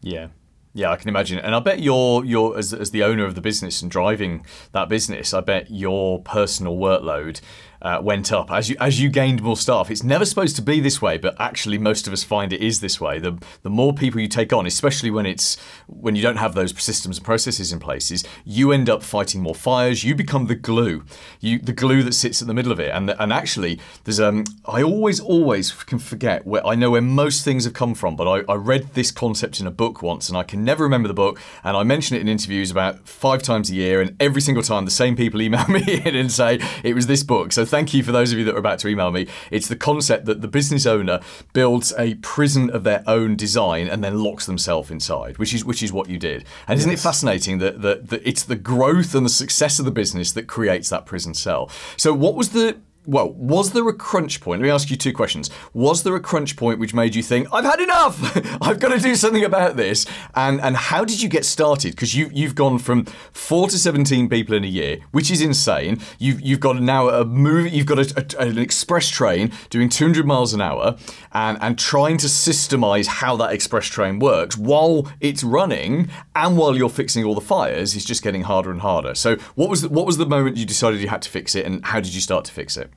Yeah. 0.00 0.28
Yeah, 0.74 0.90
I 0.90 0.96
can 0.96 1.10
imagine. 1.10 1.38
And 1.38 1.54
I 1.54 1.60
bet 1.60 1.80
you're 1.80 2.24
you're 2.24 2.56
as 2.56 2.72
as 2.72 2.90
the 2.90 3.04
owner 3.04 3.24
of 3.24 3.34
the 3.34 3.42
business 3.42 3.82
and 3.82 3.90
driving 3.90 4.46
that 4.72 4.88
business, 4.88 5.34
I 5.34 5.40
bet 5.40 5.70
your 5.70 6.22
personal 6.22 6.76
workload 6.76 7.40
uh, 7.82 8.00
went 8.00 8.32
up 8.32 8.50
as 8.50 8.70
you 8.70 8.76
as 8.80 9.00
you 9.00 9.10
gained 9.10 9.42
more 9.42 9.56
staff. 9.56 9.90
It's 9.90 10.04
never 10.04 10.24
supposed 10.24 10.56
to 10.56 10.62
be 10.62 10.80
this 10.80 11.02
way, 11.02 11.18
but 11.18 11.34
actually 11.38 11.78
most 11.78 12.06
of 12.06 12.12
us 12.12 12.22
find 12.22 12.52
it 12.52 12.60
is 12.60 12.80
this 12.80 13.00
way. 13.00 13.18
The 13.18 13.38
the 13.62 13.70
more 13.70 13.92
people 13.92 14.20
you 14.20 14.28
take 14.28 14.52
on, 14.52 14.66
especially 14.66 15.10
when 15.10 15.26
it's 15.26 15.56
when 15.88 16.14
you 16.14 16.22
don't 16.22 16.36
have 16.36 16.54
those 16.54 16.80
systems 16.80 17.18
and 17.18 17.24
processes 17.24 17.72
in 17.72 17.80
places, 17.80 18.24
you 18.44 18.72
end 18.72 18.88
up 18.88 19.02
fighting 19.02 19.42
more 19.42 19.54
fires. 19.54 20.04
You 20.04 20.14
become 20.14 20.46
the 20.46 20.54
glue, 20.54 21.04
you 21.40 21.58
the 21.58 21.72
glue 21.72 22.02
that 22.04 22.14
sits 22.14 22.40
in 22.40 22.48
the 22.48 22.54
middle 22.54 22.72
of 22.72 22.78
it. 22.78 22.90
And 22.90 23.10
and 23.10 23.32
actually, 23.32 23.80
there's 24.04 24.20
um 24.20 24.44
I 24.64 24.82
always 24.82 25.18
always 25.18 25.72
can 25.72 25.98
forget 25.98 26.46
where 26.46 26.64
I 26.64 26.76
know 26.76 26.92
where 26.92 27.02
most 27.02 27.44
things 27.44 27.64
have 27.64 27.74
come 27.74 27.94
from, 27.94 28.14
but 28.14 28.28
I, 28.28 28.52
I 28.52 28.54
read 28.54 28.94
this 28.94 29.10
concept 29.10 29.58
in 29.60 29.66
a 29.66 29.72
book 29.72 30.02
once, 30.02 30.28
and 30.28 30.38
I 30.38 30.44
can 30.44 30.64
never 30.64 30.84
remember 30.84 31.08
the 31.08 31.14
book. 31.14 31.40
And 31.64 31.76
I 31.76 31.82
mention 31.82 32.16
it 32.16 32.20
in 32.20 32.28
interviews 32.28 32.70
about 32.70 33.08
five 33.08 33.42
times 33.42 33.70
a 33.70 33.74
year, 33.74 34.00
and 34.00 34.16
every 34.20 34.40
single 34.40 34.62
time 34.62 34.84
the 34.84 34.90
same 34.92 35.16
people 35.16 35.42
email 35.42 35.66
me 35.66 35.82
in 36.04 36.14
and 36.14 36.30
say 36.30 36.60
it 36.84 36.94
was 36.94 37.08
this 37.08 37.24
book. 37.24 37.52
So 37.52 37.64
thank 37.72 37.94
you 37.94 38.02
for 38.02 38.12
those 38.12 38.32
of 38.32 38.38
you 38.38 38.44
that 38.44 38.54
are 38.54 38.58
about 38.58 38.78
to 38.80 38.88
email 38.88 39.10
me. 39.10 39.26
It's 39.50 39.66
the 39.66 39.76
concept 39.76 40.26
that 40.26 40.42
the 40.42 40.46
business 40.46 40.84
owner 40.84 41.20
builds 41.54 41.94
a 41.98 42.16
prison 42.16 42.68
of 42.68 42.84
their 42.84 43.02
own 43.06 43.34
design 43.34 43.88
and 43.88 44.04
then 44.04 44.22
locks 44.22 44.44
themselves 44.44 44.90
inside, 44.90 45.38
which 45.38 45.54
is 45.54 45.64
which 45.64 45.82
is 45.82 45.90
what 45.90 46.10
you 46.10 46.18
did. 46.18 46.44
And 46.68 46.78
isn't 46.78 46.92
it 46.92 46.98
fascinating 46.98 47.58
that, 47.58 47.80
that, 47.80 48.10
that 48.10 48.28
it's 48.28 48.42
the 48.42 48.56
growth 48.56 49.14
and 49.14 49.24
the 49.24 49.30
success 49.30 49.78
of 49.78 49.86
the 49.86 49.90
business 49.90 50.32
that 50.32 50.46
creates 50.46 50.90
that 50.90 51.06
prison 51.06 51.32
cell? 51.32 51.70
So 51.96 52.12
what 52.12 52.34
was 52.34 52.50
the 52.50 52.76
well, 53.04 53.32
was 53.32 53.72
there 53.72 53.88
a 53.88 53.92
crunch 53.92 54.40
point? 54.40 54.60
Let 54.60 54.66
me 54.66 54.70
ask 54.70 54.90
you 54.90 54.96
two 54.96 55.12
questions. 55.12 55.50
Was 55.74 56.04
there 56.04 56.14
a 56.14 56.20
crunch 56.20 56.56
point 56.56 56.78
which 56.78 56.94
made 56.94 57.14
you 57.16 57.22
think, 57.22 57.48
I've 57.52 57.64
had 57.64 57.80
enough, 57.80 58.36
I've 58.62 58.78
got 58.78 58.90
to 58.90 58.98
do 58.98 59.16
something 59.16 59.44
about 59.44 59.76
this? 59.76 60.06
And 60.34 60.60
and 60.60 60.76
how 60.76 61.04
did 61.04 61.20
you 61.20 61.28
get 61.28 61.44
started? 61.44 61.92
Because 61.92 62.14
you 62.14 62.30
you've 62.32 62.54
gone 62.54 62.78
from 62.78 63.06
four 63.32 63.68
to 63.68 63.78
seventeen 63.78 64.28
people 64.28 64.54
in 64.54 64.62
a 64.62 64.68
year, 64.68 64.98
which 65.10 65.30
is 65.30 65.40
insane. 65.40 65.98
You've 66.18 66.40
you've 66.40 66.60
got 66.60 66.80
now 66.80 67.08
a 67.08 67.24
movie, 67.24 67.70
you've 67.70 67.86
got 67.86 67.98
a, 67.98 68.36
a, 68.38 68.46
an 68.46 68.58
express 68.58 69.08
train 69.08 69.52
doing 69.70 69.88
200 69.88 70.24
miles 70.24 70.54
an 70.54 70.60
hour, 70.60 70.96
and 71.32 71.58
and 71.60 71.78
trying 71.78 72.18
to 72.18 72.28
systemize 72.28 73.06
how 73.06 73.36
that 73.36 73.52
express 73.52 73.86
train 73.86 74.20
works 74.20 74.56
while 74.56 75.10
it's 75.20 75.42
running 75.42 76.08
and 76.36 76.56
while 76.56 76.76
you're 76.76 76.88
fixing 76.88 77.24
all 77.24 77.34
the 77.34 77.40
fires 77.40 77.96
is 77.96 78.04
just 78.04 78.22
getting 78.22 78.42
harder 78.42 78.70
and 78.70 78.80
harder. 78.80 79.14
So 79.14 79.36
what 79.56 79.68
was 79.68 79.82
the, 79.82 79.88
what 79.88 80.06
was 80.06 80.18
the 80.18 80.26
moment 80.26 80.56
you 80.56 80.64
decided 80.64 81.00
you 81.00 81.08
had 81.08 81.22
to 81.22 81.30
fix 81.30 81.56
it, 81.56 81.66
and 81.66 81.84
how 81.84 81.98
did 81.98 82.14
you 82.14 82.20
start 82.20 82.44
to 82.44 82.52
fix 82.52 82.76
it? 82.76 82.91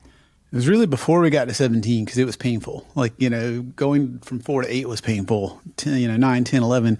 It 0.56 0.60
was 0.60 0.68
really 0.68 0.86
before 0.86 1.20
we 1.20 1.28
got 1.28 1.48
to 1.48 1.52
17 1.52 2.06
because 2.06 2.16
it 2.16 2.24
was 2.24 2.38
painful. 2.38 2.86
Like, 2.94 3.12
you 3.18 3.28
know, 3.28 3.60
going 3.60 4.20
from 4.20 4.40
four 4.40 4.62
to 4.62 4.74
eight 4.74 4.88
was 4.88 5.02
painful, 5.02 5.60
10, 5.76 5.98
you 5.98 6.08
know, 6.08 6.16
nine, 6.16 6.44
10, 6.44 6.62
11. 6.62 6.98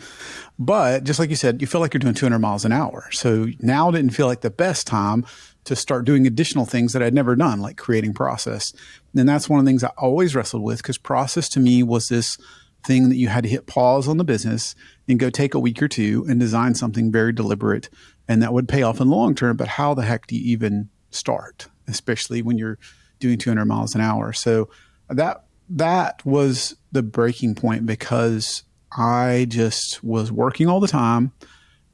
But 0.59 1.05
just 1.05 1.19
like 1.19 1.31
you 1.31 1.37
said, 1.37 1.63
you 1.63 1.67
feel 1.67 1.81
like 1.81 1.95
you're 1.95 2.01
doing 2.01 2.13
200 2.13 2.39
miles 2.39 2.67
an 2.67 2.73
hour. 2.73 3.09
So 3.13 3.47
now 3.61 3.91
didn't 3.91 4.11
feel 4.11 4.27
like 4.27 4.43
the 4.43 4.51
best 4.51 4.87
time 4.87 5.25
to 5.65 5.75
start 5.75 6.05
doing 6.05 6.27
additional 6.27 6.67
things 6.67 6.93
that 6.93 7.03
I'd 7.03 7.15
never 7.15 7.35
done, 7.35 7.63
like 7.63 7.79
creating 7.79 8.13
process. 8.13 8.75
And 9.17 9.27
that's 9.27 9.49
one 9.49 9.59
of 9.59 9.65
the 9.65 9.71
things 9.71 9.83
I 9.83 9.91
always 9.97 10.37
wrestled 10.37 10.63
with 10.63 10.83
because 10.83 10.99
process 10.99 11.49
to 11.49 11.59
me 11.59 11.83
was 11.83 12.09
this 12.09 12.37
thing 12.85 13.09
that 13.09 13.17
you 13.17 13.29
had 13.29 13.45
to 13.45 13.49
hit 13.49 13.67
pause 13.67 14.07
on 14.07 14.19
the 14.19 14.25
business 14.25 14.75
and 15.09 15.19
go 15.19 15.31
take 15.31 15.55
a 15.55 15.59
week 15.59 15.83
or 15.83 15.89
two 15.89 16.27
and 16.29 16.39
design 16.39 16.75
something 16.75 17.11
very 17.11 17.33
deliberate 17.33 17.89
and 18.29 18.43
that 18.43 18.53
would 18.53 18.69
pay 18.69 18.83
off 18.83 19.01
in 19.01 19.09
the 19.09 19.15
long 19.15 19.35
term. 19.35 19.57
But 19.57 19.69
how 19.69 19.95
the 19.95 20.03
heck 20.03 20.27
do 20.27 20.37
you 20.37 20.43
even 20.53 20.91
start, 21.11 21.69
especially 21.89 22.43
when 22.43 22.59
you're 22.59 22.79
doing 23.19 23.39
200 23.39 23.65
miles 23.65 23.95
an 23.95 24.01
hour. 24.01 24.33
So 24.33 24.69
that 25.09 25.45
that 25.69 26.25
was 26.25 26.77
the 26.93 27.03
breaking 27.03 27.55
point 27.55 27.87
because 27.87 28.63
I 28.97 29.47
just 29.49 30.03
was 30.05 30.31
working 30.31 30.69
all 30.69 30.81
the 30.81 30.89
time. 30.89 31.33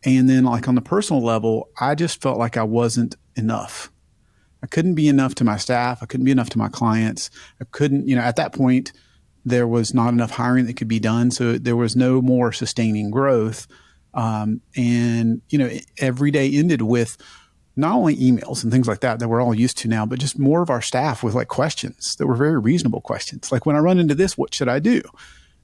And 0.05 0.29
then, 0.29 0.45
like 0.45 0.69
on 0.69 0.75
the 0.75 0.81
personal 0.81 1.23
level, 1.23 1.69
I 1.81 1.95
just 1.95 2.21
felt 2.21 2.39
like 2.39 2.57
I 2.57 2.65
wasn't 2.65 3.17
enough. 3.37 3.91
I 4.63 4.67
couldn't 4.67 4.95
be 4.95 5.09
enough 5.09 5.35
to 5.37 5.45
my 5.45 5.57
staff. 5.57 6.03
I 6.03 6.07
couldn't 6.07 6.25
be 6.25 6.31
enough 6.31 6.51
to 6.51 6.59
my 6.59 6.69
clients. 6.69 7.31
I 7.61 7.65
couldn't, 7.71 8.09
you 8.09 8.15
know, 8.15 8.23
at 8.23 8.37
that 8.37 8.53
point, 8.53 8.93
there 9.45 9.67
was 9.67 9.93
not 9.93 10.13
enough 10.13 10.31
hiring 10.31 10.67
that 10.67 10.77
could 10.77 10.89
be 10.89 11.01
done. 11.01 11.31
So 11.31 11.59
there 11.59 11.77
was 11.77 11.97
no 11.97 12.23
more 12.23 12.53
sustaining 12.53 13.11
growth. 13.11 13.67
Um, 14.15 14.61
and, 14.77 15.41
you 15.49 15.59
know, 15.59 15.71
every 15.99 16.31
day 16.31 16.51
ended 16.53 16.83
with, 16.83 17.17
not 17.75 17.95
only 17.95 18.17
emails 18.17 18.63
and 18.63 18.73
things 18.73 18.87
like 18.87 19.01
that 19.01 19.19
that 19.19 19.29
we're 19.29 19.43
all 19.43 19.55
used 19.55 19.79
to 19.79 19.89
now, 19.89 20.05
but 20.05 20.19
just 20.19 20.39
more 20.39 20.63
of 20.63 20.71
our 20.71 20.83
staff 20.83 21.23
with 21.23 21.35
like 21.35 21.49
questions 21.49 22.17
that 22.17 22.27
were 22.27 22.35
very 22.35 22.59
reasonable 22.59 23.01
questions. 23.01 23.51
Like 23.51 23.65
when 23.65 23.77
I 23.77 23.81
run 23.81 23.99
into 23.99 24.15
this, 24.15 24.37
what 24.37 24.55
should 24.55 24.69
I 24.69 24.79
do? 24.79 25.01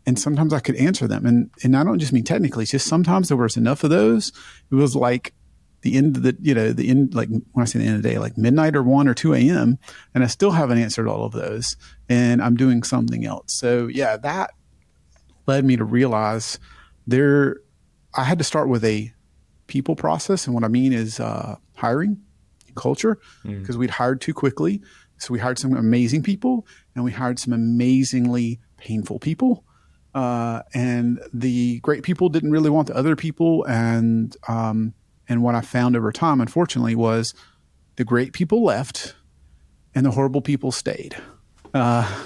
And 0.07 0.19
sometimes 0.19 0.55
I 0.55 0.61
could 0.61 0.77
answer 0.77 1.07
them. 1.07 1.27
And 1.27 1.51
and 1.63 1.77
I 1.77 1.85
don't 1.85 1.99
just 1.99 2.13
mean 2.13 2.25
technically, 2.25 2.63
it's 2.63 2.73
just 2.73 2.89
sometimes 2.89 3.29
there 3.29 3.37
was 3.37 3.57
enough 3.57 3.85
of 3.85 3.91
those. 3.91 4.33
It 4.71 4.75
was 4.75 4.97
like 4.97 5.35
the 5.83 5.97
end 5.97 6.17
of 6.17 6.23
the, 6.23 6.37
you 6.41 6.55
know, 6.55 6.73
the 6.73 6.89
end, 6.89 7.15
like 7.15 7.29
when 7.29 7.63
I 7.63 7.65
say 7.65 7.79
the 7.79 7.85
end 7.85 7.97
of 7.97 8.03
the 8.03 8.09
day, 8.09 8.19
like 8.19 8.37
midnight 8.37 8.75
or 8.75 8.83
one 8.83 9.07
or 9.07 9.15
2 9.15 9.35
a.m. 9.35 9.79
And 10.15 10.25
I 10.25 10.27
still 10.27 10.51
haven't 10.51 10.79
answered 10.79 11.09
all 11.09 11.25
of 11.25 11.33
those. 11.33 11.77
And 12.09 12.43
I'm 12.43 12.57
doing 12.57 12.83
something 12.83 13.25
else. 13.25 13.53
So 13.53 13.87
yeah, 13.87 14.17
that 14.17 14.53
led 15.47 15.65
me 15.65 15.77
to 15.77 15.85
realize 15.85 16.59
there, 17.07 17.59
I 18.15 18.25
had 18.25 18.39
to 18.39 18.45
start 18.45 18.69
with 18.69 18.85
a 18.85 19.13
people 19.67 19.95
process. 19.95 20.47
And 20.47 20.55
what 20.55 20.65
I 20.65 20.69
mean 20.69 20.93
is 20.93 21.21
uh, 21.21 21.57
hiring 21.79 22.21
culture 22.75 23.19
because 23.43 23.77
mm. 23.77 23.79
we'd 23.79 23.91
hired 23.91 24.21
too 24.21 24.35
quickly. 24.35 24.83
So 25.19 25.33
we 25.33 25.41
hired 25.41 25.59
some 25.59 25.77
amazing 25.77 26.23
people 26.23 26.67
and 26.95 27.05
we 27.05 27.13
hired 27.13 27.39
some 27.39 27.53
amazingly 27.53 28.61
painful 28.77 29.19
people. 29.19 29.65
Uh, 30.15 30.63
and 30.75 31.21
the 31.33 31.81
great 31.81 32.03
people 32.03 32.29
didn't 32.29 32.51
really 32.51 32.71
want 32.71 32.89
the 32.89 32.97
other 32.97 33.17
people. 33.17 33.65
And, 33.65 34.37
um, 34.47 34.95
and 35.29 35.43
what 35.43 35.55
I 35.55 35.61
found 35.61 35.97
over 35.97 36.13
time, 36.13 36.41
unfortunately, 36.41 36.95
was 36.95 37.35
the 37.97 38.05
great 38.05 38.33
people 38.33 38.65
left 38.65 39.15
and 39.95 40.07
the 40.07 40.13
horrible 40.13 40.41
people 40.41 40.73
stayed. 40.73 41.17
Uh, 41.75 42.25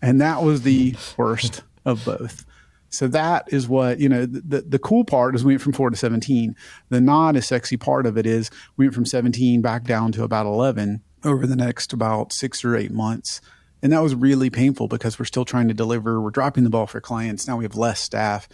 and 0.00 0.20
that 0.20 0.42
was 0.42 0.62
the 0.62 0.94
worst 1.16 1.62
of 1.84 2.04
both. 2.04 2.44
So 2.94 3.08
that 3.08 3.52
is 3.52 3.68
what, 3.68 3.98
you 3.98 4.08
know, 4.08 4.26
the, 4.26 4.62
the 4.62 4.78
cool 4.78 5.04
part 5.04 5.34
is 5.34 5.44
we 5.44 5.52
went 5.52 5.62
from 5.62 5.72
four 5.72 5.90
to 5.90 5.96
17. 5.96 6.54
The 6.88 7.00
not 7.00 7.36
as 7.36 7.46
sexy 7.46 7.76
part 7.76 8.06
of 8.06 8.16
it 8.16 8.26
is 8.26 8.50
we 8.76 8.86
went 8.86 8.94
from 8.94 9.06
17 9.06 9.60
back 9.60 9.84
down 9.84 10.12
to 10.12 10.24
about 10.24 10.46
11 10.46 11.02
over 11.24 11.46
the 11.46 11.56
next 11.56 11.92
about 11.92 12.32
six 12.32 12.64
or 12.64 12.76
eight 12.76 12.92
months. 12.92 13.40
And 13.82 13.92
that 13.92 14.02
was 14.02 14.14
really 14.14 14.48
painful 14.48 14.88
because 14.88 15.18
we're 15.18 15.24
still 15.24 15.44
trying 15.44 15.68
to 15.68 15.74
deliver. 15.74 16.20
We're 16.20 16.30
dropping 16.30 16.64
the 16.64 16.70
ball 16.70 16.86
for 16.86 17.00
clients. 17.00 17.46
Now 17.46 17.56
we 17.56 17.64
have 17.64 17.76
less 17.76 18.00
staff. 18.00 18.48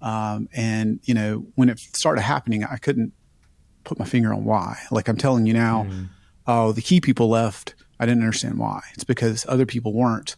Um, 0.00 0.48
and, 0.52 0.98
you 1.04 1.14
know, 1.14 1.46
when 1.54 1.68
it 1.68 1.78
started 1.78 2.22
happening, 2.22 2.64
I 2.64 2.76
couldn't 2.76 3.12
put 3.84 3.98
my 3.98 4.04
finger 4.04 4.32
on 4.32 4.44
why. 4.44 4.78
Like 4.90 5.08
I'm 5.08 5.16
telling 5.16 5.46
you 5.46 5.52
now, 5.52 5.86
mm. 5.88 6.08
oh, 6.46 6.72
the 6.72 6.82
key 6.82 7.00
people 7.00 7.28
left. 7.28 7.74
I 8.00 8.06
didn't 8.06 8.22
understand 8.22 8.58
why. 8.58 8.80
It's 8.94 9.04
because 9.04 9.46
other 9.48 9.66
people 9.66 9.92
weren't 9.92 10.34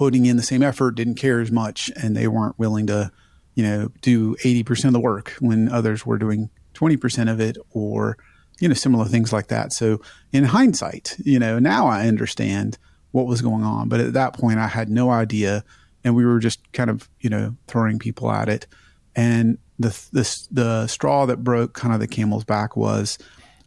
putting 0.00 0.24
in 0.24 0.38
the 0.38 0.42
same 0.42 0.62
effort, 0.62 0.92
didn't 0.92 1.16
care 1.16 1.40
as 1.40 1.52
much, 1.52 1.90
and 1.94 2.16
they 2.16 2.26
weren't 2.26 2.58
willing 2.58 2.86
to, 2.86 3.12
you 3.54 3.62
know, 3.62 3.92
do 4.00 4.34
80% 4.36 4.86
of 4.86 4.92
the 4.94 4.98
work 4.98 5.36
when 5.40 5.68
others 5.68 6.06
were 6.06 6.16
doing 6.16 6.48
20% 6.72 7.30
of 7.30 7.38
it 7.38 7.58
or, 7.72 8.16
you 8.60 8.68
know, 8.68 8.72
similar 8.72 9.04
things 9.04 9.30
like 9.30 9.48
that. 9.48 9.74
So 9.74 10.00
in 10.32 10.44
hindsight, 10.44 11.16
you 11.22 11.38
know, 11.38 11.58
now 11.58 11.86
I 11.86 12.08
understand 12.08 12.78
what 13.10 13.26
was 13.26 13.42
going 13.42 13.62
on. 13.62 13.90
But 13.90 14.00
at 14.00 14.14
that 14.14 14.32
point, 14.32 14.58
I 14.58 14.68
had 14.68 14.88
no 14.88 15.10
idea. 15.10 15.64
And 16.02 16.16
we 16.16 16.24
were 16.24 16.38
just 16.38 16.72
kind 16.72 16.88
of, 16.88 17.06
you 17.20 17.28
know, 17.28 17.54
throwing 17.66 17.98
people 17.98 18.32
at 18.32 18.48
it. 18.48 18.66
And 19.14 19.58
the, 19.78 19.90
the, 20.12 20.46
the 20.50 20.86
straw 20.86 21.26
that 21.26 21.44
broke 21.44 21.74
kind 21.74 21.92
of 21.92 22.00
the 22.00 22.08
camel's 22.08 22.44
back 22.44 22.74
was 22.74 23.18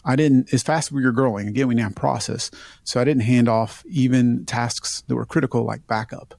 I 0.06 0.16
didn't, 0.16 0.54
as 0.54 0.64
fast 0.64 0.90
as 0.90 0.92
we 0.92 1.04
were 1.04 1.12
growing, 1.12 1.48
again, 1.48 1.68
we 1.68 1.76
now 1.76 1.90
process. 1.90 2.52
So 2.84 3.00
I 3.00 3.04
didn't 3.04 3.24
hand 3.24 3.48
off 3.48 3.84
even 3.88 4.46
tasks 4.46 5.02
that 5.08 5.16
were 5.16 5.26
critical 5.26 5.64
like 5.64 5.88
backup. 5.88 6.36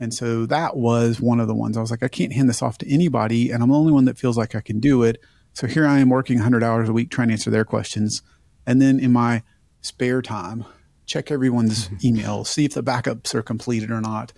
And 0.00 0.12
so 0.12 0.46
that 0.46 0.76
was 0.76 1.20
one 1.20 1.38
of 1.38 1.46
the 1.46 1.54
ones 1.54 1.76
I 1.76 1.80
was 1.80 1.90
like, 1.90 2.02
I 2.02 2.08
can't 2.08 2.32
hand 2.32 2.48
this 2.48 2.62
off 2.62 2.78
to 2.78 2.92
anybody. 2.92 3.50
And 3.50 3.62
I'm 3.62 3.68
the 3.68 3.76
only 3.76 3.92
one 3.92 4.06
that 4.06 4.18
feels 4.18 4.36
like 4.36 4.54
I 4.54 4.60
can 4.60 4.80
do 4.80 5.02
it. 5.02 5.20
So 5.52 5.66
here 5.66 5.86
I 5.86 5.98
am 5.98 6.08
working 6.08 6.38
100 6.38 6.64
hours 6.64 6.88
a 6.88 6.92
week 6.92 7.10
trying 7.10 7.28
to 7.28 7.34
answer 7.34 7.50
their 7.50 7.64
questions. 7.64 8.22
And 8.66 8.80
then 8.80 8.98
in 8.98 9.12
my 9.12 9.42
spare 9.80 10.22
time, 10.22 10.64
check 11.06 11.30
everyone's 11.30 11.88
mm-hmm. 11.88 12.06
email, 12.06 12.44
see 12.44 12.64
if 12.64 12.74
the 12.74 12.82
backups 12.82 13.34
are 13.34 13.42
completed 13.42 13.90
or 13.90 14.00
not, 14.00 14.32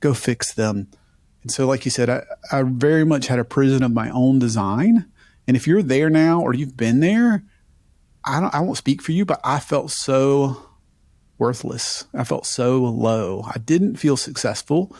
go 0.00 0.14
fix 0.14 0.52
them. 0.52 0.88
And 1.42 1.50
so, 1.50 1.66
like 1.66 1.84
you 1.84 1.90
said, 1.90 2.10
I, 2.10 2.22
I 2.52 2.62
very 2.62 3.04
much 3.04 3.28
had 3.28 3.38
a 3.38 3.44
prison 3.44 3.82
of 3.82 3.92
my 3.92 4.10
own 4.10 4.38
design. 4.38 5.06
And 5.46 5.56
if 5.56 5.66
you're 5.66 5.82
there 5.82 6.10
now 6.10 6.40
or 6.40 6.52
you've 6.52 6.76
been 6.76 7.00
there, 7.00 7.44
I 8.28 8.40
don't 8.40 8.54
I 8.54 8.60
won't 8.60 8.76
speak 8.76 9.02
for 9.02 9.12
you, 9.12 9.24
but 9.24 9.40
I 9.42 9.58
felt 9.58 9.90
so 9.90 10.68
worthless. 11.38 12.04
I 12.14 12.24
felt 12.24 12.46
so 12.46 12.78
low. 12.78 13.44
I 13.46 13.58
didn't 13.58 13.96
feel 13.96 14.16
successful. 14.16 14.94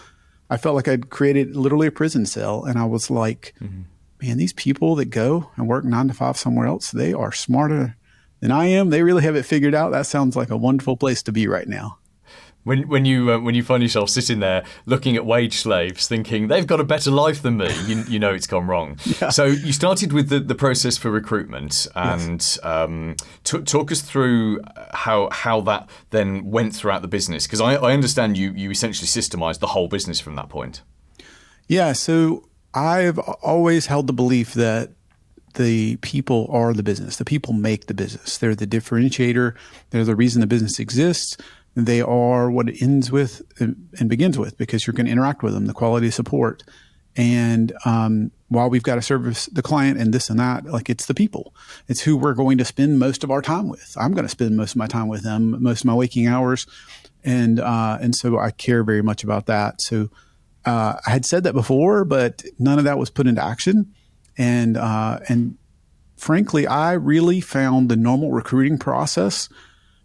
I 0.50 0.56
felt 0.56 0.76
like 0.76 0.88
I'd 0.88 1.10
created 1.10 1.56
literally 1.56 1.88
a 1.88 1.92
prison 1.92 2.24
cell 2.24 2.64
and 2.64 2.78
I 2.78 2.86
was 2.86 3.10
like, 3.10 3.54
mm-hmm. 3.60 3.82
man, 4.22 4.38
these 4.38 4.54
people 4.54 4.94
that 4.96 5.06
go 5.06 5.50
and 5.56 5.68
work 5.68 5.84
9 5.84 6.08
to 6.08 6.14
5 6.14 6.36
somewhere 6.38 6.66
else, 6.66 6.90
they 6.90 7.12
are 7.12 7.32
smarter 7.32 7.96
than 8.40 8.50
I 8.50 8.66
am. 8.66 8.88
They 8.88 9.02
really 9.02 9.22
have 9.22 9.36
it 9.36 9.44
figured 9.44 9.74
out. 9.74 9.92
That 9.92 10.06
sounds 10.06 10.36
like 10.36 10.50
a 10.50 10.56
wonderful 10.56 10.96
place 10.96 11.22
to 11.24 11.32
be 11.32 11.46
right 11.48 11.68
now. 11.68 11.98
When 12.64 12.86
when 12.88 13.04
you 13.04 13.32
uh, 13.32 13.38
when 13.38 13.54
you 13.54 13.62
find 13.62 13.82
yourself 13.82 14.10
sitting 14.10 14.40
there 14.40 14.64
looking 14.84 15.16
at 15.16 15.24
wage 15.24 15.56
slaves, 15.58 16.06
thinking 16.06 16.48
they've 16.48 16.66
got 16.66 16.80
a 16.80 16.84
better 16.84 17.10
life 17.10 17.40
than 17.40 17.56
me, 17.56 17.72
you, 17.86 18.04
you 18.08 18.18
know 18.18 18.32
it's 18.32 18.46
gone 18.46 18.66
wrong. 18.66 18.98
Yeah. 19.20 19.30
So 19.30 19.46
you 19.46 19.72
started 19.72 20.12
with 20.12 20.28
the, 20.28 20.38
the 20.38 20.54
process 20.54 20.96
for 20.96 21.10
recruitment, 21.10 21.88
and 21.96 22.40
yes. 22.40 22.58
um, 22.62 23.16
t- 23.42 23.62
talk 23.62 23.90
us 23.90 24.00
through 24.00 24.60
how 24.92 25.28
how 25.32 25.60
that 25.62 25.88
then 26.10 26.50
went 26.50 26.76
throughout 26.76 27.02
the 27.02 27.08
business, 27.08 27.46
because 27.46 27.60
I, 27.60 27.74
I 27.74 27.94
understand 27.94 28.36
you 28.36 28.52
you 28.52 28.70
essentially 28.70 29.08
systemized 29.08 29.58
the 29.58 29.68
whole 29.68 29.88
business 29.88 30.20
from 30.20 30.36
that 30.36 30.50
point. 30.50 30.82
Yeah, 31.68 31.94
so 31.94 32.48
I've 32.74 33.18
always 33.18 33.86
held 33.86 34.06
the 34.06 34.12
belief 34.12 34.54
that 34.54 34.90
the 35.54 35.96
people 35.96 36.46
are 36.50 36.72
the 36.72 36.84
business. 36.84 37.16
The 37.16 37.24
people 37.24 37.54
make 37.54 37.86
the 37.86 37.94
business. 37.94 38.38
They're 38.38 38.54
the 38.54 38.66
differentiator. 38.66 39.54
They're 39.90 40.04
the 40.04 40.14
reason 40.14 40.40
the 40.40 40.46
business 40.46 40.78
exists 40.78 41.36
they 41.86 42.00
are 42.00 42.50
what 42.50 42.68
it 42.68 42.82
ends 42.82 43.12
with 43.12 43.42
and 43.60 44.08
begins 44.08 44.38
with 44.38 44.56
because 44.56 44.86
you're 44.86 44.94
going 44.94 45.06
to 45.06 45.12
interact 45.12 45.42
with 45.42 45.54
them, 45.54 45.66
the 45.66 45.74
quality 45.74 46.08
of 46.08 46.14
support. 46.14 46.64
And 47.16 47.72
um, 47.84 48.30
while 48.48 48.70
we've 48.70 48.82
got 48.82 48.96
to 48.96 49.02
service 49.02 49.46
the 49.46 49.62
client 49.62 49.98
and 49.98 50.12
this 50.12 50.30
and 50.30 50.38
that, 50.38 50.64
like 50.64 50.88
it's 50.88 51.06
the 51.06 51.14
people. 51.14 51.54
It's 51.86 52.00
who 52.00 52.16
we're 52.16 52.34
going 52.34 52.58
to 52.58 52.64
spend 52.64 52.98
most 52.98 53.24
of 53.24 53.30
our 53.30 53.42
time 53.42 53.68
with. 53.68 53.96
I'm 53.98 54.12
going 54.12 54.24
to 54.24 54.30
spend 54.30 54.56
most 54.56 54.72
of 54.72 54.76
my 54.76 54.86
time 54.86 55.08
with 55.08 55.22
them, 55.22 55.62
most 55.62 55.80
of 55.80 55.86
my 55.86 55.94
waking 55.94 56.26
hours, 56.26 56.66
and 57.24 57.58
uh, 57.60 57.98
and 58.00 58.14
so 58.14 58.38
I 58.38 58.52
care 58.52 58.84
very 58.84 59.02
much 59.02 59.24
about 59.24 59.46
that. 59.46 59.80
So 59.80 60.10
uh, 60.64 60.94
I 61.06 61.10
had 61.10 61.26
said 61.26 61.44
that 61.44 61.54
before, 61.54 62.04
but 62.04 62.44
none 62.58 62.78
of 62.78 62.84
that 62.84 62.98
was 62.98 63.10
put 63.10 63.26
into 63.26 63.44
action. 63.44 63.94
And 64.36 64.76
uh, 64.76 65.20
and 65.28 65.58
frankly, 66.16 66.66
I 66.66 66.92
really 66.92 67.40
found 67.40 67.88
the 67.88 67.96
normal 67.96 68.30
recruiting 68.30 68.78
process 68.78 69.48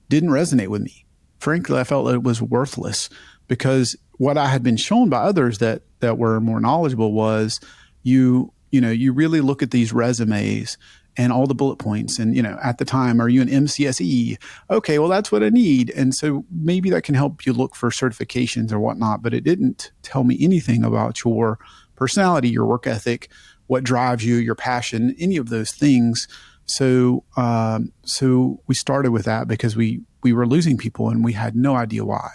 didn't 0.09 0.29
resonate 0.29 0.67
with 0.67 0.81
me 0.81 1.02
frankly, 1.43 1.77
I 1.77 1.83
felt 1.83 2.09
it 2.09 2.23
was 2.23 2.41
worthless 2.41 3.09
because 3.47 3.97
what 4.13 4.37
I 4.37 4.47
had 4.47 4.63
been 4.63 4.77
shown 4.77 5.09
by 5.09 5.17
others 5.17 5.57
that 5.57 5.81
that 5.99 6.17
were 6.17 6.39
more 6.39 6.61
knowledgeable 6.61 7.11
was 7.11 7.59
you 8.01 8.53
you 8.71 8.79
know 8.79 8.89
you 8.91 9.11
really 9.11 9.41
look 9.41 9.61
at 9.61 9.71
these 9.71 9.91
resumes 9.91 10.77
and 11.17 11.31
all 11.31 11.45
the 11.45 11.53
bullet 11.53 11.75
points 11.75 12.17
and 12.17 12.35
you 12.35 12.41
know 12.41 12.57
at 12.63 12.77
the 12.77 12.85
time 12.85 13.21
are 13.21 13.27
you 13.27 13.41
an 13.41 13.49
MCSE 13.49 14.37
okay 14.69 14.99
well 14.99 15.09
that's 15.09 15.31
what 15.31 15.43
I 15.43 15.49
need. 15.49 15.89
And 15.91 16.15
so 16.15 16.45
maybe 16.49 16.89
that 16.91 17.03
can 17.03 17.15
help 17.15 17.45
you 17.45 17.51
look 17.51 17.75
for 17.75 17.89
certifications 17.89 18.71
or 18.71 18.79
whatnot 18.79 19.21
but 19.21 19.33
it 19.33 19.43
didn't 19.43 19.91
tell 20.01 20.23
me 20.23 20.37
anything 20.39 20.83
about 20.85 21.23
your 21.25 21.59
personality 21.95 22.49
your 22.49 22.65
work 22.65 22.87
ethic 22.87 23.29
what 23.67 23.83
drives 23.83 24.23
you 24.25 24.35
your 24.35 24.55
passion 24.55 25.13
any 25.19 25.35
of 25.35 25.49
those 25.49 25.71
things. 25.71 26.27
So 26.65 27.25
um, 27.35 27.91
so 28.05 28.61
we 28.67 28.75
started 28.75 29.11
with 29.11 29.25
that 29.25 29.49
because 29.49 29.75
we 29.75 30.03
we 30.23 30.33
were 30.33 30.47
losing 30.47 30.77
people 30.77 31.09
and 31.09 31.23
we 31.23 31.33
had 31.33 31.55
no 31.55 31.75
idea 31.75 32.05
why. 32.05 32.29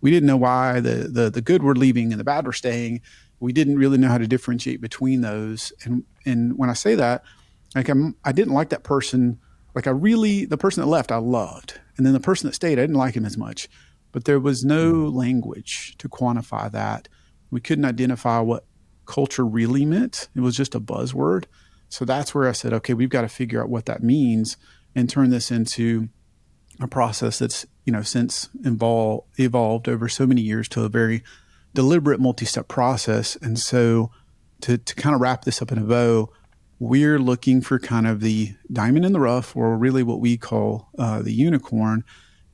We 0.00 0.10
didn't 0.10 0.26
know 0.26 0.36
why 0.36 0.80
the, 0.80 1.08
the, 1.10 1.30
the 1.30 1.42
good 1.42 1.62
were 1.62 1.74
leaving 1.74 2.12
and 2.12 2.20
the 2.20 2.24
bad 2.24 2.46
were 2.46 2.52
staying. 2.52 3.02
We 3.38 3.52
didn't 3.52 3.78
really 3.78 3.98
know 3.98 4.08
how 4.08 4.18
to 4.18 4.26
differentiate 4.26 4.80
between 4.80 5.20
those. 5.20 5.72
And, 5.84 6.04
and 6.26 6.58
when 6.58 6.70
I 6.70 6.74
say 6.74 6.94
that, 6.96 7.22
like 7.74 7.88
I'm, 7.88 8.16
I 8.24 8.32
didn't 8.32 8.54
like 8.54 8.70
that 8.70 8.82
person. 8.82 9.38
Like 9.74 9.86
I 9.86 9.90
really, 9.90 10.44
the 10.44 10.58
person 10.58 10.82
that 10.82 10.88
left, 10.88 11.12
I 11.12 11.16
loved. 11.16 11.80
And 11.96 12.04
then 12.04 12.12
the 12.12 12.20
person 12.20 12.48
that 12.48 12.54
stayed, 12.54 12.78
I 12.78 12.82
didn't 12.82 12.96
like 12.96 13.14
him 13.14 13.24
as 13.24 13.36
much, 13.36 13.68
but 14.12 14.24
there 14.24 14.40
was 14.40 14.64
no 14.64 14.92
hmm. 14.92 15.16
language 15.16 15.96
to 15.98 16.08
quantify 16.08 16.70
that. 16.72 17.08
We 17.50 17.60
couldn't 17.60 17.84
identify 17.84 18.40
what 18.40 18.64
culture 19.06 19.44
really 19.44 19.84
meant. 19.84 20.28
It 20.34 20.40
was 20.40 20.56
just 20.56 20.74
a 20.74 20.80
buzzword. 20.80 21.44
So 21.88 22.04
that's 22.04 22.34
where 22.34 22.48
I 22.48 22.52
said, 22.52 22.72
okay, 22.72 22.94
we've 22.94 23.08
got 23.08 23.22
to 23.22 23.28
figure 23.28 23.60
out 23.60 23.68
what 23.68 23.86
that 23.86 24.02
means 24.02 24.56
and 24.94 25.10
turn 25.10 25.30
this 25.30 25.50
into 25.50 26.08
a 26.80 26.88
process 26.88 27.38
that's 27.38 27.66
you 27.84 27.92
know 27.92 28.02
since 28.02 28.48
evolved 28.64 29.26
evolved 29.38 29.88
over 29.88 30.08
so 30.08 30.26
many 30.26 30.40
years 30.40 30.68
to 30.68 30.84
a 30.84 30.88
very 30.88 31.22
deliberate 31.74 32.20
multi-step 32.20 32.68
process. 32.68 33.36
And 33.36 33.58
so 33.58 34.10
to, 34.62 34.76
to 34.76 34.94
kind 34.94 35.14
of 35.14 35.20
wrap 35.20 35.44
this 35.44 35.62
up 35.62 35.70
in 35.72 35.78
a 35.78 35.82
bow 35.82 36.30
we're 36.80 37.18
looking 37.18 37.60
for 37.60 37.78
kind 37.78 38.06
of 38.06 38.20
the 38.20 38.54
diamond 38.72 39.04
in 39.04 39.12
the 39.12 39.20
rough 39.20 39.54
or 39.54 39.76
really 39.76 40.02
what 40.02 40.18
we 40.18 40.38
call 40.38 40.88
uh, 40.98 41.20
the 41.20 41.32
unicorn. 41.32 42.02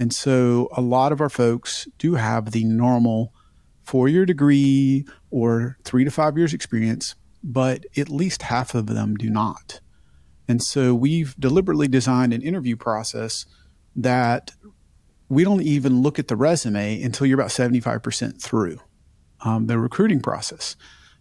And 0.00 0.12
so 0.12 0.68
a 0.72 0.80
lot 0.80 1.12
of 1.12 1.20
our 1.20 1.28
folks 1.28 1.86
do 1.96 2.16
have 2.16 2.50
the 2.50 2.64
normal 2.64 3.32
four-year 3.84 4.26
degree 4.26 5.06
or 5.30 5.78
three 5.84 6.02
to 6.02 6.10
five 6.10 6.36
years 6.36 6.52
experience 6.52 7.14
but 7.46 7.86
at 7.96 8.08
least 8.08 8.42
half 8.42 8.74
of 8.74 8.86
them 8.86 9.14
do 9.14 9.30
not. 9.30 9.80
And 10.48 10.62
so 10.62 10.94
we've 10.94 11.36
deliberately 11.38 11.86
designed 11.86 12.32
an 12.32 12.42
interview 12.42 12.76
process 12.76 13.46
that 13.96 14.52
we 15.28 15.44
don't 15.44 15.62
even 15.62 16.02
look 16.02 16.18
at 16.18 16.28
the 16.28 16.36
resume 16.36 17.02
until 17.02 17.26
you're 17.26 17.38
about 17.38 17.50
75% 17.50 18.40
through 18.40 18.78
um, 19.44 19.66
the 19.66 19.78
recruiting 19.78 20.20
process. 20.20 20.76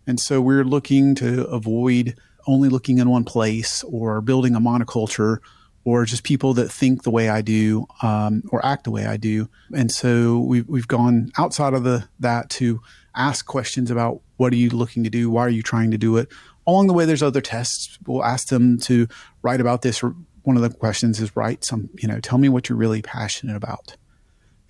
And 0.07 0.19
so 0.19 0.41
we're 0.41 0.63
looking 0.63 1.15
to 1.15 1.45
avoid 1.47 2.15
only 2.47 2.69
looking 2.69 2.99
in 2.99 3.09
one 3.09 3.23
place 3.23 3.83
or 3.83 4.21
building 4.21 4.55
a 4.55 4.59
monoculture 4.59 5.39
or 5.83 6.05
just 6.05 6.23
people 6.23 6.53
that 6.55 6.71
think 6.71 7.03
the 7.03 7.11
way 7.11 7.29
I 7.29 7.41
do 7.41 7.85
um, 8.01 8.43
or 8.49 8.63
act 8.65 8.83
the 8.83 8.91
way 8.91 9.05
I 9.05 9.17
do. 9.17 9.49
And 9.75 9.91
so 9.91 10.39
we've, 10.39 10.67
we've 10.67 10.87
gone 10.87 11.31
outside 11.37 11.73
of 11.73 11.83
the 11.83 12.07
that 12.19 12.49
to 12.51 12.81
ask 13.15 13.45
questions 13.45 13.89
about 13.89 14.21
what 14.37 14.51
are 14.51 14.57
you 14.57 14.69
looking 14.69 15.03
to 15.03 15.09
do? 15.09 15.29
Why 15.29 15.41
are 15.41 15.49
you 15.49 15.63
trying 15.63 15.91
to 15.91 15.97
do 15.97 16.17
it? 16.17 16.27
Along 16.67 16.87
the 16.87 16.93
way, 16.93 17.05
there's 17.05 17.23
other 17.23 17.41
tests. 17.41 17.97
We'll 18.05 18.23
ask 18.23 18.47
them 18.47 18.79
to 18.81 19.07
write 19.43 19.61
about 19.61 19.83
this 19.83 20.03
one 20.45 20.55
of 20.55 20.61
the 20.61 20.69
questions 20.69 21.19
is 21.19 21.35
write 21.35 21.63
some, 21.63 21.89
you 21.97 22.07
know, 22.07 22.19
tell 22.19 22.37
me 22.37 22.49
what 22.49 22.69
you're 22.69 22.77
really 22.77 23.01
passionate 23.01 23.55
about. 23.55 23.95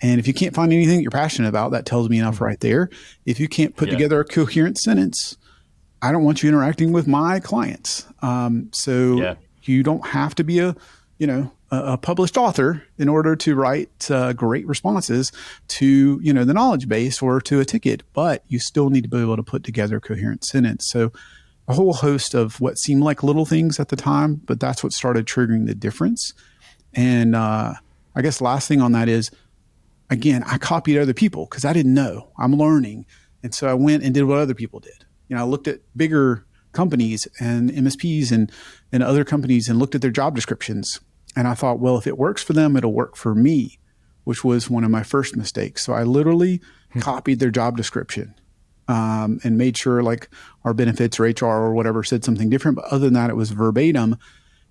And 0.01 0.19
if 0.19 0.27
you 0.27 0.33
can't 0.33 0.53
find 0.53 0.73
anything 0.73 0.97
that 0.97 1.01
you're 1.01 1.11
passionate 1.11 1.49
about, 1.49 1.71
that 1.71 1.85
tells 1.85 2.09
me 2.09 2.19
enough 2.19 2.41
right 2.41 2.59
there. 2.59 2.89
If 3.25 3.39
you 3.39 3.47
can't 3.47 3.75
put 3.75 3.87
yeah. 3.87 3.93
together 3.93 4.19
a 4.19 4.25
coherent 4.25 4.77
sentence, 4.77 5.37
I 6.01 6.11
don't 6.11 6.23
want 6.23 6.43
you 6.43 6.49
interacting 6.49 6.91
with 6.91 7.07
my 7.07 7.39
clients. 7.39 8.05
Um, 8.21 8.69
so 8.73 9.17
yeah. 9.17 9.35
you 9.63 9.83
don't 9.83 10.05
have 10.05 10.35
to 10.35 10.43
be 10.43 10.59
a, 10.59 10.75
you 11.17 11.27
know, 11.27 11.51
a, 11.71 11.93
a 11.93 11.97
published 11.97 12.37
author 12.37 12.83
in 12.97 13.09
order 13.09 13.35
to 13.37 13.55
write 13.55 14.11
uh, 14.11 14.33
great 14.33 14.67
responses 14.67 15.31
to, 15.69 16.19
you 16.21 16.33
know, 16.33 16.43
the 16.43 16.53
knowledge 16.53 16.87
base 16.87 17.21
or 17.21 17.39
to 17.41 17.59
a 17.59 17.65
ticket, 17.65 18.03
but 18.13 18.43
you 18.47 18.59
still 18.59 18.89
need 18.89 19.03
to 19.03 19.09
be 19.09 19.21
able 19.21 19.37
to 19.37 19.43
put 19.43 19.63
together 19.63 19.97
a 19.97 20.01
coherent 20.01 20.43
sentence. 20.43 20.87
So 20.87 21.11
a 21.67 21.73
whole 21.73 21.93
host 21.93 22.33
of 22.33 22.61
what 22.61 22.77
seemed 22.77 23.03
like 23.03 23.23
little 23.23 23.45
things 23.45 23.79
at 23.79 23.89
the 23.89 23.95
time, 23.95 24.35
but 24.45 24.59
that's 24.59 24.83
what 24.83 24.93
started 24.93 25.25
triggering 25.25 25.65
the 25.65 25.75
difference. 25.75 26.33
And 26.93 27.35
uh, 27.35 27.73
I 28.15 28.21
guess 28.21 28.41
last 28.41 28.67
thing 28.67 28.81
on 28.81 28.91
that 28.91 29.09
is, 29.09 29.31
again, 30.09 30.43
I 30.45 30.57
copied 30.57 30.99
other 30.99 31.13
people 31.13 31.47
because 31.49 31.65
I 31.65 31.73
didn't 31.73 31.93
know. 31.93 32.29
I'm 32.37 32.55
learning, 32.55 33.05
and 33.41 33.53
so 33.53 33.67
I 33.67 33.73
went 33.73 34.03
and 34.03 34.13
did 34.13 34.23
what 34.23 34.37
other 34.37 34.53
people 34.53 34.79
did. 34.79 35.05
You 35.27 35.35
know, 35.35 35.41
I 35.41 35.45
looked 35.45 35.67
at 35.67 35.81
bigger 35.95 36.45
companies 36.71 37.27
and 37.39 37.71
MSPs 37.71 38.31
and 38.31 38.51
and 38.91 39.01
other 39.01 39.23
companies 39.23 39.67
and 39.67 39.79
looked 39.79 39.95
at 39.95 40.01
their 40.01 40.11
job 40.11 40.35
descriptions, 40.35 40.99
and 41.35 41.47
I 41.47 41.55
thought, 41.55 41.79
well, 41.79 41.97
if 41.97 42.05
it 42.05 42.17
works 42.17 42.43
for 42.43 42.53
them, 42.53 42.77
it'll 42.77 42.93
work 42.93 43.15
for 43.15 43.33
me, 43.33 43.79
which 44.23 44.43
was 44.43 44.69
one 44.69 44.83
of 44.83 44.91
my 44.91 45.03
first 45.03 45.35
mistakes. 45.35 45.83
So 45.83 45.93
I 45.93 46.03
literally 46.03 46.61
hmm. 46.91 46.99
copied 46.99 47.39
their 47.39 47.51
job 47.51 47.75
description 47.75 48.35
um, 48.87 49.39
and 49.43 49.57
made 49.57 49.77
sure 49.77 50.03
like 50.03 50.29
our 50.63 50.73
benefits 50.73 51.19
or 51.19 51.23
HR 51.23 51.45
or 51.45 51.73
whatever 51.73 52.03
said 52.03 52.23
something 52.23 52.49
different. 52.49 52.77
But 52.77 52.85
other 52.85 53.05
than 53.05 53.13
that, 53.13 53.29
it 53.29 53.35
was 53.35 53.51
verbatim. 53.51 54.17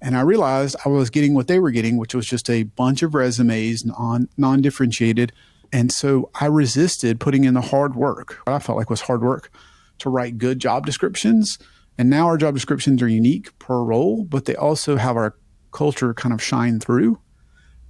And 0.01 0.17
I 0.17 0.21
realized 0.21 0.77
I 0.85 0.89
was 0.89 1.11
getting 1.11 1.35
what 1.35 1.49
they 1.49 1.59
were 1.59 1.71
getting, 1.71 1.97
which 1.97 2.15
was 2.15 2.27
just 2.27 2.51
a 2.51 2.65
bunch 2.65 3.03
of 3.03 3.15
resumes, 3.15 3.85
non 3.85 4.29
non 4.37 4.61
differentiated. 4.61 5.33
And 5.73 5.91
so 5.91 6.31
I 6.41 6.47
resisted 6.47 7.19
putting 7.21 7.45
in 7.45 7.55
the 7.55 7.61
hard 7.61 7.97
work. 7.97 8.39
What 8.45 8.55
I 8.55 8.59
felt 8.59 8.79
like 8.79 8.91
was 8.91 9.03
hard 9.03 9.23
work 9.23 9.51
to 9.99 10.11
write 10.11 10.39
good 10.39 10.59
job 10.59 10.87
descriptions. 10.87 11.59
And 11.97 12.11
now 12.11 12.27
our 12.27 12.37
job 12.37 12.55
descriptions 12.55 13.03
are 13.03 13.09
unique 13.09 13.57
per 13.59 13.83
role, 13.83 14.25
but 14.25 14.45
they 14.45 14.57
also 14.57 14.97
have 14.97 15.17
our 15.17 15.37
culture 15.73 16.13
kind 16.13 16.33
of 16.33 16.43
shine 16.43 16.81
through. 16.81 17.19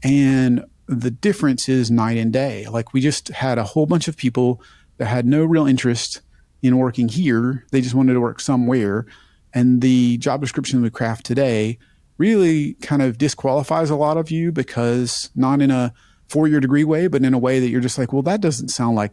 And 0.03 0.65
the 0.87 1.11
difference 1.11 1.69
is 1.69 1.91
night 1.91 2.19
and 2.19 2.33
day. 2.33 2.67
Like 2.67 2.93
we 2.93 3.01
just 3.01 3.29
had 3.29 3.59
a 3.59 3.65
whole 3.65 3.87
bunch 3.87 4.07
of 4.09 4.17
people 4.17 4.63
that 4.99 5.07
had 5.07 5.27
no 5.27 5.45
real 5.45 5.67
interest 5.67 6.21
in 6.63 6.79
working 6.79 7.09
here. 7.09 7.67
They 7.71 7.81
just 7.81 7.95
wanted 7.95 8.15
to 8.15 8.21
work 8.21 8.41
somewhere. 8.41 9.07
And 9.53 9.81
the 9.81 10.17
job 10.19 10.41
description 10.41 10.83
we 10.83 10.91
craft 10.91 11.27
today 11.27 11.79
really 12.19 12.75
kind 12.75 13.03
of 13.03 13.19
disqualifies 13.19 13.91
a 13.91 13.97
lot 13.97 14.17
of 14.17 14.31
you 14.31 14.53
because 14.53 15.31
not 15.35 15.61
in 15.61 15.71
a 15.71 15.93
four 16.29 16.49
year 16.49 16.61
degree 16.61 16.85
way, 16.85 17.07
but 17.07 17.23
in 17.23 17.35
a 17.35 17.39
way 17.39 17.61
that 17.61 17.69
you're 17.69 17.81
just 17.81 17.99
like, 17.99 18.13
well, 18.13 18.23
that 18.23 18.41
doesn't 18.41 18.69
sound 18.69 18.97
like 18.97 19.13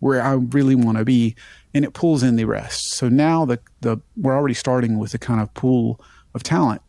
where 0.00 0.22
I 0.22 0.32
really 0.32 0.74
want 0.74 0.98
to 0.98 1.04
be. 1.04 1.34
And 1.74 1.84
it 1.84 1.92
pulls 1.92 2.22
in 2.22 2.36
the 2.36 2.44
rest. 2.44 2.94
So 2.94 3.08
now 3.08 3.44
the, 3.44 3.60
the 3.80 3.98
we're 4.16 4.34
already 4.34 4.54
starting 4.54 4.98
with 4.98 5.14
a 5.14 5.18
kind 5.18 5.40
of 5.40 5.52
pool 5.54 6.00
of 6.34 6.42
talent 6.42 6.82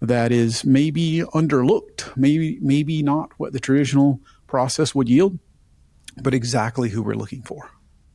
that 0.00 0.30
is 0.30 0.64
maybe 0.64 1.22
underlooked, 1.34 2.16
maybe 2.16 2.58
maybe 2.60 3.02
not 3.02 3.32
what 3.38 3.52
the 3.52 3.60
traditional 3.60 4.20
process 4.46 4.94
would 4.94 5.08
yield, 5.08 5.38
but 6.22 6.34
exactly 6.34 6.90
who 6.90 7.02
we're 7.02 7.14
looking 7.14 7.42
for. 7.42 7.70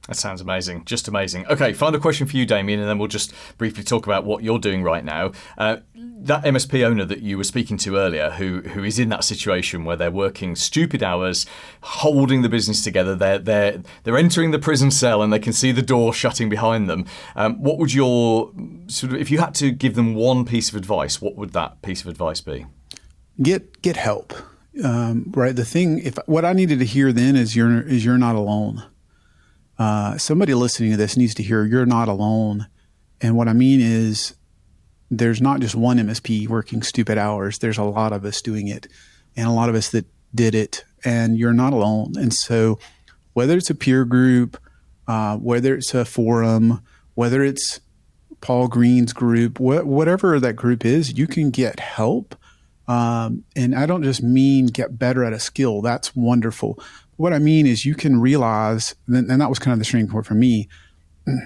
That 0.08 0.16
sounds 0.16 0.42
amazing. 0.42 0.84
Just 0.86 1.08
amazing. 1.08 1.46
Okay, 1.48 1.74
final 1.74 2.00
question 2.00 2.26
for 2.26 2.36
you, 2.36 2.46
Damien, 2.46 2.80
and 2.80 2.90
then 2.90 2.98
we'll 2.98 3.08
just 3.08 3.34
briefly 3.58 3.84
talk 3.84 4.08
about 4.08 4.26
what 4.26 4.44
you're 4.44 4.58
doing 4.58 4.82
right 4.82 5.06
now. 5.06 5.32
Uh, 5.58 5.78
that 5.94 6.44
MSP 6.44 6.84
owner 6.84 7.06
that 7.06 7.22
you 7.22 7.38
were 7.38 7.44
speaking 7.44 7.78
to 7.78 7.98
earlier, 7.98 8.32
who 8.32 8.62
who 8.62 8.84
is 8.84 8.98
in 8.98 9.10
that 9.10 9.24
situation 9.24 9.86
where 9.86 9.96
they're 9.96 10.12
working 10.12 10.56
stupid 10.56 11.04
hours, 11.04 11.46
holding 11.82 12.42
the 12.42 12.50
business 12.50 12.84
together, 12.84 13.16
they're 13.16 13.38
they're 13.38 13.82
they're 14.04 14.18
entering 14.18 14.50
the 14.50 14.60
prison 14.60 14.90
cell 14.90 15.22
and 15.22 15.32
they 15.32 15.40
can 15.40 15.54
see 15.54 15.72
the 15.72 15.84
door 15.84 16.14
shutting 16.14 16.50
behind 16.50 16.90
them. 16.90 17.06
Um, 17.36 17.62
what 17.62 17.78
would 17.78 17.94
your 17.94 18.52
sort 18.88 19.14
of 19.14 19.20
if 19.20 19.30
you 19.30 19.38
had 19.38 19.54
to 19.56 19.72
give 19.72 19.94
them 19.94 20.16
one 20.16 20.46
piece 20.46 20.70
of 20.70 20.76
advice, 20.76 21.22
what 21.22 21.36
would 21.36 21.54
that 21.54 21.82
piece 21.84 22.02
of 22.02 22.08
advice 22.08 22.42
be? 22.42 22.66
Get 23.42 23.84
get 23.84 23.98
help. 23.98 24.34
Um, 24.84 25.32
right. 25.36 25.56
The 25.56 25.66
thing, 25.66 26.00
if 26.00 26.18
what 26.26 26.46
I 26.46 26.54
needed 26.54 26.80
to 26.80 26.86
hear 26.86 27.12
then 27.12 27.36
is 27.36 27.56
you're 27.56 27.82
is 27.82 28.04
you're 28.04 28.18
not 28.18 28.36
alone 28.36 28.84
uh, 29.82 30.16
somebody 30.16 30.54
listening 30.54 30.92
to 30.92 30.98
this 30.98 31.18
needs 31.18 31.34
to 31.34 31.42
hear 31.42 31.66
you're 31.66 31.88
not 31.88 32.08
alone. 32.08 32.68
And 33.20 33.36
what 33.36 33.48
I 33.48 33.54
mean 33.54 33.82
is, 33.82 34.36
there's 35.10 35.42
not 35.42 35.60
just 35.60 35.74
one 35.74 35.98
MSP 35.98 36.48
working 36.48 36.84
stupid 36.84 37.18
hours. 37.18 37.58
There's 37.58 37.80
a 37.80 37.84
lot 37.84 38.14
of 38.14 38.24
us 38.24 38.44
doing 38.44 38.68
it, 38.68 38.86
and 39.36 39.48
a 39.48 39.52
lot 39.52 39.70
of 39.70 39.76
us 39.76 39.90
that 39.90 40.06
did 40.36 40.54
it. 40.54 40.86
And 41.04 41.36
you're 41.36 41.52
not 41.52 41.74
alone. 41.74 42.14
And 42.16 42.32
so, 42.32 42.78
whether 43.34 43.58
it's 43.58 43.72
a 43.72 43.76
peer 43.76 44.06
group, 44.06 44.56
uh, 45.08 45.38
whether 45.38 45.74
it's 45.74 45.96
a 45.96 46.06
forum, 46.06 46.84
whether 47.16 47.44
it's 47.44 47.80
Paul 48.40 48.68
Green's 48.68 49.14
group, 49.14 49.58
wh- 49.58 49.88
whatever 49.88 50.40
that 50.40 50.56
group 50.56 50.86
is, 50.86 51.18
you 51.18 51.26
can 51.26 51.50
get 51.50 51.80
help. 51.80 52.36
Um, 52.88 53.46
and 53.56 53.74
I 53.74 53.88
don't 53.88 54.04
just 54.04 54.22
mean 54.22 54.68
get 54.68 55.00
better 55.00 55.24
at 55.24 55.34
a 55.34 55.40
skill. 55.40 55.82
That's 55.82 56.16
wonderful 56.16 56.78
what 57.22 57.34
I 57.34 57.40
mean 57.40 57.68
is 57.68 57.86
you 57.86 57.96
can 57.96 58.20
realize, 58.20 58.96
and 59.08 59.30
that 59.30 59.50
was 59.50 59.60
kind 59.60 59.74
of 59.74 59.80
the 59.80 59.86
turning 59.86 60.08
point 60.08 60.26
for 60.26 60.34
me. 60.34 60.68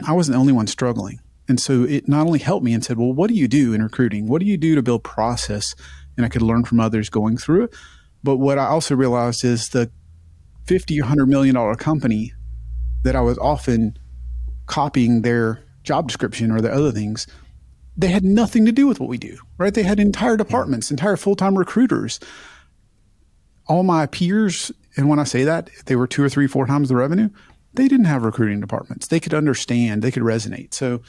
I 0.07 0.13
wasn't 0.13 0.36
the 0.36 0.39
only 0.39 0.53
one 0.53 0.67
struggling. 0.67 1.19
And 1.47 1.59
so 1.59 1.84
it 1.84 2.07
not 2.07 2.26
only 2.26 2.39
helped 2.39 2.63
me 2.63 2.73
and 2.73 2.84
said, 2.84 2.97
well, 2.97 3.13
what 3.13 3.28
do 3.28 3.36
you 3.36 3.47
do 3.47 3.73
in 3.73 3.84
recruiting? 3.84 4.28
What 4.28 4.39
do 4.39 4.47
you 4.47 4.57
do 4.57 4.73
to 4.76 4.82
build 4.82 5.03
process? 5.03 5.76
And 6.17 6.26
I 6.26 6.30
could 6.30 6.41
learn 6.41 6.63
from 6.63 6.80
others 6.80 7.09
going 7.09 7.38
through 7.38 7.65
it. 7.65 7.76
But 8.23 8.38
what 8.38 8.57
I 8.57 8.65
also 8.67 8.95
realized 8.95 9.43
is 9.43 9.69
the 9.69 9.91
50 10.65 10.99
or 10.99 11.03
100 11.03 11.28
million 11.28 11.55
dollar 11.55 11.76
company 11.76 12.34
that 13.03 13.15
I 13.15 13.21
was 13.21 13.38
often 13.38 13.97
copying 14.65 15.21
their 15.21 15.59
job 15.84 16.07
description 16.07 16.51
or 16.51 16.61
their 16.61 16.73
other 16.73 16.91
things, 16.91 17.28
they 17.95 18.07
had 18.07 18.23
nothing 18.23 18.65
to 18.65 18.71
do 18.71 18.88
with 18.88 18.99
what 18.99 19.09
we 19.09 19.17
do, 19.17 19.38
right? 19.57 19.73
They 19.73 19.84
had 19.84 19.99
entire 19.99 20.38
departments, 20.38 20.89
entire 20.89 21.17
full 21.17 21.36
time 21.36 21.57
recruiters. 21.57 22.19
All 23.67 23.84
my 23.84 24.05
peers 24.07 24.71
and 24.98 25.10
when 25.10 25.20
I 25.20 25.24
say 25.24 25.43
that, 25.43 25.70
they 25.86 25.96
were 25.96 26.08
two 26.08 26.24
or 26.24 26.30
three, 26.30 26.48
four 26.48 26.66
times 26.66 26.89
the 26.89 26.96
revenue. 26.96 27.30
They 27.74 27.88
didn't 27.88 28.06
have 28.06 28.24
recruiting 28.24 28.62
departments. 28.62 29.08
They 29.08 29.20
could 29.20 29.34
understand, 29.34 30.02
they 30.02 30.12
could 30.12 30.24
resonate. 30.24 30.74
So 30.74 31.02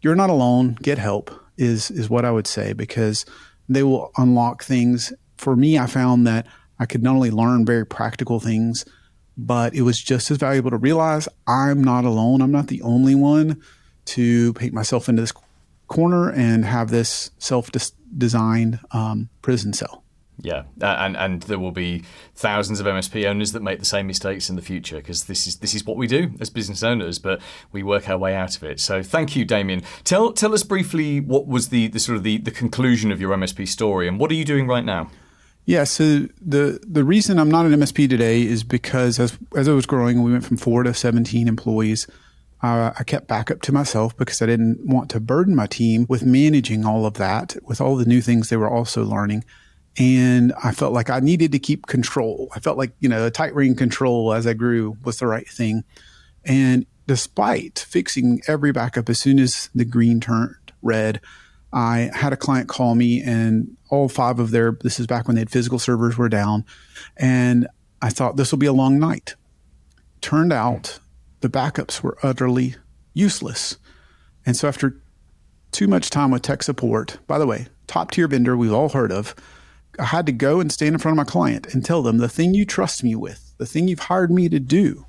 you're 0.00 0.14
not 0.14 0.30
alone. 0.30 0.78
Get 0.82 0.98
help 0.98 1.30
is 1.56 1.90
is 1.90 2.08
what 2.08 2.24
I 2.24 2.30
would 2.30 2.46
say 2.46 2.72
because 2.72 3.26
they 3.68 3.82
will 3.82 4.10
unlock 4.16 4.62
things. 4.62 5.12
For 5.36 5.56
me, 5.56 5.78
I 5.78 5.86
found 5.86 6.26
that 6.26 6.46
I 6.78 6.86
could 6.86 7.02
not 7.02 7.16
only 7.16 7.30
learn 7.30 7.66
very 7.66 7.84
practical 7.84 8.40
things, 8.40 8.84
but 9.36 9.74
it 9.74 9.82
was 9.82 10.00
just 10.00 10.30
as 10.30 10.36
valuable 10.36 10.70
to 10.70 10.76
realize 10.76 11.28
I'm 11.46 11.82
not 11.82 12.04
alone. 12.04 12.40
I'm 12.40 12.52
not 12.52 12.68
the 12.68 12.82
only 12.82 13.14
one 13.14 13.60
to 14.06 14.52
paint 14.54 14.72
myself 14.72 15.08
into 15.08 15.22
this 15.22 15.32
corner 15.86 16.30
and 16.30 16.64
have 16.64 16.90
this 16.90 17.30
self 17.38 17.70
designed 18.16 18.80
um, 18.92 19.28
prison 19.42 19.72
cell. 19.72 20.04
Yeah, 20.40 20.64
and 20.80 21.16
and 21.16 21.42
there 21.42 21.58
will 21.58 21.72
be 21.72 22.04
thousands 22.36 22.78
of 22.78 22.86
MSP 22.86 23.26
owners 23.26 23.50
that 23.52 23.62
make 23.62 23.80
the 23.80 23.84
same 23.84 24.06
mistakes 24.06 24.48
in 24.48 24.54
the 24.54 24.62
future 24.62 24.96
because 24.96 25.24
this 25.24 25.48
is 25.48 25.56
this 25.56 25.74
is 25.74 25.84
what 25.84 25.96
we 25.96 26.06
do 26.06 26.30
as 26.38 26.48
business 26.48 26.84
owners, 26.84 27.18
but 27.18 27.40
we 27.72 27.82
work 27.82 28.08
our 28.08 28.16
way 28.16 28.36
out 28.36 28.56
of 28.56 28.62
it. 28.62 28.78
So 28.78 29.02
thank 29.02 29.34
you, 29.34 29.44
Damien. 29.44 29.82
Tell 30.04 30.32
tell 30.32 30.54
us 30.54 30.62
briefly 30.62 31.18
what 31.18 31.48
was 31.48 31.70
the, 31.70 31.88
the 31.88 31.98
sort 31.98 32.16
of 32.16 32.22
the, 32.22 32.38
the 32.38 32.52
conclusion 32.52 33.10
of 33.10 33.20
your 33.20 33.36
MSP 33.36 33.66
story 33.66 34.06
and 34.06 34.20
what 34.20 34.30
are 34.30 34.34
you 34.34 34.44
doing 34.44 34.68
right 34.68 34.84
now? 34.84 35.10
Yeah, 35.64 35.82
so 35.84 36.28
the 36.40 36.78
the 36.86 37.02
reason 37.02 37.40
I'm 37.40 37.50
not 37.50 37.66
an 37.66 37.72
MSP 37.72 38.08
today 38.08 38.42
is 38.42 38.62
because 38.62 39.18
as 39.18 39.36
as 39.56 39.68
I 39.68 39.72
was 39.72 39.86
growing, 39.86 40.22
we 40.22 40.30
went 40.30 40.44
from 40.44 40.56
four 40.56 40.84
to 40.84 40.94
17 40.94 41.48
employees. 41.48 42.06
Uh, 42.62 42.92
I 42.96 43.02
kept 43.02 43.26
backup 43.26 43.60
to 43.62 43.72
myself 43.72 44.16
because 44.16 44.40
I 44.40 44.46
didn't 44.46 44.86
want 44.86 45.10
to 45.10 45.20
burden 45.20 45.56
my 45.56 45.66
team 45.66 46.06
with 46.08 46.24
managing 46.24 46.84
all 46.84 47.06
of 47.06 47.14
that, 47.14 47.56
with 47.64 47.80
all 47.80 47.96
the 47.96 48.04
new 48.04 48.20
things 48.20 48.48
they 48.48 48.56
were 48.56 48.70
also 48.70 49.04
learning 49.04 49.44
and 49.98 50.52
I 50.62 50.70
felt 50.70 50.92
like 50.92 51.10
I 51.10 51.18
needed 51.18 51.50
to 51.52 51.58
keep 51.58 51.86
control. 51.86 52.48
I 52.54 52.60
felt 52.60 52.78
like, 52.78 52.92
you 53.00 53.08
know, 53.08 53.26
a 53.26 53.30
tight 53.30 53.54
ring 53.54 53.74
control 53.74 54.32
as 54.32 54.46
I 54.46 54.54
grew 54.54 54.96
was 55.04 55.18
the 55.18 55.26
right 55.26 55.48
thing. 55.48 55.82
And 56.44 56.86
despite 57.08 57.80
fixing 57.80 58.40
every 58.46 58.70
backup 58.70 59.08
as 59.08 59.18
soon 59.18 59.40
as 59.40 59.70
the 59.74 59.84
green 59.84 60.20
turned 60.20 60.54
red, 60.82 61.20
I 61.72 62.10
had 62.14 62.32
a 62.32 62.36
client 62.36 62.68
call 62.68 62.94
me 62.94 63.20
and 63.20 63.76
all 63.90 64.08
five 64.08 64.38
of 64.38 64.52
their, 64.52 64.78
this 64.82 65.00
is 65.00 65.06
back 65.06 65.26
when 65.26 65.34
they 65.34 65.40
had 65.40 65.50
physical 65.50 65.80
servers 65.80 66.16
were 66.16 66.28
down. 66.28 66.64
And 67.16 67.66
I 68.00 68.10
thought 68.10 68.36
this 68.36 68.52
will 68.52 68.58
be 68.58 68.66
a 68.66 68.72
long 68.72 69.00
night. 69.00 69.34
Turned 70.20 70.52
out 70.52 71.00
the 71.40 71.48
backups 71.48 72.02
were 72.02 72.16
utterly 72.22 72.76
useless. 73.14 73.78
And 74.46 74.56
so 74.56 74.68
after 74.68 75.00
too 75.72 75.88
much 75.88 76.08
time 76.08 76.30
with 76.30 76.42
tech 76.42 76.62
support, 76.62 77.18
by 77.26 77.38
the 77.38 77.46
way, 77.46 77.66
top 77.88 78.12
tier 78.12 78.28
vendor 78.28 78.56
we've 78.56 78.72
all 78.72 78.90
heard 78.90 79.10
of, 79.10 79.34
I 79.98 80.04
had 80.04 80.26
to 80.26 80.32
go 80.32 80.60
and 80.60 80.70
stand 80.70 80.94
in 80.94 80.98
front 80.98 81.18
of 81.18 81.26
my 81.26 81.30
client 81.30 81.74
and 81.74 81.84
tell 81.84 82.02
them 82.02 82.18
the 82.18 82.28
thing 82.28 82.54
you 82.54 82.64
trust 82.64 83.02
me 83.02 83.14
with, 83.14 83.54
the 83.58 83.66
thing 83.66 83.88
you've 83.88 83.98
hired 83.98 84.30
me 84.30 84.48
to 84.48 84.60
do, 84.60 85.06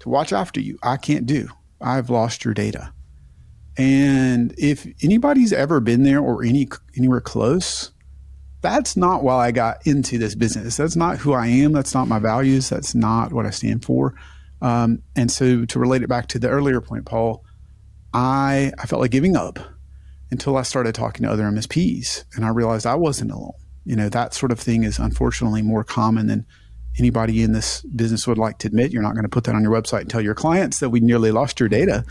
to 0.00 0.08
watch 0.08 0.32
after 0.32 0.60
you, 0.60 0.78
I 0.82 0.96
can't 0.96 1.26
do. 1.26 1.48
I've 1.80 2.10
lost 2.10 2.44
your 2.44 2.54
data. 2.54 2.92
And 3.76 4.54
if 4.58 4.86
anybody's 5.02 5.52
ever 5.52 5.80
been 5.80 6.02
there 6.02 6.20
or 6.20 6.44
any 6.44 6.68
anywhere 6.96 7.20
close, 7.20 7.90
that's 8.60 8.96
not 8.96 9.22
why 9.22 9.46
I 9.46 9.50
got 9.50 9.86
into 9.86 10.18
this 10.18 10.34
business. 10.34 10.76
That's 10.76 10.94
not 10.96 11.18
who 11.18 11.32
I 11.32 11.46
am. 11.46 11.72
That's 11.72 11.94
not 11.94 12.06
my 12.06 12.18
values. 12.18 12.68
That's 12.68 12.94
not 12.94 13.32
what 13.32 13.46
I 13.46 13.50
stand 13.50 13.84
for. 13.84 14.14
Um, 14.60 15.02
and 15.16 15.30
so 15.30 15.64
to 15.64 15.78
relate 15.78 16.02
it 16.02 16.08
back 16.08 16.28
to 16.28 16.38
the 16.38 16.48
earlier 16.48 16.80
point, 16.80 17.06
Paul, 17.06 17.44
I 18.12 18.72
I 18.78 18.86
felt 18.86 19.00
like 19.00 19.10
giving 19.10 19.36
up 19.36 19.58
until 20.30 20.56
I 20.56 20.62
started 20.62 20.94
talking 20.94 21.24
to 21.24 21.32
other 21.32 21.44
MSPs 21.44 22.24
and 22.34 22.44
I 22.44 22.48
realized 22.48 22.86
I 22.86 22.94
wasn't 22.94 23.32
alone 23.32 23.52
you 23.84 23.96
know 23.96 24.08
that 24.08 24.34
sort 24.34 24.52
of 24.52 24.60
thing 24.60 24.84
is 24.84 24.98
unfortunately 24.98 25.62
more 25.62 25.84
common 25.84 26.26
than 26.26 26.46
anybody 26.98 27.42
in 27.42 27.52
this 27.52 27.82
business 27.82 28.26
would 28.26 28.38
like 28.38 28.58
to 28.58 28.68
admit. 28.68 28.92
You're 28.92 29.02
not 29.02 29.14
going 29.14 29.24
to 29.24 29.28
put 29.28 29.44
that 29.44 29.54
on 29.54 29.62
your 29.62 29.72
website 29.72 30.02
and 30.02 30.10
tell 30.10 30.20
your 30.20 30.34
clients 30.34 30.80
that 30.80 30.90
we 30.90 31.00
nearly 31.00 31.30
lost 31.30 31.58
your 31.58 31.68
data, 31.68 32.04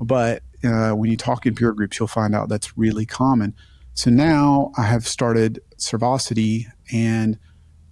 but 0.00 0.42
uh, 0.64 0.92
when 0.92 1.10
you 1.10 1.16
talk 1.16 1.46
in 1.46 1.54
peer 1.54 1.72
groups, 1.72 1.98
you'll 1.98 2.08
find 2.08 2.34
out 2.34 2.48
that's 2.48 2.76
really 2.78 3.06
common. 3.06 3.54
So 3.94 4.10
now 4.10 4.72
I 4.76 4.82
have 4.82 5.06
started 5.06 5.60
Servosity 5.76 6.66
and 6.92 7.38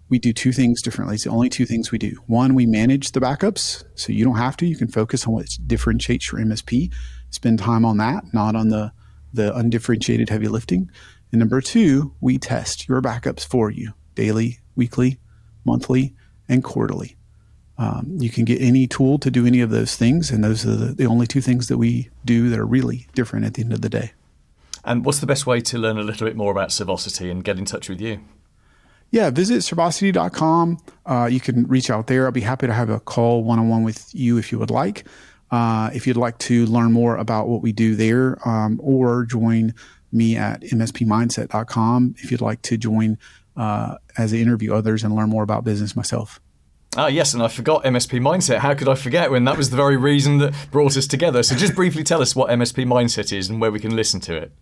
we 0.09 0.19
do 0.19 0.33
two 0.33 0.53
things 0.53 0.83
differently. 0.83 1.15
It's 1.15 1.25
the 1.25 1.31
only 1.31 1.49
two 1.49 1.67
things 1.67 1.93
we 1.93 1.99
do. 1.99 2.17
One, 2.27 2.55
we 2.55 2.67
manage 2.67 3.13
the 3.13 3.21
backups. 3.21 3.85
So 3.95 4.13
you 4.13 4.25
don't 4.25 4.37
have 4.37 4.57
to. 4.59 4.67
You 4.67 4.77
can 4.77 4.89
focus 4.89 5.27
on 5.27 5.35
what 5.35 5.47
differentiates 5.67 6.33
your 6.33 6.41
MSP. 6.41 6.93
Spend 7.31 7.59
time 7.59 7.85
on 7.85 7.99
that, 7.99 8.25
not 8.33 8.57
on 8.57 8.71
the, 8.71 8.93
the 9.33 9.55
undifferentiated 9.55 10.29
heavy 10.29 10.49
lifting. 10.49 10.91
And 11.33 11.39
number 11.39 11.61
two, 11.61 12.15
we 12.21 12.39
test 12.39 12.89
your 12.89 13.01
backups 13.01 13.45
for 13.45 13.71
you 13.71 13.95
daily, 14.15 14.59
weekly, 14.77 15.19
monthly, 15.65 16.15
and 16.49 16.65
quarterly. 16.65 17.17
Um, 17.79 18.17
you 18.19 18.29
can 18.29 18.45
get 18.45 18.61
any 18.61 18.87
tool 18.87 19.19
to 19.21 19.31
do 19.31 19.47
any 19.47 19.61
of 19.61 19.71
those 19.71 19.97
things, 19.97 20.31
and 20.31 20.45
those 20.45 20.67
are 20.67 20.77
the, 20.77 20.95
the 20.95 21.07
only 21.07 21.27
two 21.27 21.41
things 21.41 21.69
that 21.69 21.79
we 21.79 22.11
do 22.25 22.51
that 22.51 22.59
are 22.59 22.67
really 22.67 23.07
different 23.15 23.47
at 23.47 23.55
the 23.55 23.63
end 23.63 23.73
of 23.73 23.81
the 23.81 23.89
day. 23.89 24.13
And 24.85 25.05
what's 25.05 25.19
the 25.21 25.27
best 25.27 25.47
way 25.47 25.61
to 25.63 25.79
learn 25.79 25.97
a 25.97 26.03
little 26.03 26.27
bit 26.27 26.37
more 26.37 26.53
about 26.53 26.71
Servosity 26.71 27.31
and 27.31 27.43
get 27.43 27.59
in 27.59 27.65
touch 27.65 27.89
with 27.89 28.01
you? 28.01 28.21
Yeah, 29.11 29.31
visit 29.31 29.63
servosity.com. 29.63 30.79
Uh, 31.05 31.29
you 31.31 31.41
can 31.41 31.67
reach 31.67 31.91
out 31.91 32.07
there. 32.07 32.27
I'll 32.27 32.33
be 32.33 32.43
happy 32.43 32.67
to 32.67 32.73
have 32.73 32.91
a 32.91 33.01
call 33.01 33.43
one 33.43 33.59
on 33.59 33.69
one 33.69 33.83
with 33.83 34.15
you 34.15 34.39
if 34.39 34.53
you 34.53 34.59
would 34.59 34.71
like. 34.71 35.05
Uh, 35.51 35.91
if 35.93 36.07
you'd 36.07 36.17
like 36.17 36.39
to 36.39 36.65
learn 36.67 36.93
more 36.93 37.17
about 37.17 37.49
what 37.49 37.61
we 37.61 37.73
do 37.73 37.97
there 37.97 38.39
um, 38.49 38.79
or 38.83 39.25
join 39.25 39.75
me 40.13 40.37
at 40.37 40.63
mspmindset.com 40.63 42.15
if 42.19 42.31
you'd 42.31 42.41
like 42.41 42.63
to 42.63 42.77
join 42.77 43.19
uh, 43.57 43.97
as 44.17 44.33
I 44.33 44.37
interview 44.37 44.75
others 44.75 45.05
and 45.05 45.15
learn 45.15 45.29
more 45.29 45.43
about 45.43 45.65
business 45.65 45.95
myself. 45.95 46.41
Ah, 46.97 47.07
yes, 47.07 47.35
and 47.35 47.43
I 47.43 47.47
forgot 47.47 47.85
MSP 47.85 48.21
Mindset. 48.21 48.59
How 48.59 48.75
could 48.75 48.89
I 48.89 48.97
forget 48.97 49.31
when 49.31 49.45
that 49.45 49.57
was 49.57 49.71
the 49.71 49.77
very 49.77 49.97
reason 49.97 50.39
that 50.39 50.53
brought 50.73 50.97
us 50.97 51.07
together? 51.07 51.45
So 51.45 51.55
just 51.55 51.77
briefly 51.77 52.03
tell 52.03 52.21
us 52.21 52.35
what 52.35 52.51
MSP 52.51 52.85
Mindset 52.85 53.37
is 53.37 53.49
and 53.49 53.61
where 53.61 53.71
we 53.71 53.79
can 53.79 53.95
listen 53.95 54.19
to 54.23 54.37
it. 54.37 54.53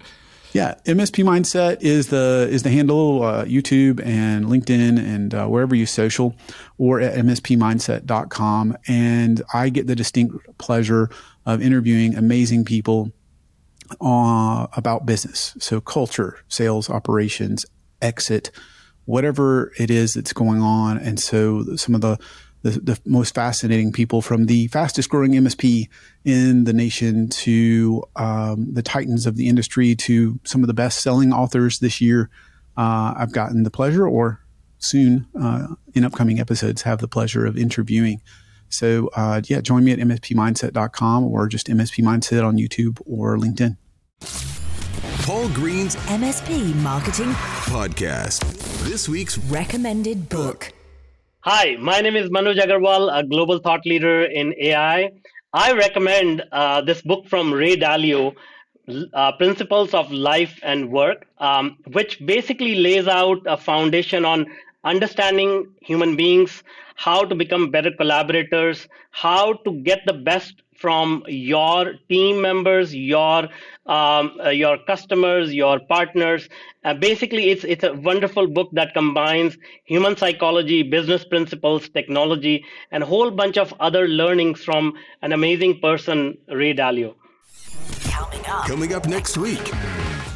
Yeah, 0.52 0.74
MSP 0.84 1.24
Mindset 1.24 1.82
is 1.82 2.08
the 2.08 2.48
is 2.50 2.62
the 2.64 2.70
handle 2.70 3.22
uh, 3.22 3.44
YouTube 3.44 4.04
and 4.04 4.46
LinkedIn 4.46 4.98
and 4.98 5.34
uh, 5.34 5.46
wherever 5.46 5.74
you 5.74 5.86
social, 5.86 6.34
or 6.76 7.00
at 7.00 7.14
mspmindset.com. 7.14 8.76
And 8.86 9.42
I 9.54 9.68
get 9.68 9.86
the 9.86 9.96
distinct 9.96 10.36
pleasure 10.58 11.10
of 11.46 11.62
interviewing 11.62 12.14
amazing 12.14 12.64
people 12.64 13.12
uh, 14.00 14.66
about 14.72 15.06
business. 15.06 15.54
So 15.58 15.80
culture, 15.80 16.38
sales, 16.48 16.90
operations, 16.90 17.66
exit, 18.00 18.50
whatever 19.04 19.72
it 19.78 19.90
is 19.90 20.14
that's 20.14 20.32
going 20.32 20.60
on. 20.60 20.98
And 20.98 21.18
so 21.18 21.76
some 21.76 21.94
of 21.94 22.00
the 22.00 22.18
the, 22.62 22.70
the 22.70 23.00
most 23.04 23.34
fascinating 23.34 23.92
people 23.92 24.20
from 24.20 24.46
the 24.46 24.66
fastest 24.68 25.08
growing 25.08 25.32
MSP 25.32 25.88
in 26.24 26.64
the 26.64 26.72
nation 26.72 27.28
to 27.28 28.02
um, 28.16 28.74
the 28.74 28.82
titans 28.82 29.26
of 29.26 29.36
the 29.36 29.48
industry 29.48 29.94
to 29.94 30.40
some 30.44 30.62
of 30.62 30.66
the 30.66 30.74
best 30.74 31.00
selling 31.00 31.32
authors 31.32 31.78
this 31.78 32.00
year. 32.00 32.30
Uh, 32.76 33.14
I've 33.16 33.32
gotten 33.32 33.62
the 33.62 33.70
pleasure, 33.70 34.06
or 34.06 34.40
soon 34.78 35.26
uh, 35.40 35.68
in 35.94 36.04
upcoming 36.04 36.40
episodes, 36.40 36.82
have 36.82 36.98
the 36.98 37.08
pleasure 37.08 37.46
of 37.46 37.56
interviewing. 37.56 38.20
So, 38.68 39.10
uh, 39.14 39.40
yeah, 39.46 39.60
join 39.60 39.84
me 39.84 39.92
at 39.92 39.98
mspmindset.com 39.98 41.24
or 41.24 41.48
just 41.48 41.68
MSP 41.68 42.04
Mindset 42.04 42.44
on 42.46 42.56
YouTube 42.56 43.00
or 43.06 43.36
LinkedIn. 43.36 43.76
Paul 45.22 45.48
Green's 45.50 45.96
MSP 46.06 46.74
Marketing 46.76 47.32
podcast. 47.66 48.42
This 48.88 49.08
week's 49.08 49.36
Recommended 49.36 50.28
Book. 50.28 50.72
Hi, 51.40 51.76
my 51.80 52.00
name 52.00 52.16
is 52.16 52.30
Manoj 52.30 52.56
Agarwal, 52.56 53.16
a 53.16 53.22
global 53.22 53.58
thought 53.58 53.84
leader 53.86 54.24
in 54.24 54.54
AI. 54.58 55.12
I 55.52 55.72
recommend 55.72 56.44
uh, 56.52 56.80
this 56.80 57.02
book 57.02 57.26
from 57.26 57.52
Ray 57.52 57.76
Dalio, 57.76 58.34
uh, 59.14 59.32
Principles 59.32 59.94
of 59.94 60.10
Life 60.10 60.58
and 60.62 60.90
Work, 60.90 61.26
um, 61.38 61.76
which 61.92 62.24
basically 62.26 62.76
lays 62.76 63.06
out 63.06 63.38
a 63.46 63.56
foundation 63.56 64.24
on 64.24 64.46
understanding 64.92 65.52
human 65.80 66.16
beings, 66.16 66.62
how 66.96 67.24
to 67.24 67.34
become 67.34 67.70
better 67.70 67.90
collaborators, 67.90 68.88
how 69.10 69.44
to 69.64 69.72
get 69.88 70.00
the 70.06 70.12
best 70.30 70.62
from 70.78 71.24
your 71.26 71.94
team 72.08 72.40
members, 72.40 72.94
your 72.94 73.48
um, 73.86 74.32
uh, 74.44 74.50
your 74.50 74.78
customers, 74.86 75.52
your 75.52 75.80
partners. 75.80 76.48
Uh, 76.84 76.94
basically, 76.94 77.50
it's 77.50 77.64
it's 77.64 77.84
a 77.84 77.92
wonderful 77.94 78.46
book 78.46 78.70
that 78.72 78.94
combines 78.94 79.56
human 79.84 80.16
psychology, 80.16 80.82
business 80.82 81.24
principles, 81.24 81.88
technology, 81.88 82.64
and 82.92 83.02
a 83.02 83.06
whole 83.06 83.30
bunch 83.30 83.58
of 83.58 83.74
other 83.80 84.06
learnings 84.08 84.62
from 84.64 84.92
an 85.22 85.32
amazing 85.32 85.80
person, 85.80 86.38
Ray 86.48 86.74
Dalio. 86.74 87.14
Coming 88.10 88.46
up. 88.46 88.66
coming 88.66 88.94
up 88.94 89.06
next 89.06 89.36
week. 89.36 89.72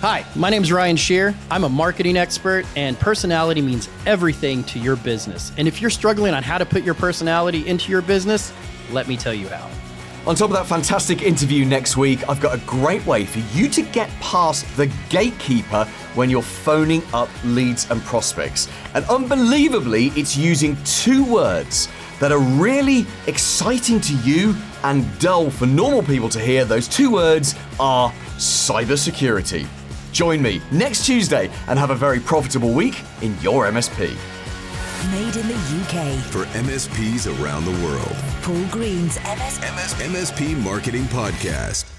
Hi, 0.02 0.26
my 0.34 0.50
name 0.50 0.64
is 0.64 0.72
Ryan 0.72 0.96
Shear. 0.96 1.32
I'm 1.48 1.62
a 1.62 1.68
marketing 1.68 2.16
expert, 2.16 2.66
and 2.74 2.98
personality 2.98 3.62
means 3.62 3.88
everything 4.04 4.64
to 4.64 4.80
your 4.80 4.96
business. 4.96 5.52
And 5.58 5.68
if 5.68 5.80
you're 5.80 5.90
struggling 5.92 6.34
on 6.34 6.42
how 6.42 6.58
to 6.58 6.66
put 6.66 6.82
your 6.82 6.94
personality 6.94 7.68
into 7.68 7.92
your 7.92 8.02
business, 8.02 8.52
let 8.90 9.06
me 9.06 9.16
tell 9.16 9.32
you 9.32 9.46
how. 9.46 9.70
On 10.26 10.34
top 10.34 10.50
of 10.50 10.56
that 10.56 10.66
fantastic 10.66 11.22
interview 11.22 11.64
next 11.64 11.96
week, 11.96 12.28
I've 12.28 12.40
got 12.40 12.52
a 12.52 12.60
great 12.66 13.06
way 13.06 13.24
for 13.24 13.38
you 13.56 13.68
to 13.68 13.82
get 13.82 14.10
past 14.18 14.66
the 14.76 14.92
gatekeeper 15.08 15.84
when 16.16 16.28
you're 16.28 16.42
phoning 16.42 17.04
up 17.14 17.28
leads 17.44 17.88
and 17.88 18.02
prospects. 18.02 18.68
And 18.94 19.04
unbelievably, 19.04 20.06
it's 20.16 20.36
using 20.36 20.76
two 20.82 21.24
words 21.32 21.88
that 22.18 22.32
are 22.32 22.40
really 22.40 23.06
exciting 23.28 24.00
to 24.00 24.16
you 24.24 24.56
and 24.82 25.06
dull 25.20 25.48
for 25.48 25.66
normal 25.66 26.02
people 26.02 26.28
to 26.30 26.40
hear. 26.40 26.64
Those 26.64 26.88
two 26.88 27.12
words 27.12 27.54
are 27.78 28.10
cybersecurity. 28.36 29.68
Join 30.12 30.40
me 30.42 30.60
next 30.70 31.04
Tuesday 31.06 31.50
and 31.68 31.78
have 31.78 31.90
a 31.90 31.94
very 31.94 32.20
profitable 32.20 32.72
week 32.72 33.02
in 33.22 33.38
your 33.40 33.66
MSP. 33.66 34.14
Made 35.10 35.36
in 35.36 35.48
the 35.48 35.54
UK. 35.82 36.18
For 36.30 36.44
MSPs 36.58 37.26
around 37.42 37.64
the 37.64 37.84
world. 37.84 38.16
Paul 38.42 38.64
Green's 38.70 39.16
MS 39.24 39.58
MS- 39.60 39.94
MSP 39.94 40.62
Marketing 40.62 41.04
Podcast. 41.04 41.91